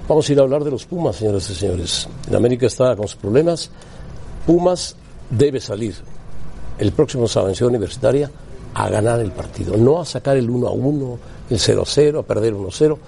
Vamos 0.08 0.28
a 0.28 0.32
ir 0.32 0.40
a 0.40 0.44
hablar 0.44 0.64
de 0.64 0.72
los 0.72 0.86
Pumas, 0.86 1.18
señoras 1.18 1.50
y 1.50 1.56
señores. 1.56 2.08
El 2.28 2.36
América 2.36 2.66
está 2.66 2.96
con 2.96 3.08
sus 3.08 3.18
problemas. 3.18 3.70
Pumas 4.46 4.96
debe 5.30 5.60
salir 5.60 5.96
el 6.80 6.92
próximo 6.92 7.28
sábado 7.28 7.50
en 7.50 7.56
Ciudad 7.56 7.70
Universitaria 7.70 8.32
a 8.74 8.90
ganar 8.90 9.20
el 9.20 9.32
partido, 9.32 9.76
no 9.78 10.00
a 10.00 10.06
sacar 10.06 10.38
el 10.38 10.50
1 10.50 10.68
a 10.68 10.72
1, 10.72 11.20
el 11.50 11.60
0 11.60 11.82
a 11.82 11.86
0, 11.86 12.20
a 12.20 12.24
perder 12.24 12.54
1 12.54 12.68
a 12.68 12.72
0. 12.72 13.00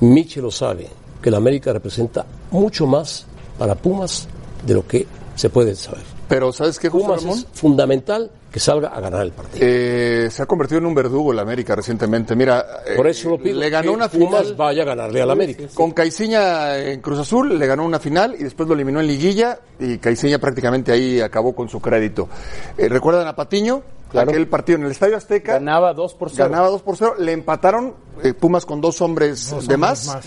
Michel 0.00 0.42
lo 0.42 0.50
sabe, 0.50 0.88
que 1.20 1.28
el 1.28 1.34
América 1.34 1.72
representa 1.72 2.26
mucho 2.50 2.86
más 2.86 3.26
para 3.58 3.74
Pumas 3.74 4.26
de 4.66 4.74
lo 4.74 4.86
que 4.86 5.06
se 5.36 5.48
puede 5.50 5.74
saber. 5.74 6.02
Pero 6.28 6.52
¿sabes 6.52 6.78
qué, 6.78 6.88
José 6.88 7.04
Pumas 7.04 7.22
Ramón? 7.22 7.38
es 7.38 7.46
fundamental 7.52 8.30
que 8.50 8.60
salga 8.60 8.88
a 8.88 9.00
ganar 9.00 9.22
el 9.22 9.32
partido. 9.32 9.58
Eh, 9.66 10.28
se 10.30 10.42
ha 10.42 10.46
convertido 10.46 10.78
en 10.78 10.86
un 10.86 10.94
verdugo 10.94 11.32
el 11.32 11.38
América 11.38 11.74
recientemente. 11.74 12.34
Mira, 12.36 12.64
eh, 12.86 12.96
Por 12.96 13.06
eso 13.06 13.30
lo 13.30 13.38
pido. 13.38 13.58
le 13.58 13.70
ganó 13.70 13.90
que 13.92 13.96
una 13.96 14.08
Pumas 14.08 14.40
final 14.42 14.54
vaya 14.56 14.82
a 14.82 14.86
ganarle 14.86 15.22
al 15.22 15.30
América. 15.30 15.64
con 15.74 15.92
Caiciña 15.92 16.78
en 16.78 17.00
Cruz 17.00 17.18
Azul, 17.18 17.58
le 17.58 17.66
ganó 17.66 17.84
una 17.84 17.98
final 17.98 18.34
y 18.38 18.44
después 18.44 18.68
lo 18.68 18.74
eliminó 18.74 19.00
en 19.00 19.06
liguilla 19.06 19.58
y 19.78 19.98
Caiciña 19.98 20.38
prácticamente 20.38 20.92
ahí 20.92 21.20
acabó 21.20 21.54
con 21.54 21.68
su 21.68 21.80
crédito. 21.80 22.28
Eh, 22.76 22.88
¿Recuerdan 22.88 23.26
a 23.26 23.34
Patiño? 23.36 23.82
Claro. 24.12 24.30
Aquel 24.30 24.46
partido 24.46 24.78
en 24.78 24.84
el 24.84 24.90
Estadio 24.92 25.16
Azteca. 25.16 25.54
Ganaba 25.54 25.92
2 25.94 26.14
por 26.14 26.30
0. 26.30 26.48
Ganaba 26.50 26.68
2 26.68 26.82
por 26.82 26.96
0, 26.96 27.14
le 27.18 27.32
empataron 27.32 27.94
eh, 28.22 28.34
Pumas 28.34 28.64
con 28.66 28.80
dos 28.80 29.00
hombres 29.00 29.50
Dos 29.50 29.66
de 29.66 29.74
hombres 29.74 29.78
más, 29.78 30.06
más. 30.06 30.26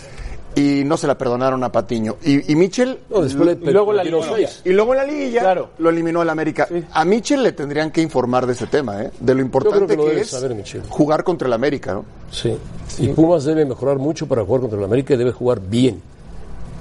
y 0.56 0.84
no 0.86 0.98
se 0.98 1.06
la 1.08 1.18
perdonaron 1.18 1.64
a 1.64 1.72
Patiño. 1.72 2.16
Y, 2.24 2.52
y 2.52 2.56
Michel, 2.56 3.00
No, 3.10 3.22
después 3.22 3.46
le- 3.60 3.70
Y 3.70 3.74
luego 3.74 3.94
la 3.94 4.04
liguilla. 4.04 4.36
seis. 4.36 4.62
y 4.66 4.70
luego 4.72 4.94
en 4.94 4.98
la 4.98 5.04
liguilla 5.06 5.42
Claro. 5.42 5.70
lo 5.78 5.90
eliminó 5.90 6.22
el 6.24 6.30
América. 6.30 6.68
A 6.94 7.06
Michel 7.06 7.44
le 7.44 7.52
tendrían 7.52 7.92
que 7.92 8.02
informar 8.02 8.46
de 8.48 8.54
ese 8.54 8.66
tema, 8.68 9.04
¿eh? 9.04 9.12
de 9.20 9.36
lo 9.36 9.42
importante 9.42 9.86
que 9.96 9.96
lo 9.96 10.06
que, 10.10 10.20
es 10.22 10.30
saber, 10.32 10.56
jugar 10.90 11.24
contra 11.24 11.48
el 11.48 11.54
América. 11.54 11.94
¿no? 11.94 12.06
Sí. 12.32 12.58
Y 12.98 13.10
Pumas 13.10 13.44
debe 13.44 13.66
mejorar 13.66 13.98
mucho 13.98 14.28
para 14.28 14.44
jugar 14.44 14.62
contra 14.62 14.80
el 14.80 14.86
América 14.86 15.14
y 15.14 15.18
debe 15.18 15.32
jugar 15.32 15.60
bien. 15.62 16.02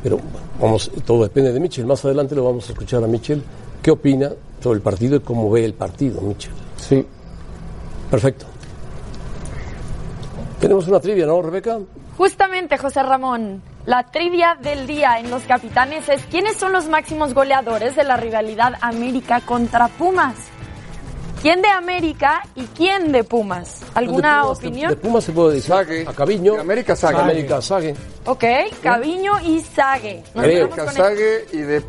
Pero 0.02 0.20
vamos, 0.60 0.90
todo 1.06 1.22
depende 1.24 1.52
de 1.52 1.60
Michel. 1.60 1.84
Más 1.86 2.04
adelante 2.04 2.34
lo 2.34 2.44
vamos 2.44 2.68
a 2.68 2.72
escuchar 2.72 3.02
a 3.04 3.06
Michel. 3.06 3.42
¿Qué 3.82 3.90
opina 3.90 4.30
sobre 4.62 4.76
el 4.76 4.82
partido 4.82 5.16
y 5.16 5.20
cómo 5.20 5.50
ve 5.50 5.64
el 5.64 5.74
partido, 5.74 6.20
Michel? 6.22 6.52
Sí. 6.88 7.06
Perfecto. 8.10 8.46
Tenemos 10.60 10.86
una 10.88 11.00
trivia, 11.00 11.26
¿no, 11.26 11.42
Rebeca? 11.42 11.78
Justamente, 12.16 12.78
José 12.78 13.02
Ramón, 13.02 13.62
la 13.86 14.04
trivia 14.10 14.56
del 14.60 14.86
día 14.86 15.18
en 15.18 15.30
Los 15.30 15.42
Capitanes 15.44 16.08
es 16.08 16.22
¿quiénes 16.30 16.56
son 16.56 16.72
los 16.72 16.88
máximos 16.88 17.34
goleadores 17.34 17.96
de 17.96 18.04
la 18.04 18.16
rivalidad 18.16 18.74
América 18.80 19.40
contra 19.40 19.88
Pumas? 19.88 20.34
¿Quién 21.42 21.60
de 21.60 21.68
América 21.68 22.42
y 22.54 22.62
quién 22.68 23.12
de 23.12 23.22
Pumas? 23.24 23.82
¿Alguna 23.94 24.36
De 24.36 24.42
Pumas, 24.42 24.60
de- 24.60 24.66
opinión? 24.68 24.90
De 24.90 24.96
Pumas 24.96 25.24
se 25.24 25.32
puede 25.32 25.54
decir 25.56 25.74
Sague. 25.74 26.04
a 26.08 26.12
Caviño. 26.14 26.54
De 26.54 26.60
América, 26.60 26.96
Sague. 26.96 27.18
América 27.18 27.60
Sague. 27.60 27.94
Ok, 28.24 28.44
Caviño 28.82 29.32
y 29.42 29.60
Sague. 29.60 30.22
Nos 30.34 30.44
con 30.44 30.50
esto. 30.50 30.76
Casague 30.76 31.46
y 31.52 31.58
de 31.58 31.82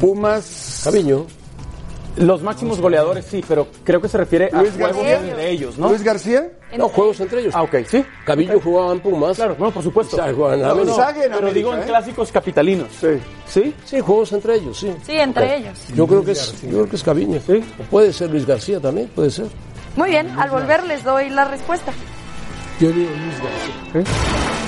Pumas. 0.00 0.80
Caviño. 0.84 1.26
Los 2.20 2.42
máximos 2.42 2.80
goleadores 2.80 3.24
sí, 3.24 3.42
pero 3.48 3.66
creo 3.82 4.00
que 4.00 4.08
se 4.08 4.18
refiere 4.18 4.50
a 4.52 4.60
Luis 4.60 4.74
juegos 4.74 4.96
García. 4.96 5.16
entre 5.30 5.50
ellos, 5.50 5.78
¿no? 5.78 5.88
Luis 5.88 6.02
García. 6.02 6.50
No, 6.76 6.88
juegos 6.88 7.18
entre 7.20 7.40
ellos. 7.40 7.54
Ah, 7.56 7.62
ok, 7.62 7.76
sí. 7.88 8.04
Cavillo 8.24 8.60
jugaba 8.60 8.92
en 8.92 9.00
Pumas. 9.00 9.36
Claro, 9.36 9.56
no, 9.58 9.70
por 9.70 9.82
supuesto. 9.82 10.16
Sague 10.16 10.32
No, 10.32 10.56
no, 10.56 10.70
América. 10.70 10.94
Sague 10.94 11.20
en 11.24 11.32
pero 11.32 11.38
América, 11.38 11.54
digo 11.54 11.74
en 11.74 11.80
¿eh? 11.80 11.84
clásicos 11.86 12.30
capitalinos. 12.30 12.88
Sí. 13.00 13.08
¿Sí? 13.46 13.74
Sí, 13.84 14.00
juegos 14.00 14.32
entre 14.32 14.54
ellos, 14.56 14.78
sí. 14.78 14.94
Sí, 15.04 15.12
entre 15.12 15.56
ellos. 15.56 15.78
Yo 15.94 16.06
creo 16.06 16.24
que 16.24 16.32
es, 16.32 16.62
yo 16.62 16.68
creo 16.68 16.88
que 16.88 16.96
es 16.96 17.02
Caviño. 17.02 17.40
Sí. 17.46 17.64
O 17.80 17.82
puede 17.84 18.12
ser 18.12 18.30
Luis 18.30 18.46
García 18.46 18.78
también, 18.80 19.08
puede 19.08 19.30
ser. 19.30 19.46
Muy 19.96 20.10
bien, 20.10 20.28
al 20.38 20.50
volver 20.50 20.84
les 20.84 21.02
doy 21.02 21.30
la 21.30 21.46
respuesta. 21.46 21.90
Yo 22.80 22.88
digo 22.92 23.10
Luis 23.10 23.34
García. 23.42 23.74
¿Quiénes 23.92 24.59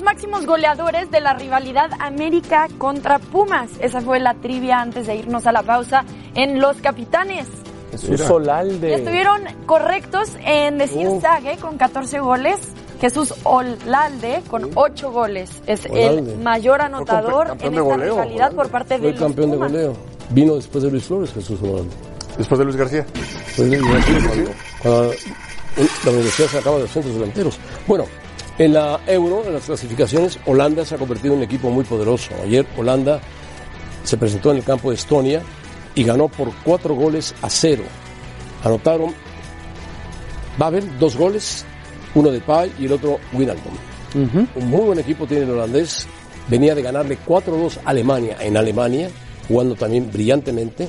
los 0.00 0.02
máximos 0.02 0.46
goleadores 0.46 1.10
de 1.10 1.20
la 1.20 1.34
rivalidad 1.34 1.90
América 1.98 2.68
contra 2.78 3.18
Pumas? 3.18 3.70
Esa 3.80 4.00
fue 4.00 4.18
la 4.18 4.34
trivia 4.34 4.80
antes 4.80 5.06
de 5.06 5.16
irnos 5.16 5.46
a 5.46 5.52
la 5.52 5.62
pausa 5.62 6.04
en 6.34 6.58
Los 6.58 6.78
Capitanes. 6.78 7.46
Jesús 7.90 8.20
Solalde. 8.20 8.90
Ya 8.90 8.96
estuvieron 8.96 9.42
correctos 9.66 10.30
en 10.44 10.78
decir. 10.78 11.08
Sague 11.20 11.56
con 11.58 11.76
14 11.76 12.20
goles. 12.20 12.58
Jesús 13.00 13.34
Olalde 13.42 14.42
con 14.48 14.70
8 14.74 15.10
goles. 15.10 15.50
Es 15.66 15.84
Olalde. 15.86 16.32
el 16.32 16.38
mayor 16.38 16.80
anotador 16.80 17.48
en 17.60 17.74
esta 17.74 17.80
goleo, 17.80 18.14
rivalidad 18.14 18.52
Olalde. 18.52 18.56
por 18.56 18.68
parte 18.70 18.98
Fue 18.98 19.12
de 19.12 19.18
campeón 19.18 19.50
de 19.50 19.56
goleo. 19.56 19.92
Vino 20.30 20.54
después 20.54 20.84
de 20.84 20.90
Luis 20.90 21.04
Flores, 21.04 21.32
Jesús 21.32 21.60
Morales. 21.60 21.92
Después 22.38 22.58
de 22.58 22.64
Luis 22.64 22.76
García. 22.76 23.04
Después 23.12 23.70
de 23.70 23.76
Luis 23.76 23.92
García, 23.92 24.14
cuando, 24.22 24.52
cuando 24.82 25.12
la 26.04 26.10
universidad 26.10 26.48
se 26.48 26.58
acaba 26.58 26.76
de 26.76 26.82
los 26.82 26.90
centros 26.90 27.14
delanteros. 27.14 27.58
Bueno, 27.86 28.04
en 28.60 28.74
la 28.74 29.00
Euro, 29.06 29.42
en 29.46 29.54
las 29.54 29.64
clasificaciones, 29.64 30.38
Holanda 30.44 30.84
se 30.84 30.94
ha 30.94 30.98
convertido 30.98 31.32
en 31.32 31.38
un 31.38 31.44
equipo 31.44 31.70
muy 31.70 31.82
poderoso. 31.82 32.34
Ayer 32.44 32.66
Holanda 32.76 33.18
se 34.04 34.18
presentó 34.18 34.50
en 34.50 34.58
el 34.58 34.64
campo 34.64 34.90
de 34.90 34.96
Estonia 34.96 35.40
y 35.94 36.04
ganó 36.04 36.28
por 36.28 36.52
cuatro 36.62 36.94
goles 36.94 37.34
a 37.40 37.48
cero. 37.48 37.84
Anotaron 38.62 39.14
Babel, 40.58 40.98
dos 40.98 41.16
goles, 41.16 41.64
uno 42.14 42.30
de 42.30 42.40
Pai 42.40 42.70
y 42.78 42.84
el 42.84 42.92
otro 42.92 43.18
Winaldum. 43.32 43.72
Un 44.54 44.68
muy 44.68 44.82
buen 44.82 44.98
equipo 44.98 45.26
tiene 45.26 45.44
el 45.44 45.52
holandés. 45.52 46.06
Venía 46.46 46.74
de 46.74 46.82
ganarle 46.82 47.16
4-2 47.26 47.78
a 47.82 47.88
Alemania 47.88 48.36
en 48.40 48.58
Alemania, 48.58 49.08
jugando 49.48 49.74
también 49.74 50.10
brillantemente. 50.12 50.86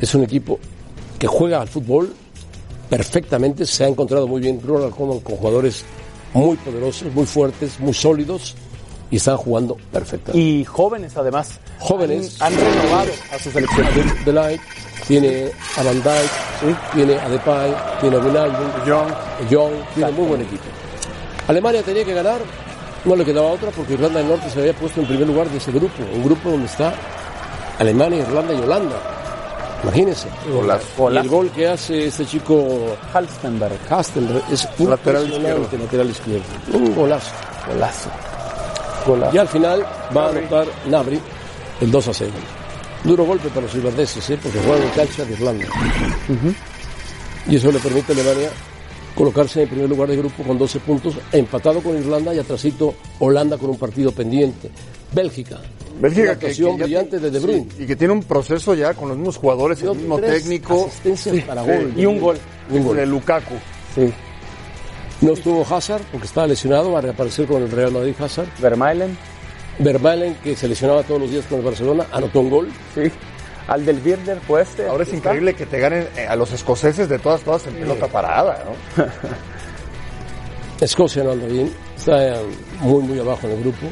Es 0.00 0.14
un 0.14 0.22
equipo 0.22 0.58
que 1.18 1.26
juega 1.26 1.60
al 1.60 1.68
fútbol 1.68 2.14
perfectamente. 2.88 3.66
Se 3.66 3.84
ha 3.84 3.88
encontrado 3.88 4.26
muy 4.26 4.40
bien 4.40 4.58
Ronald 4.64 4.94
Koeman 4.94 5.20
con 5.20 5.36
jugadores 5.36 5.84
muy 6.34 6.56
poderosos, 6.56 7.12
muy 7.14 7.26
fuertes, 7.26 7.80
muy 7.80 7.94
sólidos 7.94 8.54
y 9.10 9.16
están 9.16 9.36
jugando 9.36 9.76
perfectamente. 9.92 10.38
Y 10.38 10.64
jóvenes 10.64 11.16
además. 11.16 11.60
Jóvenes. 11.78 12.40
Han, 12.40 12.52
han 12.52 12.60
renovado 12.60 13.12
a 13.32 13.38
su 13.38 13.50
selección. 13.50 13.86
De 14.24 14.32
Light, 14.32 14.60
tiene 15.06 15.50
a 15.76 15.82
Van 15.82 16.02
Dijk, 16.02 16.92
tiene 16.94 17.14
a 17.14 17.28
Depay, 17.28 17.74
tiene 18.00 18.16
a 18.16 18.18
Wijnaldum, 18.20 18.84
Young. 18.86 19.12
Young, 19.50 19.72
tiene 19.94 20.12
muy 20.12 20.26
buen 20.26 20.40
equipo. 20.40 20.64
Alemania 21.46 21.82
tenía 21.82 22.04
que 22.04 22.14
ganar, 22.14 22.40
no 23.04 23.16
le 23.16 23.24
quedaba 23.24 23.48
otra 23.48 23.70
porque 23.70 23.94
Irlanda 23.94 24.18
del 24.20 24.28
Norte 24.28 24.48
se 24.48 24.60
había 24.60 24.72
puesto 24.72 25.00
en 25.00 25.06
primer 25.06 25.26
lugar 25.26 25.48
de 25.50 25.58
ese 25.58 25.70
grupo, 25.70 26.02
un 26.14 26.24
grupo 26.24 26.50
donde 26.50 26.66
está 26.66 26.94
Alemania, 27.78 28.20
Irlanda 28.20 28.54
y 28.54 28.60
Holanda. 28.60 29.13
Imagínense. 29.84 30.28
Golazo. 30.50 31.10
El 31.10 31.28
gol 31.28 31.50
que 31.50 31.68
hace 31.68 32.06
este 32.06 32.24
chico 32.24 32.96
Halstenberg. 33.12 33.78
Halstenberg 33.88 34.42
es 34.50 34.66
un 34.78 34.90
Lateral 34.90 36.10
izquierdo. 36.10 36.44
Un 36.72 36.94
golazo. 36.94 37.32
Golazo. 37.68 38.10
Y 39.32 39.38
al 39.38 39.48
final 39.48 39.84
va 40.16 40.26
a 40.26 40.30
anotar 40.30 40.66
Nabri 40.88 41.20
el 41.80 41.90
2 41.90 42.08
a 42.08 42.14
0. 42.14 42.30
Duro 43.04 43.24
golpe 43.26 43.48
para 43.48 43.62
los 43.62 43.74
irlandeses, 43.74 44.30
¿eh? 44.30 44.38
porque 44.42 44.58
juegan 44.60 44.82
en 44.82 44.90
cancha 44.90 45.24
de 45.26 45.32
Irlanda. 45.34 45.66
Y 47.46 47.56
eso 47.56 47.70
le 47.70 47.78
permite 47.78 48.12
a 48.12 48.14
Alemania 48.14 48.50
colocarse 49.14 49.62
en 49.62 49.68
primer 49.68 49.90
lugar 49.90 50.08
de 50.08 50.16
grupo 50.16 50.42
con 50.42 50.58
12 50.58 50.80
puntos, 50.80 51.14
empatado 51.30 51.82
con 51.82 51.96
Irlanda 51.96 52.34
y 52.34 52.38
atrasito 52.38 52.94
Holanda 53.18 53.58
con 53.58 53.68
un 53.70 53.78
partido 53.78 54.10
pendiente. 54.12 54.70
Bélgica. 55.12 55.60
Bélgica 56.00 56.24
que, 56.26 56.30
actuación 56.32 56.72
que 56.72 56.78
ya 56.78 56.84
brillante 56.84 57.10
tiene- 57.18 57.24
de 57.26 57.30
De 57.30 57.38
Bruyne. 57.40 57.68
sí, 57.76 57.82
y 57.82 57.86
que 57.86 57.96
tiene 57.96 58.12
un 58.12 58.22
proceso 58.22 58.74
ya 58.74 58.94
con 58.94 59.08
los 59.08 59.16
mismos 59.16 59.36
jugadores, 59.36 59.82
el 59.82 59.90
mismo 59.94 60.18
técnico. 60.18 60.86
asistencias 60.86 61.44
para 61.44 61.62
Sí. 61.64 61.70
gol. 61.70 61.92
Y 61.96 62.06
un 62.06 62.20
gol. 62.20 62.36
Un 62.70 62.84
gol. 62.84 62.96
De 62.96 63.06
Lukaku. 63.06 63.54
Sí. 63.94 64.12
No 65.20 65.32
estuvo 65.32 65.62
Hazard 65.64 66.02
porque 66.10 66.26
estaba 66.26 66.46
lesionado, 66.46 66.92
va 66.92 66.98
a 66.98 67.02
reaparecer 67.02 67.46
con 67.46 67.62
el 67.62 67.70
Real 67.70 67.92
Madrid 67.92 68.14
Hazard. 68.18 68.48
Vermaelen. 68.60 69.16
Vermaelen, 69.78 70.34
que 70.42 70.54
se 70.56 70.68
lesionaba 70.68 71.02
todos 71.02 71.20
los 71.22 71.30
días 71.30 71.44
con 71.46 71.58
el 71.60 71.64
Barcelona, 71.64 72.06
anotó 72.12 72.40
un 72.40 72.50
gol. 72.50 72.68
Sí. 72.94 73.02
Al 73.66 73.86
del 73.86 73.98
Birder 74.00 74.40
fue 74.46 74.62
este. 74.62 74.86
Ahora 74.86 75.04
es 75.04 75.08
¿Está? 75.08 75.18
increíble 75.30 75.54
que 75.54 75.64
te 75.66 75.78
ganen 75.78 76.06
eh, 76.16 76.26
a 76.28 76.36
los 76.36 76.52
escoceses 76.52 77.08
de 77.08 77.18
todas, 77.18 77.40
todas 77.42 77.66
en 77.66 77.74
pelota 77.74 78.06
parada, 78.08 78.62
¿no? 78.96 79.04
Escocia 80.80 81.22
no 81.24 81.32
anda 81.32 81.46
bien, 81.46 81.72
está 81.96 82.34
eh, 82.34 82.40
muy, 82.80 83.02
muy 83.02 83.18
abajo 83.18 83.46
en 83.46 83.52
el 83.54 83.60
grupo. 83.60 83.86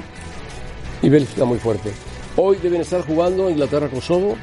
Y 1.02 1.08
Bélgica 1.08 1.44
muy 1.44 1.58
fuerte. 1.58 1.92
Hoy 2.36 2.56
deben 2.62 2.80
estar 2.80 3.04
jugando 3.04 3.50
Inglaterra-Kosovo, 3.50 4.36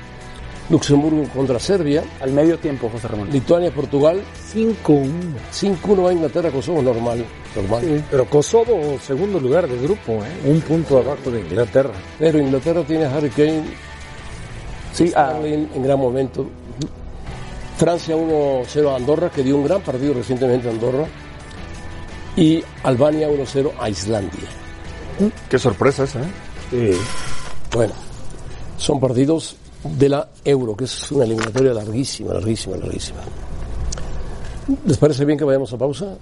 Luxemburgo 0.70 1.24
contra 1.30 1.58
Serbia, 1.58 2.04
Al 2.20 2.32
medio 2.32 2.60
tiempo, 2.60 2.90
José 2.90 3.08
Ramón. 3.08 3.30
Lituania-Portugal, 3.32 4.22
5-1. 4.54 5.10
5-1 5.52 6.06
va 6.06 6.14
Inglaterra-Kosovo, 6.14 6.82
normal, 6.82 7.26
normal. 7.56 8.06
Pero 8.12 8.26
Kosovo, 8.26 9.00
segundo 9.02 9.40
lugar 9.40 9.68
del 9.68 9.82
grupo, 9.82 10.14
¿eh? 10.24 10.50
un 10.52 10.62
punto 10.62 11.00
abajo 11.00 11.32
de 11.32 11.40
Inglaterra. 11.40 11.94
Pero 12.20 12.40
Inglaterra 12.40 12.84
tiene 12.84 13.06
a 13.06 13.16
Harry 13.16 13.30
Kane, 13.30 13.64
Sí, 14.94 15.12
ah, 15.16 15.40
en 15.44 15.84
gran 15.84 16.00
momento. 16.00 16.46
Francia 17.78 18.16
1-0 18.16 18.92
a 18.92 18.96
Andorra, 18.98 19.30
que 19.30 19.44
dio 19.44 19.56
un 19.56 19.64
gran 19.64 19.82
partido 19.82 20.14
recientemente 20.14 20.68
a 20.68 20.72
Andorra. 20.72 21.06
Y 22.36 22.64
Albania 22.84 23.30
1-0 23.30 23.72
a 23.80 23.90
Islandia. 23.90 24.50
Qué 25.50 25.58
sorpresa 25.58 26.04
esa, 26.04 26.20
¿eh? 26.20 26.49
Sí. 26.70 26.92
Bueno, 27.74 27.94
son 28.78 29.00
partidos 29.00 29.56
de 29.84 30.10
la 30.10 30.28
Euro, 30.44 30.76
que 30.76 30.86
es 30.86 31.12
una 31.12 31.24
eliminatoria 31.26 31.74
larguísima, 31.74 32.34
larguísima, 32.34 32.78
larguísima. 32.78 33.20
¿Les 34.86 34.98
parece 34.98 35.26
bien 35.26 35.38
que 35.38 35.46
vayamos 35.46 35.72
a 35.74 35.78
pausa? 35.78 36.16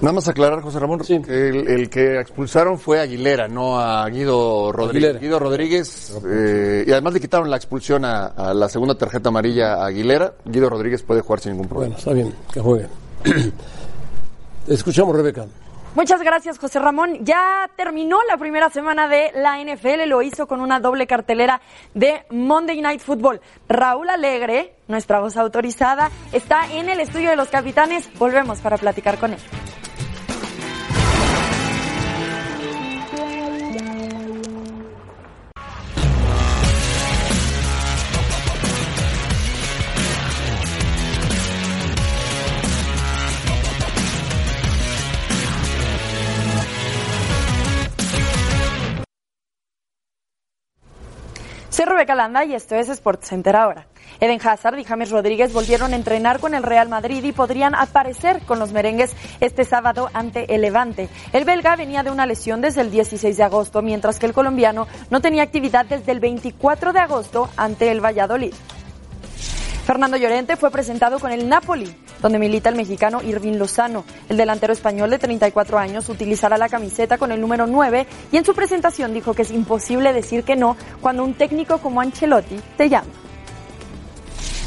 Nada 0.00 0.12
más 0.14 0.26
aclarar, 0.26 0.60
José 0.62 0.80
Ramón, 0.80 1.04
Sí. 1.04 1.20
que 1.22 1.48
el, 1.48 1.68
el 1.68 1.88
que 1.88 2.18
expulsaron 2.20 2.76
fue 2.76 2.98
Aguilera, 3.00 3.46
no 3.46 3.78
a 3.78 4.08
Guido 4.08 4.72
Rodríguez. 4.72 5.04
Aguilera. 5.10 5.18
Guido 5.20 5.38
Rodríguez, 5.38 6.12
eh, 6.28 6.84
y 6.86 6.90
además 6.90 7.14
le 7.14 7.20
quitaron 7.20 7.48
la 7.48 7.56
expulsión 7.56 8.04
a, 8.04 8.26
a 8.26 8.52
la 8.52 8.68
segunda 8.68 8.96
tarjeta 8.96 9.28
amarilla 9.28 9.74
a 9.74 9.86
Aguilera. 9.86 10.34
Guido 10.44 10.68
Rodríguez 10.68 11.04
puede 11.04 11.20
jugar 11.20 11.38
sin 11.38 11.52
ningún 11.52 11.68
problema. 11.68 11.94
Bueno, 11.94 11.98
está 11.98 12.12
bien, 12.12 12.34
que 12.52 12.60
jueguen. 12.60 12.88
Escuchamos, 14.66 15.14
Rebeca. 15.14 15.46
Muchas 15.94 16.22
gracias, 16.22 16.58
José 16.58 16.78
Ramón. 16.78 17.18
Ya 17.20 17.68
terminó 17.76 18.16
la 18.26 18.38
primera 18.38 18.70
semana 18.70 19.08
de 19.08 19.30
la 19.34 19.62
NFL, 19.62 20.08
lo 20.08 20.22
hizo 20.22 20.46
con 20.46 20.62
una 20.62 20.80
doble 20.80 21.06
cartelera 21.06 21.60
de 21.92 22.24
Monday 22.30 22.80
Night 22.80 23.02
Football. 23.02 23.42
Raúl 23.68 24.08
Alegre, 24.08 24.74
nuestra 24.88 25.20
voz 25.20 25.36
autorizada, 25.36 26.10
está 26.32 26.72
en 26.72 26.88
el 26.88 26.98
estudio 26.98 27.28
de 27.28 27.36
los 27.36 27.48
capitanes. 27.48 28.08
Volvemos 28.18 28.60
para 28.60 28.78
platicar 28.78 29.18
con 29.18 29.34
él. 29.34 29.38
Soy 51.82 51.88
Rebeca 51.88 52.14
Landa 52.14 52.44
y 52.44 52.54
esto 52.54 52.76
es 52.76 52.88
Sports 52.88 53.26
Center 53.26 53.56
ahora. 53.56 53.88
Eden 54.20 54.38
Hazard 54.40 54.78
y 54.78 54.84
James 54.84 55.10
Rodríguez 55.10 55.52
volvieron 55.52 55.92
a 55.92 55.96
entrenar 55.96 56.38
con 56.38 56.54
el 56.54 56.62
Real 56.62 56.88
Madrid 56.88 57.24
y 57.24 57.32
podrían 57.32 57.74
aparecer 57.74 58.40
con 58.42 58.60
los 58.60 58.70
merengues 58.70 59.16
este 59.40 59.64
sábado 59.64 60.08
ante 60.14 60.54
el 60.54 60.60
Levante. 60.60 61.08
El 61.32 61.44
belga 61.44 61.74
venía 61.74 62.04
de 62.04 62.12
una 62.12 62.24
lesión 62.24 62.60
desde 62.60 62.82
el 62.82 62.92
16 62.92 63.36
de 63.36 63.42
agosto, 63.42 63.82
mientras 63.82 64.20
que 64.20 64.26
el 64.26 64.32
colombiano 64.32 64.86
no 65.10 65.20
tenía 65.20 65.42
actividad 65.42 65.84
desde 65.84 66.12
el 66.12 66.20
24 66.20 66.92
de 66.92 67.00
agosto 67.00 67.50
ante 67.56 67.90
el 67.90 68.00
Valladolid. 68.00 68.54
Fernando 69.84 70.16
Llorente 70.16 70.56
fue 70.56 70.70
presentado 70.70 71.18
con 71.18 71.32
el 71.32 71.48
Napoli, 71.48 71.92
donde 72.20 72.38
milita 72.38 72.68
el 72.68 72.76
mexicano 72.76 73.20
Irving 73.20 73.58
Lozano. 73.58 74.04
El 74.28 74.36
delantero 74.36 74.72
español 74.72 75.10
de 75.10 75.18
34 75.18 75.76
años 75.76 76.08
utilizará 76.08 76.56
la 76.56 76.68
camiseta 76.68 77.18
con 77.18 77.32
el 77.32 77.40
número 77.40 77.66
9 77.66 78.06
y 78.30 78.36
en 78.36 78.44
su 78.44 78.54
presentación 78.54 79.12
dijo 79.12 79.34
que 79.34 79.42
es 79.42 79.50
imposible 79.50 80.12
decir 80.12 80.44
que 80.44 80.54
no 80.54 80.76
cuando 81.00 81.24
un 81.24 81.34
técnico 81.34 81.78
como 81.78 82.00
Ancelotti 82.00 82.60
te 82.76 82.88
llama. 82.88 83.10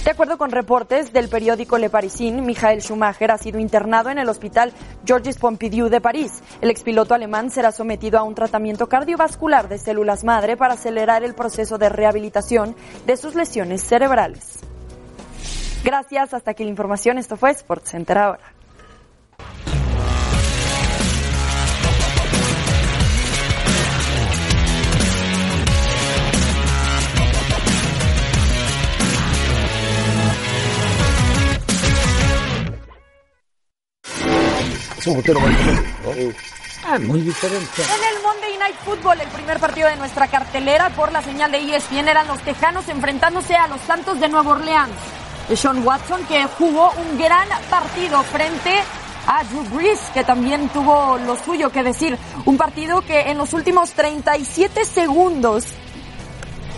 De 0.03 0.11
acuerdo 0.11 0.37
con 0.37 0.51
reportes 0.51 1.13
del 1.13 1.29
periódico 1.29 1.77
Le 1.77 1.89
Parisien, 1.89 2.45
Michael 2.45 2.81
Schumacher 2.81 3.31
ha 3.31 3.37
sido 3.37 3.57
internado 3.57 4.09
en 4.09 4.19
el 4.19 4.27
hospital 4.27 4.73
Georges 5.05 5.37
Pompidou 5.37 5.89
de 5.89 6.01
París. 6.01 6.43
El 6.61 6.69
expiloto 6.69 7.15
alemán 7.15 7.49
será 7.49 7.71
sometido 7.71 8.19
a 8.19 8.23
un 8.23 8.35
tratamiento 8.35 8.87
cardiovascular 8.87 9.69
de 9.69 9.79
células 9.79 10.25
madre 10.25 10.57
para 10.57 10.73
acelerar 10.73 11.23
el 11.23 11.33
proceso 11.35 11.77
de 11.77 11.89
rehabilitación 11.89 12.75
de 13.07 13.17
sus 13.17 13.33
lesiones 13.33 13.81
cerebrales. 13.81 14.59
Gracias, 15.85 16.33
hasta 16.33 16.49
aquí 16.49 16.63
la 16.63 16.71
información. 16.71 17.19
Esto 17.19 17.37
fue 17.37 17.51
Sports 17.51 17.91
Center 17.91 18.17
ahora. 18.17 18.39
Es 34.97 35.05
un 35.05 35.13
portero 35.13 35.39
¿no? 35.39 35.47
Ah, 36.87 36.97
muy 36.97 37.21
diferente. 37.21 37.83
En 37.83 38.15
el 38.15 38.23
Monday 38.23 38.57
Night 38.57 38.75
Football, 38.83 39.21
el 39.21 39.27
primer 39.27 39.59
partido 39.59 39.87
de 39.87 39.97
nuestra 39.97 40.27
cartelera 40.27 40.89
por 40.89 41.11
la 41.11 41.21
señal 41.21 41.51
de 41.51 41.59
ESPN 41.59 42.07
eran 42.07 42.27
los 42.27 42.41
Tejanos 42.41 42.89
enfrentándose 42.89 43.55
a 43.55 43.67
los 43.67 43.81
Santos 43.81 44.19
de 44.19 44.29
Nueva 44.29 44.49
Orleans. 44.53 45.24
De 45.47 45.55
Sean 45.55 45.85
Watson 45.85 46.25
que 46.25 46.45
jugó 46.57 46.91
un 46.91 47.17
gran 47.17 47.47
partido 47.69 48.21
frente 48.23 48.83
a 49.27 49.43
Drew 49.43 49.63
Brees, 49.75 49.99
que 50.13 50.23
también 50.23 50.69
tuvo 50.69 51.17
lo 51.19 51.35
suyo 51.37 51.71
que 51.71 51.83
decir. 51.83 52.17
Un 52.45 52.57
partido 52.57 53.01
que 53.01 53.29
en 53.31 53.37
los 53.37 53.53
últimos 53.53 53.91
37 53.91 54.85
segundos 54.85 55.65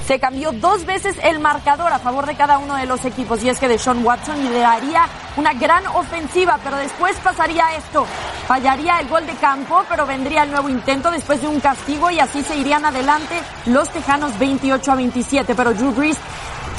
se 0.07 0.20
cambió 0.20 0.53
dos 0.53 0.86
veces 0.86 1.18
el 1.22 1.39
marcador 1.39 1.91
a 1.91 1.99
favor 1.99 2.26
de 2.26 2.36
cada 2.36 2.59
uno 2.59 2.76
de 2.76 2.86
los 2.86 3.03
equipos. 3.03 3.43
Y 3.43 3.49
es 3.49 3.59
que 3.59 3.68
Deshaun 3.68 4.05
Watson 4.05 4.41
lideraría 4.41 5.05
una 5.36 5.53
gran 5.53 5.86
ofensiva, 5.88 6.57
pero 6.63 6.78
después 6.78 7.18
pasaría 7.18 7.76
esto. 7.76 8.05
Fallaría 8.47 8.99
el 8.99 9.09
gol 9.09 9.26
de 9.28 9.34
campo, 9.34 9.84
pero 9.89 10.05
vendría 10.05 10.43
el 10.43 10.51
nuevo 10.51 10.70
intento 10.70 11.11
después 11.11 11.41
de 11.41 11.47
un 11.47 11.59
castigo 11.59 12.09
y 12.09 12.20
así 12.20 12.41
se 12.41 12.55
irían 12.55 12.86
adelante 12.86 13.36
los 13.65 13.89
Tejanos 13.89 14.39
28 14.39 14.91
a 14.91 14.95
27. 14.95 15.55
Pero 15.55 15.74
Drew 15.74 15.91
Brees 15.91 16.18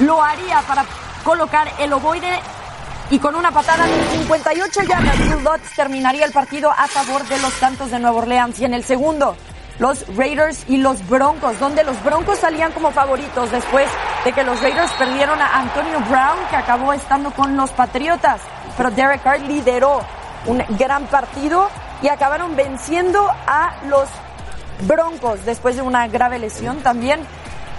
lo 0.01 0.23
haría 0.23 0.63
para 0.63 0.87
colocar 1.29 1.71
el 1.79 1.93
ovoide 1.93 2.41
y 3.11 3.19
con 3.19 3.35
una 3.35 3.51
patada 3.51 3.87
de 3.87 4.03
58 4.13 4.83
yardas, 4.85 5.19
Drew 5.19 5.41
Lutz 5.41 5.75
terminaría 5.77 6.25
el 6.25 6.33
partido 6.33 6.71
a 6.71 6.89
favor 6.89 7.23
de 7.29 7.39
los 7.41 7.53
Santos 7.53 7.91
de 7.91 7.99
Nueva 7.99 8.17
Orleans. 8.17 8.59
Y 8.59 8.65
en 8.65 8.73
el 8.73 8.83
segundo, 8.83 9.37
los 9.79 10.07
Raiders 10.17 10.65
y 10.69 10.79
los 10.79 11.07
Broncos, 11.07 11.61
donde 11.61 11.85
los 11.85 12.03
Broncos 12.03 12.39
salían 12.39 12.73
como 12.73 12.93
favoritos 12.93 13.51
después 13.51 13.91
de 14.25 14.33
que 14.33 14.43
los 14.43 14.59
Raiders 14.63 14.91
perdieron 14.93 15.39
a 15.39 15.59
Antonio 15.59 16.01
Brown, 16.09 16.39
que 16.49 16.57
acabó 16.57 16.95
estando 16.95 17.31
con 17.33 17.59
los 17.59 17.69
Patriotas. 17.73 18.41
Pero 18.79 18.91
Derek 18.91 19.23
Carr 19.23 19.43
lideró 19.43 20.01
un 20.47 20.65
gran 20.79 21.05
partido 21.09 21.69
y 22.01 22.09
acabaron 22.09 22.57
venciendo 22.57 23.21
a 23.47 23.75
los 23.87 24.09
Broncos 24.87 25.45
después 25.45 25.77
de 25.77 25.83
una 25.83 26.09
grave 26.09 26.39
lesión 26.39 26.79
también. 26.79 27.21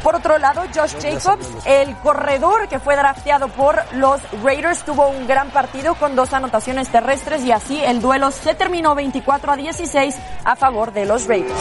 Por 0.04 0.16
otro 0.16 0.38
lado, 0.38 0.62
Josh 0.74 0.96
Jacobs, 1.02 1.46
el 1.66 1.96
corredor 1.98 2.68
que 2.70 2.80
fue 2.80 2.96
drafteado 2.96 3.50
por 3.50 3.76
los 3.96 4.22
Raiders, 4.44 4.84
tuvo 4.86 5.10
un 5.10 5.28
gran 5.28 5.50
partido 5.52 5.96
con 5.96 6.16
dos 6.16 6.32
anotaciones 6.34 6.90
terrestres 6.90 7.44
y 7.44 7.52
así 7.52 7.80
el 7.84 8.02
duelo 8.02 8.32
se 8.32 8.54
terminó 8.54 8.96
24 8.96 9.52
a 9.52 9.58
16 9.58 10.16
a 10.46 10.56
favor 10.56 10.94
de 10.94 11.06
los 11.06 11.28
Raiders. 11.28 11.54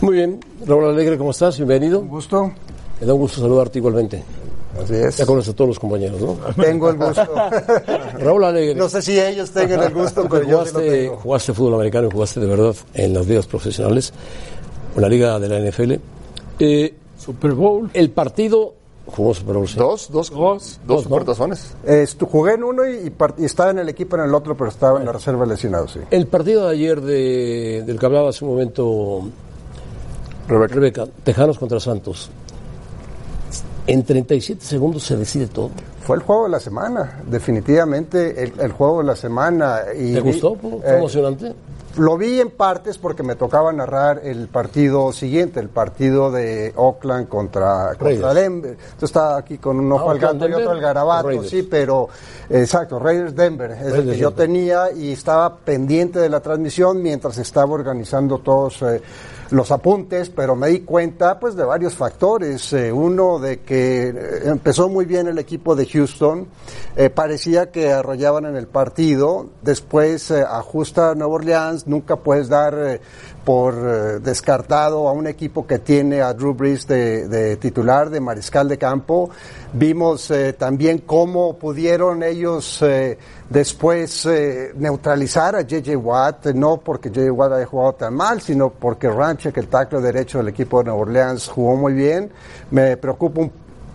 Muy 0.00 0.14
bien, 0.14 0.40
Raúl 0.66 0.86
Alegre, 0.86 1.18
¿cómo 1.18 1.30
estás? 1.30 1.56
Bienvenido. 1.56 2.00
Un 2.00 2.08
gusto. 2.08 2.52
Me 3.00 3.06
da 3.06 3.14
un 3.14 3.20
gusto 3.20 3.40
saludarte 3.40 3.78
igualmente. 3.78 4.22
Así 4.82 4.94
es. 4.94 5.16
Ya 5.16 5.26
conoces 5.26 5.52
a 5.52 5.56
todos 5.56 5.68
los 5.68 5.78
compañeros, 5.78 6.20
¿no? 6.20 6.34
Tengo 6.62 6.90
el 6.90 6.96
gusto. 6.96 7.26
Raúl 8.18 8.44
Alegre. 8.44 8.74
No 8.74 8.88
sé 8.88 9.02
si 9.02 9.18
ellos 9.18 9.50
tengan 9.50 9.82
el 9.82 9.92
gusto, 9.94 10.28
pero 10.30 10.44
yo 10.44 10.64
sí 10.64 10.72
lo 10.72 10.78
jugaste, 10.80 10.90
tengo. 10.90 11.16
jugaste 11.16 11.52
fútbol 11.54 11.74
americano 11.74 12.08
y 12.08 12.10
jugaste 12.12 12.40
de 12.40 12.46
verdad 12.46 12.74
en 12.94 13.14
las 13.14 13.26
ligas 13.26 13.46
profesionales, 13.46 14.12
en 14.98 15.02
la 15.02 15.08
liga 15.08 15.38
de 15.38 15.48
la 15.48 15.58
NFL. 15.70 15.92
Eh, 16.58 16.94
Super 17.18 17.52
Bowl. 17.52 17.90
el 17.94 18.10
partido 18.10 18.74
jugó 19.06 19.32
Super 19.34 19.56
Bowl. 19.56 19.66
sí. 19.68 19.76
Dos, 19.78 20.10
dos, 20.10 20.30
dos, 20.30 20.80
Dos, 20.86 20.96
¿no? 20.98 21.02
supertazones. 21.02 21.74
Estu- 21.86 22.28
jugué 22.28 22.54
en 22.54 22.64
uno 22.64 22.86
y, 22.86 23.06
y 23.06 23.10
part- 23.10 23.34
y 23.38 23.44
estaba 23.46 23.70
en 23.70 23.78
el 23.78 23.88
equipo 23.88 24.16
en 24.16 24.22
el 24.24 24.34
otro, 24.34 24.56
pero 24.56 24.70
estaba 24.70 24.98
en 25.00 25.06
la 25.06 25.12
reserva 25.12 25.46
lesionado, 25.46 25.88
sí. 25.88 26.00
El 26.10 26.26
partido 26.26 26.66
de 26.66 26.72
ayer 26.74 27.00
de, 27.00 27.82
del 27.86 27.98
que 27.98 28.06
hablaba 28.06 28.28
hace 28.30 28.44
un 28.44 28.50
momento 28.52 29.22
Rebeca. 30.48 31.06
Tejanos 31.24 31.58
contra 31.58 31.78
Santos. 31.80 32.30
En 33.86 34.02
37 34.02 34.64
segundos 34.64 35.02
se 35.02 35.16
decide 35.16 35.46
todo. 35.46 35.70
Fue 36.08 36.16
el 36.16 36.22
juego 36.22 36.44
de 36.44 36.48
la 36.48 36.58
semana, 36.60 37.20
definitivamente 37.26 38.42
el, 38.42 38.58
el 38.60 38.72
juego 38.72 39.00
de 39.00 39.04
la 39.04 39.14
semana. 39.14 39.80
Y 39.94 40.14
¿Te 40.14 40.20
gustó? 40.20 40.54
¿Fue 40.54 40.70
eh, 40.70 40.96
emocionante? 40.96 41.54
Lo 41.98 42.16
vi 42.16 42.40
en 42.40 42.48
partes 42.48 42.96
porque 42.96 43.22
me 43.22 43.34
tocaba 43.34 43.70
narrar 43.74 44.22
el 44.24 44.48
partido 44.48 45.12
siguiente, 45.12 45.60
el 45.60 45.68
partido 45.68 46.30
de 46.30 46.72
Oakland 46.76 47.28
contra, 47.28 47.94
contra. 47.98 48.32
Denver. 48.32 48.70
Entonces 48.70 49.02
estaba 49.02 49.36
aquí 49.36 49.58
con 49.58 49.78
un 49.80 49.92
ojo 49.92 50.08
Ah, 50.08 50.12
al 50.12 50.18
gato 50.18 50.48
y 50.48 50.52
otro 50.54 50.70
al 50.70 50.80
garabato, 50.80 51.28
Raiders. 51.28 51.50
sí, 51.50 51.62
pero 51.64 52.08
exacto, 52.48 52.98
Raiders 52.98 53.36
Denver 53.36 53.72
es 53.72 53.92
el 53.92 54.08
que 54.10 54.16
yo 54.16 54.30
tenía 54.30 54.90
y 54.90 55.12
estaba 55.12 55.56
pendiente 55.56 56.20
de 56.20 56.30
la 56.30 56.40
transmisión 56.40 57.02
mientras 57.02 57.36
estaba 57.36 57.74
organizando 57.74 58.38
todos 58.38 58.80
eh, 58.80 59.02
los 59.50 59.70
apuntes, 59.70 60.30
pero 60.30 60.54
me 60.54 60.68
di 60.68 60.80
cuenta 60.80 61.38
pues 61.38 61.56
de 61.56 61.64
varios 61.64 61.94
factores. 61.94 62.72
Eh, 62.72 62.92
uno 62.92 63.38
de 63.38 63.60
que 63.60 64.08
eh, 64.08 64.14
empezó 64.44 64.88
muy 64.88 65.04
bien 65.04 65.26
el 65.26 65.38
equipo 65.38 65.74
de 65.74 65.86
Houston, 65.86 66.48
eh, 66.96 67.10
parecía 67.10 67.70
que 67.70 67.90
arrollaban 67.90 68.44
en 68.46 68.56
el 68.56 68.66
partido, 68.66 69.46
después 69.62 70.30
ajusta 70.30 71.14
Nueva 71.14 71.34
Orleans, 71.34 71.86
nunca 71.86 72.16
puedes 72.16 72.48
dar 72.48 73.00
por 73.48 73.72
eh, 73.76 74.18
descartado 74.20 75.08
a 75.08 75.12
un 75.12 75.26
equipo 75.26 75.66
que 75.66 75.78
tiene 75.78 76.20
a 76.20 76.34
Drew 76.34 76.52
Brees 76.52 76.86
de, 76.86 77.26
de 77.28 77.56
titular, 77.56 78.10
de 78.10 78.20
mariscal 78.20 78.68
de 78.68 78.76
campo. 78.76 79.30
Vimos 79.72 80.30
eh, 80.30 80.52
también 80.52 80.98
cómo 81.06 81.56
pudieron 81.56 82.22
ellos 82.22 82.82
eh, 82.82 83.16
después 83.48 84.28
neutralizar 84.76 85.56
a 85.56 85.62
JJ 85.62 85.96
Watt, 85.96 86.48
no 86.48 86.76
porque 86.76 87.08
JJ 87.08 87.30
Watt 87.30 87.52
haya 87.52 87.64
jugado 87.64 87.94
tan 87.94 88.14
mal, 88.14 88.42
sino 88.42 88.68
porque 88.68 89.08
Ranchek, 89.08 89.56
el 89.56 89.68
tackle 89.68 90.02
derecho 90.02 90.36
del 90.36 90.48
equipo 90.48 90.80
de 90.80 90.84
Nueva 90.90 91.00
Orleans, 91.00 91.48
jugó 91.48 91.74
muy 91.74 91.94
bien. 91.94 92.30
Me 92.70 92.98
preocupa 92.98 93.40
un 93.40 93.50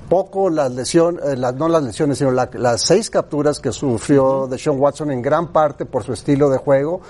poco 0.09 0.49
las 0.49 0.71
lesiones, 0.71 1.37
las, 1.37 1.53
no 1.53 1.67
las 1.69 1.83
lesiones, 1.83 2.17
sino 2.17 2.31
la- 2.31 2.49
las 2.53 2.81
seis 2.81 3.09
capturas 3.11 3.59
que 3.59 3.71
sufrió 3.71 4.47
de 4.47 4.57
Sean 4.57 4.79
Watson 4.79 5.11
en 5.11 5.21
gran 5.21 5.49
parte 5.51 5.85
por 5.85 6.03
su 6.03 6.13
estilo 6.13 6.49
de 6.49 6.57
juego. 6.57 7.01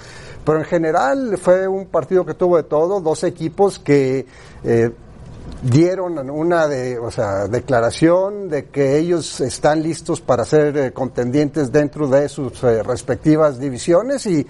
Pero 0.46 0.60
en 0.60 0.66
general 0.66 1.38
fue 1.38 1.68
un 1.68 1.86
partido 1.86 2.26
que 2.26 2.34
tuvo 2.34 2.58
de 2.58 2.64
todo, 2.64 3.00
dos 3.00 3.24
equipos 3.24 3.80
que 3.80 4.26
eh, 4.64 4.91
dieron 5.62 6.30
una 6.30 6.68
de, 6.68 7.00
o 7.00 7.12
sea, 7.12 7.48
declaración 7.48 8.50
de 8.50 8.66
que 8.66 8.98
ellos 8.98 9.39
están 9.41 9.82
listos 9.82 10.22
para 10.22 10.46
ser 10.46 10.78
eh, 10.78 10.91
contendientes 10.91 11.72
dentro 11.72 12.08
de 12.08 12.28
sus 12.30 12.64
eh, 12.64 12.84
respectivas 12.84 13.60
divisiones 13.60 14.26
y 14.26 14.46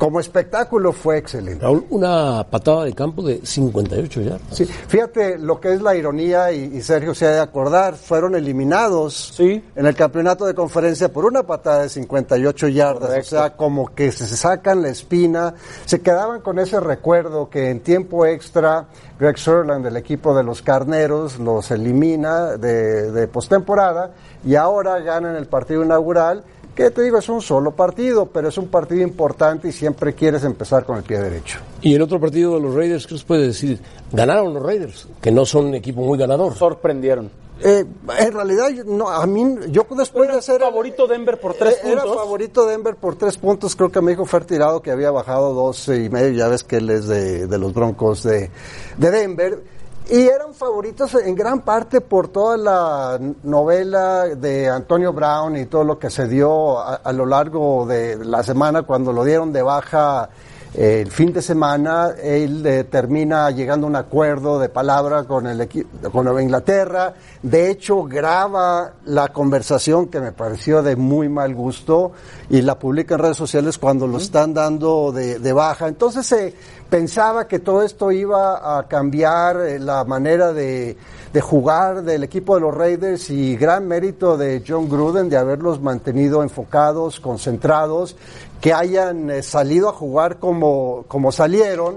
como 0.00 0.18
espectáculo 0.18 0.94
fue 0.94 1.18
excelente. 1.18 1.62
Raúl, 1.62 1.84
una 1.90 2.46
patada 2.48 2.84
de 2.84 2.94
campo 2.94 3.22
de 3.22 3.44
58 3.44 4.22
yardas. 4.22 4.40
Sí, 4.50 4.64
fíjate 4.64 5.36
lo 5.36 5.60
que 5.60 5.74
es 5.74 5.82
la 5.82 5.94
ironía 5.94 6.50
y, 6.52 6.74
y 6.74 6.80
Sergio 6.80 7.14
se 7.14 7.26
ha 7.26 7.32
de 7.32 7.40
acordar, 7.40 7.96
fueron 7.96 8.34
eliminados 8.34 9.38
en 9.38 9.62
el 9.76 9.94
campeonato 9.94 10.46
de 10.46 10.54
conferencia 10.54 11.12
por 11.12 11.26
una 11.26 11.42
patada 11.42 11.82
de 11.82 11.90
58 11.90 12.68
yardas, 12.68 13.10
o 13.10 13.28
sea, 13.28 13.56
como 13.58 13.94
que 13.94 14.10
se 14.10 14.26
sacan 14.26 14.80
la 14.80 14.88
espina, 14.88 15.52
se 15.84 16.00
quedaban 16.00 16.40
con 16.40 16.58
ese 16.58 16.80
recuerdo 16.80 17.50
que 17.50 17.68
en 17.68 17.80
tiempo 17.80 18.24
extra 18.24 18.86
Greg 19.18 19.36
Sutherland 19.36 19.84
del 19.84 19.98
equipo 19.98 20.34
de 20.34 20.42
los 20.42 20.62
Carneros 20.62 21.38
los 21.38 21.70
elimina 21.70 22.56
de, 22.56 23.12
de 23.12 23.28
postemporada 23.28 24.12
y 24.46 24.54
ahora 24.54 24.98
ganan 25.00 25.36
el 25.36 25.46
partido 25.46 25.84
inaugural 25.84 26.42
que 26.74 26.90
te 26.90 27.02
digo 27.02 27.18
es 27.18 27.28
un 27.28 27.42
solo 27.42 27.72
partido, 27.72 28.26
pero 28.26 28.48
es 28.48 28.56
un 28.58 28.68
partido 28.68 29.02
importante 29.02 29.68
y 29.68 29.72
siempre 29.72 30.14
quieres 30.14 30.44
empezar 30.44 30.84
con 30.84 30.96
el 30.96 31.02
pie 31.02 31.18
derecho. 31.20 31.58
Y 31.82 31.94
el 31.94 32.02
otro 32.02 32.18
partido 32.20 32.54
de 32.54 32.60
los 32.60 32.74
Raiders, 32.74 33.06
¿qué 33.06 33.14
nos 33.14 33.24
puede 33.24 33.48
decir? 33.48 33.80
Ganaron 34.12 34.54
los 34.54 34.62
Raiders, 34.62 35.08
que 35.20 35.30
no 35.30 35.44
son 35.44 35.66
un 35.66 35.74
equipo 35.74 36.00
muy 36.02 36.16
ganador. 36.18 36.54
Sorprendieron. 36.54 37.30
Eh, 37.62 37.84
en 38.18 38.32
realidad, 38.32 38.70
yo- 38.70 38.84
no, 38.84 39.10
a 39.10 39.26
mí, 39.26 39.44
yo 39.68 39.86
después 39.90 40.32
de 40.34 40.40
ser 40.40 40.62
favorito 40.62 41.06
Denver 41.06 41.38
por 41.38 41.52
tres 41.52 41.74
Eh, 41.84 41.92
Era 41.92 42.02
puntos. 42.04 42.16
favorito 42.22 42.64
Denver 42.66 42.96
por 42.96 43.16
tres 43.16 43.36
puntos. 43.36 43.76
Creo 43.76 43.90
que 43.92 44.00
me 44.00 44.12
dijo 44.12 44.24
Fer 44.24 44.46
Tirado 44.46 44.80
que 44.80 44.90
había 44.90 45.10
bajado 45.10 45.52
dos 45.52 45.86
y 45.88 46.08
medio. 46.08 46.30
Ya 46.30 46.48
ves 46.48 46.64
que 46.64 46.76
él 46.76 46.88
es 46.88 47.06
de, 47.06 47.46
de 47.46 47.58
los 47.58 47.74
Broncos 47.74 48.22
de, 48.22 48.50
de 48.96 49.10
Denver. 49.10 49.62
Y 50.10 50.26
eran 50.26 50.54
favoritos 50.54 51.14
en 51.14 51.36
gran 51.36 51.60
parte 51.60 52.00
por 52.00 52.26
toda 52.26 52.56
la 52.56 53.20
novela 53.44 54.26
de 54.26 54.68
Antonio 54.68 55.12
Brown 55.12 55.56
y 55.56 55.66
todo 55.66 55.84
lo 55.84 56.00
que 56.00 56.10
se 56.10 56.26
dio 56.26 56.80
a, 56.80 56.96
a 56.96 57.12
lo 57.12 57.24
largo 57.24 57.86
de 57.86 58.16
la 58.24 58.42
semana 58.42 58.82
cuando 58.82 59.12
lo 59.12 59.22
dieron 59.22 59.52
de 59.52 59.62
baja 59.62 60.28
eh, 60.74 61.00
el 61.02 61.10
fin 61.10 61.32
de 61.32 61.42
semana. 61.42 62.14
Él 62.22 62.64
eh, 62.64 62.84
termina 62.84 63.50
llegando 63.50 63.86
a 63.86 63.90
un 63.90 63.96
acuerdo 63.96 64.58
de 64.60 64.68
palabra 64.68 65.24
con 65.24 65.46
el 65.46 65.68
con 66.12 66.24
Nueva 66.24 66.42
Inglaterra. 66.42 67.14
De 67.42 67.70
hecho, 67.70 68.04
graba 68.04 68.92
la 69.06 69.28
conversación 69.28 70.08
que 70.08 70.20
me 70.20 70.32
pareció 70.32 70.82
de 70.82 70.94
muy 70.94 71.28
mal 71.28 71.54
gusto 71.54 72.12
y 72.48 72.62
la 72.62 72.78
publica 72.78 73.14
en 73.14 73.20
redes 73.20 73.36
sociales 73.36 73.78
cuando 73.78 74.06
lo 74.06 74.18
están 74.18 74.54
dando 74.54 75.10
de, 75.10 75.40
de 75.40 75.52
baja. 75.52 75.88
Entonces 75.88 76.24
se 76.26 76.54
pensaba 76.90 77.46
que 77.46 77.60
todo 77.60 77.82
esto 77.82 78.10
iba 78.10 78.78
a 78.78 78.88
cambiar 78.88 79.60
eh, 79.60 79.78
la 79.78 80.04
manera 80.04 80.52
de, 80.52 80.96
de 81.32 81.40
jugar 81.40 82.02
del 82.02 82.24
equipo 82.24 82.56
de 82.56 82.60
los 82.60 82.74
Raiders 82.74 83.30
y 83.30 83.56
gran 83.56 83.86
mérito 83.86 84.36
de 84.36 84.62
John 84.66 84.88
Gruden 84.88 85.30
de 85.30 85.36
haberlos 85.36 85.80
mantenido 85.80 86.42
enfocados, 86.42 87.20
concentrados, 87.20 88.16
que 88.60 88.74
hayan 88.74 89.30
eh, 89.30 89.42
salido 89.42 89.88
a 89.88 89.92
jugar 89.92 90.38
como, 90.38 91.04
como 91.06 91.32
salieron 91.32 91.96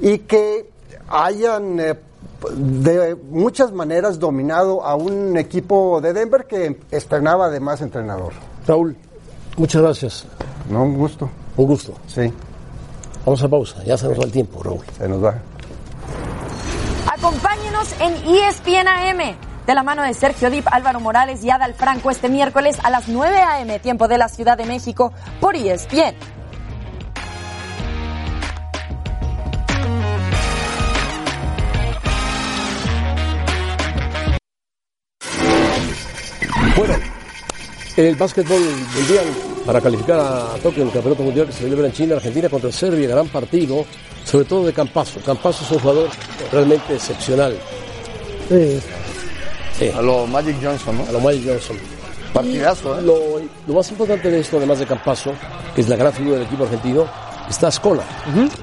y 0.00 0.18
que 0.18 0.70
hayan 1.08 1.80
eh, 1.80 1.94
de 2.54 3.16
muchas 3.30 3.72
maneras 3.72 4.18
dominado 4.18 4.84
a 4.84 4.94
un 4.94 5.36
equipo 5.38 6.00
de 6.02 6.12
Denver 6.12 6.46
que 6.46 6.78
estrenaba 6.90 7.46
además 7.46 7.80
entrenador. 7.80 8.34
Raúl, 8.66 8.96
muchas 9.56 9.82
gracias. 9.82 10.26
No, 10.70 10.84
un 10.84 10.98
gusto. 10.98 11.30
Un 11.56 11.66
gusto. 11.66 11.94
Sí. 12.06 12.30
Vamos 13.26 13.42
a 13.42 13.48
pausa, 13.48 13.82
ya 13.82 13.98
se 13.98 14.06
nos 14.06 14.20
va 14.20 14.22
el 14.22 14.30
tiempo, 14.30 14.62
Raúl. 14.62 14.84
Se 14.96 15.08
nos 15.08 15.22
va. 15.22 15.34
Acompáñenos 17.12 17.92
en 18.00 18.14
ESPN 18.14 18.86
AM 18.86 19.36
de 19.66 19.74
la 19.74 19.82
mano 19.82 20.04
de 20.04 20.14
Sergio 20.14 20.48
Dip, 20.48 20.64
Álvaro 20.70 21.00
Morales 21.00 21.42
y 21.42 21.50
Adal 21.50 21.74
Franco 21.74 22.12
este 22.12 22.28
miércoles 22.28 22.78
a 22.84 22.90
las 22.90 23.08
9 23.08 23.36
a.m. 23.36 23.80
tiempo 23.80 24.06
de 24.06 24.18
la 24.18 24.28
Ciudad 24.28 24.56
de 24.56 24.64
México 24.66 25.12
por 25.40 25.56
ESPN. 25.56 26.14
Bueno, 36.76 36.94
el 37.96 38.14
básquetbol 38.14 38.62
del 38.62 38.76
mundial 38.76 39.55
para 39.66 39.80
calificar 39.80 40.20
a 40.20 40.54
Tokio 40.62 40.82
en 40.82 40.88
el 40.88 40.94
campeonato 40.94 41.24
mundial 41.24 41.46
que 41.46 41.52
se 41.52 41.64
celebra 41.64 41.86
en 41.88 41.92
China, 41.92 42.16
Argentina 42.16 42.48
contra 42.48 42.70
Serbia, 42.70 43.08
gran 43.08 43.26
partido, 43.26 43.84
sobre 44.24 44.44
todo 44.44 44.64
de 44.64 44.72
Campazo. 44.72 45.20
Campazo 45.20 45.64
es 45.64 45.70
un 45.72 45.78
jugador 45.80 46.08
realmente 46.52 46.94
excepcional. 46.94 47.56
Sí. 48.48 49.90
A 49.90 50.00
lo 50.00 50.26
Magic 50.26 50.56
Johnson, 50.62 50.98
¿no? 50.98 51.06
A 51.08 51.12
lo 51.12 51.20
Magic 51.20 51.48
Johnson. 51.48 51.76
Partidazo, 52.32 52.98
¿eh? 52.98 53.02
Lo, 53.02 53.16
lo 53.66 53.74
más 53.74 53.90
importante 53.90 54.30
de 54.30 54.40
esto, 54.40 54.58
además 54.58 54.78
de 54.78 54.86
Campazo, 54.86 55.32
que 55.74 55.80
es 55.80 55.88
la 55.88 55.96
gran 55.96 56.12
figura 56.12 56.36
del 56.36 56.46
equipo 56.46 56.64
argentino, 56.64 57.06
está 57.48 57.68
Escola. 57.68 58.04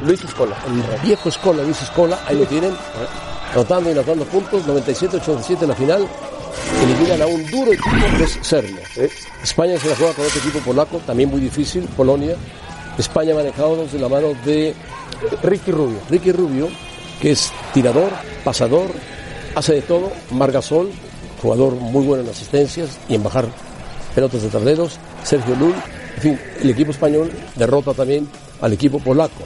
Luis 0.02 0.24
Escola. 0.24 0.56
El 0.68 1.02
viejo 1.06 1.30
Escola, 1.30 1.64
Luis 1.64 1.82
Escola, 1.82 2.20
ahí 2.26 2.38
lo 2.38 2.46
tienen, 2.46 2.72
anotando 3.54 3.90
y 3.90 3.94
anotando 3.94 4.26
puntos, 4.26 4.66
97-87 4.66 5.64
en 5.64 5.70
la 5.70 5.76
final, 5.76 6.08
eliminan 6.84 7.22
a 7.22 7.28
un 7.28 7.46
duro 7.50 7.72
equipo 7.72 8.18
que 8.18 8.24
es 8.24 8.40
Serbia. 8.42 8.82
España 9.44 9.78
se 9.78 9.90
la 9.90 9.96
juega 9.96 10.14
con 10.14 10.26
otro 10.26 10.40
equipo 10.40 10.60
polaco, 10.60 10.98
también 11.00 11.30
muy 11.30 11.40
difícil, 11.40 11.84
Polonia. 11.96 12.36
España 12.98 13.34
manejado 13.34 13.86
de 13.86 14.00
la 14.00 14.08
mano 14.08 14.34
de 14.46 14.74
Ricky 15.42 15.72
Rubio. 15.72 16.00
Ricky 16.10 16.32
Rubio, 16.32 16.70
que 17.22 17.32
es 17.32 17.52
tirador, 17.74 18.12
pasador, 18.44 18.92
hace 19.56 19.74
de 19.74 19.82
todo. 19.82 20.12
Margasol, 20.32 20.92
jugador 21.42 21.74
muy 21.76 22.06
bueno 22.06 22.24
en 22.24 22.30
asistencias 22.30 23.00
y 23.10 23.16
en 23.16 23.24
bajar 23.24 23.46
pelotas 24.14 24.44
de 24.44 24.50
tableros. 24.50 25.00
Sergio 25.24 25.56
Lul, 25.56 25.74
en 26.16 26.22
fin, 26.22 26.40
el 26.62 26.70
equipo 26.70 26.92
español 26.92 27.32
derrota 27.56 27.94
también 27.94 28.28
al 28.62 28.74
equipo 28.74 29.00
polaco. 29.00 29.44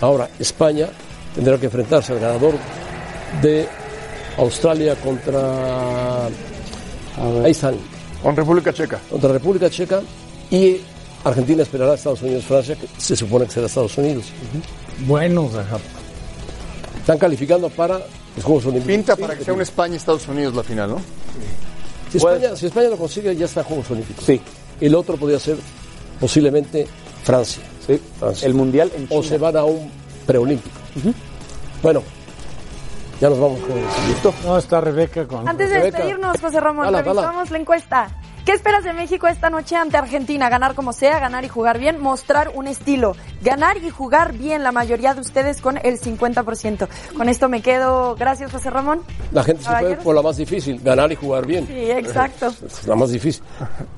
Ahora, 0.00 0.28
España 0.38 0.88
tendrá 1.34 1.58
que 1.58 1.66
enfrentarse 1.66 2.12
al 2.12 2.20
ganador 2.20 2.54
de 3.42 3.68
Australia 4.38 4.94
contra. 4.96 6.26
Ahí 7.44 7.50
están. 7.50 7.76
Con 8.22 8.36
República 8.36 8.72
Checa. 8.72 9.00
Contra 9.10 9.32
República 9.32 9.70
Checa 9.70 10.02
y 10.50 10.80
Argentina 11.24 11.62
esperará 11.62 11.92
a 11.92 11.94
Estados 11.94 12.22
Unidos-Francia, 12.22 12.76
que 12.76 12.88
se 12.98 13.16
supone 13.16 13.46
que 13.46 13.52
será 13.52 13.66
Estados 13.66 13.96
Unidos. 13.98 14.26
Bueno, 15.06 15.50
Están 17.00 17.18
calificando 17.18 17.68
para 17.68 18.00
los 18.34 18.44
Juegos 18.44 18.66
Olímpicos. 18.66 18.96
Pinta 18.96 19.16
para 19.16 19.36
que 19.36 19.44
sea 19.44 19.54
un 19.54 19.60
España-Estados 19.60 20.26
Unidos 20.28 20.54
la 20.54 20.62
final, 20.62 20.90
¿no? 20.90 21.00
Si 22.10 22.18
España, 22.18 22.56
si 22.56 22.66
España 22.66 22.88
lo 22.88 22.96
consigue, 22.96 23.34
ya 23.36 23.46
está 23.46 23.60
en 23.60 23.66
Juegos 23.66 23.90
Olímpicos. 23.90 24.24
Sí. 24.24 24.40
El 24.80 24.94
otro 24.94 25.16
podría 25.16 25.38
ser 25.38 25.56
posiblemente 26.20 26.86
Francia. 27.24 27.62
Sí. 27.86 28.00
Francia. 28.18 28.46
El 28.46 28.54
Mundial 28.54 28.90
en 28.94 29.08
China. 29.08 29.20
O 29.20 29.22
se 29.22 29.38
van 29.38 29.56
a 29.56 29.64
un 29.64 29.90
preolímpico. 30.26 30.76
Bueno, 31.82 32.02
ya 33.20 33.28
nos 33.30 33.38
vamos 33.40 33.60
con 33.60 33.74
¿Listo? 34.08 34.34
No, 34.44 34.58
está 34.58 34.80
Rebeca 34.80 35.26
con... 35.26 35.48
Antes 35.48 35.70
de 35.70 35.76
Rebeca. 35.76 35.98
despedirnos, 35.98 36.40
José 36.40 36.60
Ramón, 36.60 36.84
Dala, 36.86 37.02
dala. 37.02 37.22
revisamos 37.22 37.50
la 37.50 37.58
encuesta. 37.58 38.08
¿Qué 38.46 38.52
esperas 38.52 38.84
de 38.84 38.92
México 38.92 39.26
esta 39.26 39.50
noche 39.50 39.74
ante 39.74 39.96
Argentina? 39.96 40.48
Ganar 40.48 40.76
como 40.76 40.92
sea, 40.92 41.18
ganar 41.18 41.44
y 41.44 41.48
jugar 41.48 41.80
bien, 41.80 42.00
mostrar 42.00 42.52
un 42.54 42.68
estilo. 42.68 43.16
Ganar 43.42 43.76
y 43.78 43.90
jugar 43.90 44.34
bien, 44.34 44.62
la 44.62 44.70
mayoría 44.70 45.14
de 45.14 45.20
ustedes 45.20 45.60
con 45.60 45.78
el 45.82 45.98
50%. 45.98 46.86
Con 47.16 47.28
esto 47.28 47.48
me 47.48 47.60
quedo. 47.60 48.14
Gracias, 48.14 48.52
José 48.52 48.70
Ramón. 48.70 49.02
La 49.32 49.42
gente 49.42 49.64
se 49.64 49.70
fue 49.70 49.96
por 49.96 50.14
la 50.14 50.22
más 50.22 50.36
difícil, 50.36 50.80
ganar 50.80 51.10
y 51.10 51.16
jugar 51.16 51.44
bien. 51.44 51.66
Sí, 51.66 51.90
exacto. 51.90 52.54
Es 52.64 52.86
la 52.86 52.94
más 52.94 53.10
difícil. 53.10 53.42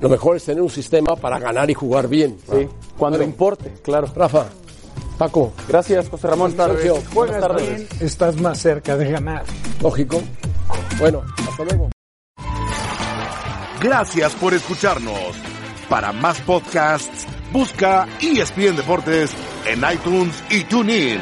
Lo 0.01 0.09
mejor 0.09 0.37
es 0.37 0.45
tener 0.45 0.63
un 0.63 0.71
sistema 0.71 1.15
para 1.15 1.37
ganar 1.37 1.69
y 1.69 1.75
jugar 1.75 2.07
bien. 2.07 2.35
Sí, 2.51 2.67
cuando 2.97 3.21
importe, 3.21 3.71
claro. 3.83 4.07
Rafa, 4.15 4.47
Paco, 5.19 5.53
Gracias, 5.67 6.07
José 6.09 6.27
Ramón. 6.27 6.55
Sergio, 6.55 6.95
Buenas 7.13 7.41
tardes. 7.41 7.67
bien, 7.67 7.87
estás 7.99 8.39
más 8.41 8.57
cerca 8.57 8.95
de 8.95 9.11
ganar. 9.11 9.43
lógico. 9.81 10.21
Bueno, 10.97 11.21
hasta 11.47 11.63
luego. 11.65 11.89
Gracias 13.81 14.33
por 14.35 14.53
escucharnos. 14.53 15.35
Para 15.89 16.13
más 16.13 16.39
podcasts, 16.41 17.27
busca 17.51 18.07
ESPN 18.21 18.77
Deportes 18.77 19.31
en 19.67 19.83
iTunes 19.91 20.41
y 20.49 20.63
TuneIn. 20.63 21.19